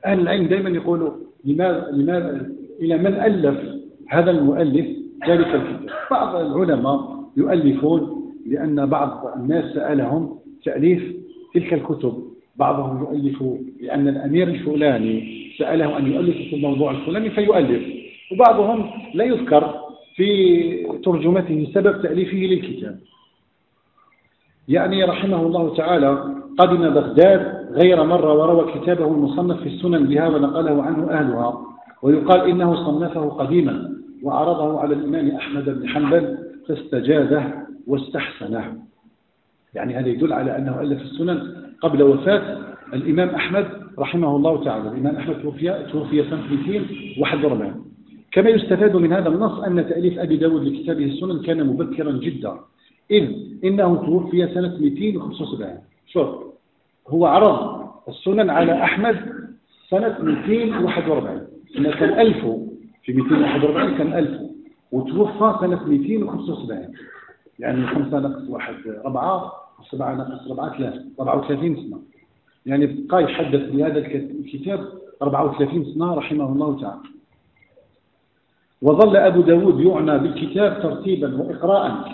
أهل 0.06 0.20
العلم 0.20 0.48
دائما 0.48 0.70
يقولوا 0.70 1.12
لماذا, 1.46 1.92
لماذا 1.92 2.50
إلى 2.80 2.98
من 2.98 3.14
ألف 3.14 3.82
هذا 4.10 4.32
المؤلف 4.32 4.88
ذلك 5.28 5.48
الكتاب؟ 5.48 5.90
بعض 6.12 6.36
العلماء 6.36 7.24
يؤلفون 7.38 8.21
لأن 8.48 8.86
بعض 8.86 9.34
الناس 9.36 9.74
سألهم 9.74 10.36
تأليف 10.64 11.16
تلك 11.54 11.74
الكتب. 11.74 12.24
بعضهم 12.56 13.00
يؤلف 13.04 13.44
لأن 13.82 14.08
الأمير 14.08 14.48
الفلاني 14.48 15.42
سأله 15.58 15.98
أن 15.98 16.12
يؤلف 16.12 16.38
في 16.38 16.56
الموضوع 16.56 16.92
الفلاني 16.92 17.30
فيؤلف. 17.30 17.84
وبعضهم 18.32 18.90
لا 19.14 19.24
يذكر 19.24 19.76
في 20.16 20.88
ترجمته 21.04 21.68
سبب 21.74 22.02
تأليفه 22.02 22.38
للكتاب. 22.38 23.00
يعني 24.68 25.04
رحمه 25.04 25.42
الله 25.42 25.76
تعالى 25.76 26.36
قدم 26.58 26.90
بغداد 26.90 27.68
غير 27.72 28.04
مرة 28.04 28.34
وروى 28.34 28.72
كتابه 28.74 29.08
المصنف 29.08 29.60
في 29.60 29.70
السنن 29.70 30.06
بها 30.06 30.28
ونقله 30.28 30.84
عنه 30.84 31.12
أهلها. 31.12 31.62
ويقال 32.04 32.50
إنه 32.50 32.76
صنفه 32.76 33.30
قديما 33.30 33.92
وعرضه 34.24 34.80
على 34.80 34.96
الإمام 34.96 35.36
أحمد 35.36 35.70
بن 35.70 35.88
حنبل 35.88 36.38
فاستجاده 36.68 37.61
واستحسنه. 37.88 38.78
يعني 39.74 39.96
هذا 39.96 40.08
يدل 40.08 40.34
على 40.34 40.58
أنه 40.58 40.82
ألف 40.82 41.02
السنن 41.02 41.54
قبل 41.82 42.04
وفاة 42.04 42.58
الإمام 42.94 43.30
أحمد 43.30 43.68
رحمه 44.00 44.36
الله 44.36 44.64
تعالى. 44.64 44.90
الإمام 44.90 45.16
أحمد 45.16 45.42
توفي, 45.42 45.86
توفي 45.92 46.24
سنة 46.30 46.44
241 46.52 47.86
كما 48.32 48.50
يستفاد 48.50 48.96
من 48.96 49.14
هذا 49.14 49.30
النص 49.30 49.60
أن 49.60 49.88
تأليف 49.90 50.20
أبي 50.20 50.38
داود 50.38 50.64
لكتابه 50.64 51.06
السنن 51.06 51.42
كان 51.42 51.68
مبكرا 51.68 52.12
جدا. 52.12 52.54
إذ 53.12 53.30
إنه 53.64 53.96
توفي 53.96 54.48
سنة 54.54 54.78
275 54.80 55.78
شوف 56.08 56.30
هو 57.08 57.26
عرض 57.26 57.82
السنن 58.08 58.50
على 58.50 58.84
أحمد 58.84 59.16
سنة 59.90 60.18
241 60.22 61.48
سنة 61.74 61.92
كان 61.92 62.20
1000 62.20 62.46
في 63.04 63.14
241 63.14 63.98
كان 63.98 64.14
1000 64.14 64.42
وتوفى 64.92 65.56
سنة 65.62 65.84
275 65.88 66.94
يعني 67.62 67.88
5 67.88 68.20
نقص 68.20 68.50
1 68.50 68.74
4 69.06 69.54
و7 69.80 69.96
نقص 69.96 70.48
4 70.52 70.78
3 70.78 71.04
34 71.20 71.76
سنة. 71.76 72.00
يعني 72.66 72.86
بقى 72.86 73.24
يحدث 73.24 73.70
بهذا 73.72 73.98
الكتاب 73.98 74.88
34 75.22 75.86
سنة 75.94 76.14
رحمه 76.14 76.52
الله 76.52 76.82
تعالى. 76.82 77.00
وظل 78.82 79.16
أبو 79.18 79.42
داود 79.42 79.80
يعنى 79.80 80.18
بالكتاب 80.18 80.82
ترتيبا 80.82 81.42
وإقراء 81.42 82.12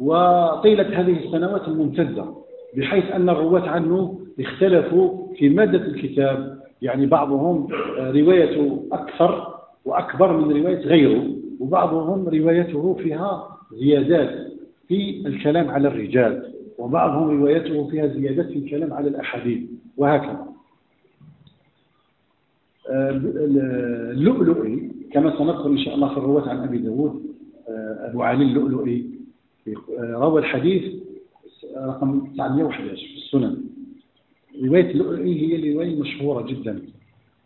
وطيلة 0.00 1.00
هذه 1.00 1.24
السنوات 1.26 1.68
الممتدة 1.68 2.24
بحيث 2.76 3.04
أن 3.10 3.28
الرواة 3.28 3.68
عنه 3.68 4.18
اختلفوا 4.40 5.34
في 5.36 5.48
مادة 5.48 5.78
الكتاب. 5.78 6.56
يعني 6.82 7.06
بعضهم 7.06 7.68
روايته 7.98 8.82
أكثر 8.92 9.54
وأكبر 9.84 10.36
من 10.36 10.50
رواية 10.62 10.78
غيره 10.78 11.24
وبعضهم 11.60 12.28
روايته 12.28 12.94
فيها 12.94 13.48
زيادات. 13.72 14.46
في 14.88 15.26
الكلام 15.26 15.70
على 15.70 15.88
الرجال 15.88 16.52
وبعضهم 16.78 17.40
روايته 17.40 17.88
فيها 17.90 18.06
زيادات 18.06 18.46
في 18.46 18.58
الكلام 18.58 18.92
على 18.92 19.08
الأحاديث 19.08 19.60
وهكذا. 19.96 20.46
اللؤلؤي 24.16 24.90
كما 25.12 25.38
سنذكر 25.38 25.66
إن 25.66 25.78
شاء 25.78 25.94
الله 25.94 26.08
في 26.08 26.16
الرواة 26.16 26.48
عن 26.48 26.62
أبي 26.62 26.78
داود 26.78 27.22
أبو 27.68 28.22
علي 28.22 28.44
اللؤلؤي 28.44 29.06
روى 30.00 30.40
الحديث 30.40 30.94
رقم 31.76 32.26
911 32.36 32.96
في 32.96 33.16
السنن. 33.16 33.56
رواية 34.64 34.90
اللؤلؤي 34.90 35.40
هي 35.40 35.56
الرواية 35.56 35.94
المشهورة 35.94 36.46
جدا 36.46 36.82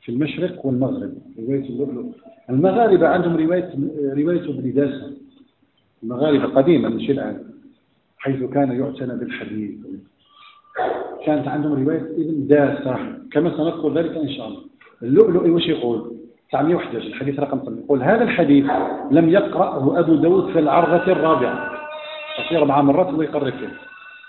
في 0.03 0.13
المشرق 0.13 0.67
والمغرب 0.67 1.13
رواية 1.39 1.69
اللؤلؤ. 1.69 2.07
المغاربة 2.51 3.09
عندهم 3.09 3.37
رواية 3.37 3.75
رواية 4.17 4.51
ابن 4.51 4.73
داسة 4.73 5.13
المغاربة 6.03 6.45
قديما 6.45 6.89
مش 6.89 7.11
الآن 7.11 7.43
حيث 8.19 8.43
كان 8.45 8.81
يعتنى 8.81 9.19
بالحديث. 9.19 9.71
كانت 11.27 11.49
عندهم 11.49 11.85
رواية 11.85 12.01
ابن 12.01 12.47
داسة. 12.47 12.97
كما 13.33 13.57
سنذكر 13.57 13.93
ذلك 13.95 14.17
إن 14.17 14.29
شاء 14.29 14.49
الله. 14.49 14.61
اللؤلؤ 15.03 15.49
وش 15.49 15.67
يقول؟ 15.67 16.13
911 16.53 17.07
الحديث 17.07 17.41
رقم 17.41 17.59
8 17.59 17.83
يقول 17.85 18.03
هذا 18.03 18.25
الحديث 18.25 18.67
لم 19.11 19.29
يقرأه 19.29 19.99
أبو 19.99 20.15
داود 20.15 20.53
في 20.53 20.59
العرضة 20.59 21.13
الرابعة. 21.13 21.71
تصير 22.39 22.65
مع 22.65 22.83
مرات 22.83 23.15
ويقرر 23.15 23.51
فيه. 23.51 23.69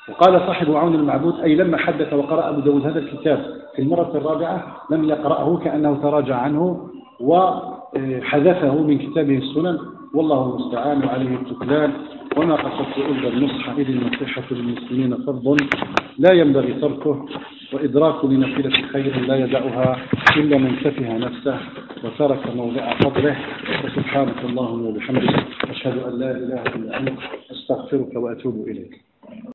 وقال 0.09 0.39
صاحب 0.47 0.71
عون 0.75 0.95
المعبود 0.95 1.39
أي 1.39 1.55
لما 1.55 1.77
حدث 1.77 2.13
وقرأ 2.13 2.49
أبو 2.49 2.59
داود 2.59 2.85
هذا 2.85 2.99
الكتاب 2.99 3.45
في 3.75 3.81
المرة 3.81 4.17
الرابعة 4.17 4.77
لم 4.91 5.03
يقرأه 5.03 5.57
كأنه 5.57 6.01
تراجع 6.01 6.35
عنه 6.35 6.89
وحذفه 7.19 8.81
من 8.83 8.97
كتابه 8.97 9.37
السنن 9.37 9.79
والله 10.13 10.55
المستعان 10.55 11.03
وعليه 11.03 11.35
التكلان 11.35 11.93
وما 12.37 12.55
قصدت 12.55 12.97
إلا 12.97 13.27
النصح. 13.27 13.69
إذ 13.69 13.89
النصيحة 13.89 14.43
للمسلمين 14.51 15.17
فرض 15.17 15.57
لا 16.17 16.33
ينبغي 16.33 16.73
تركه. 16.73 17.25
وإدراك 17.73 18.25
لنافلة 18.25 18.87
خير 18.87 19.19
لا 19.19 19.35
يدعها 19.35 19.97
إلا 20.37 20.57
من 20.57 20.75
سفه 20.83 21.17
نفسه. 21.17 21.59
وترك 22.03 22.55
موضع 22.55 22.93
فضله. 22.93 23.37
وسبحانك 23.85 24.45
اللهم 24.45 24.85
وبحمدك 24.85 25.43
أشهد 25.69 26.03
أن 26.03 26.19
لا 26.19 26.31
إله 26.31 26.63
إلا 26.75 26.99
أنت. 26.99 27.19
أستغفرك 27.51 28.15
وأتوب 28.15 28.67
إليك. 28.67 29.10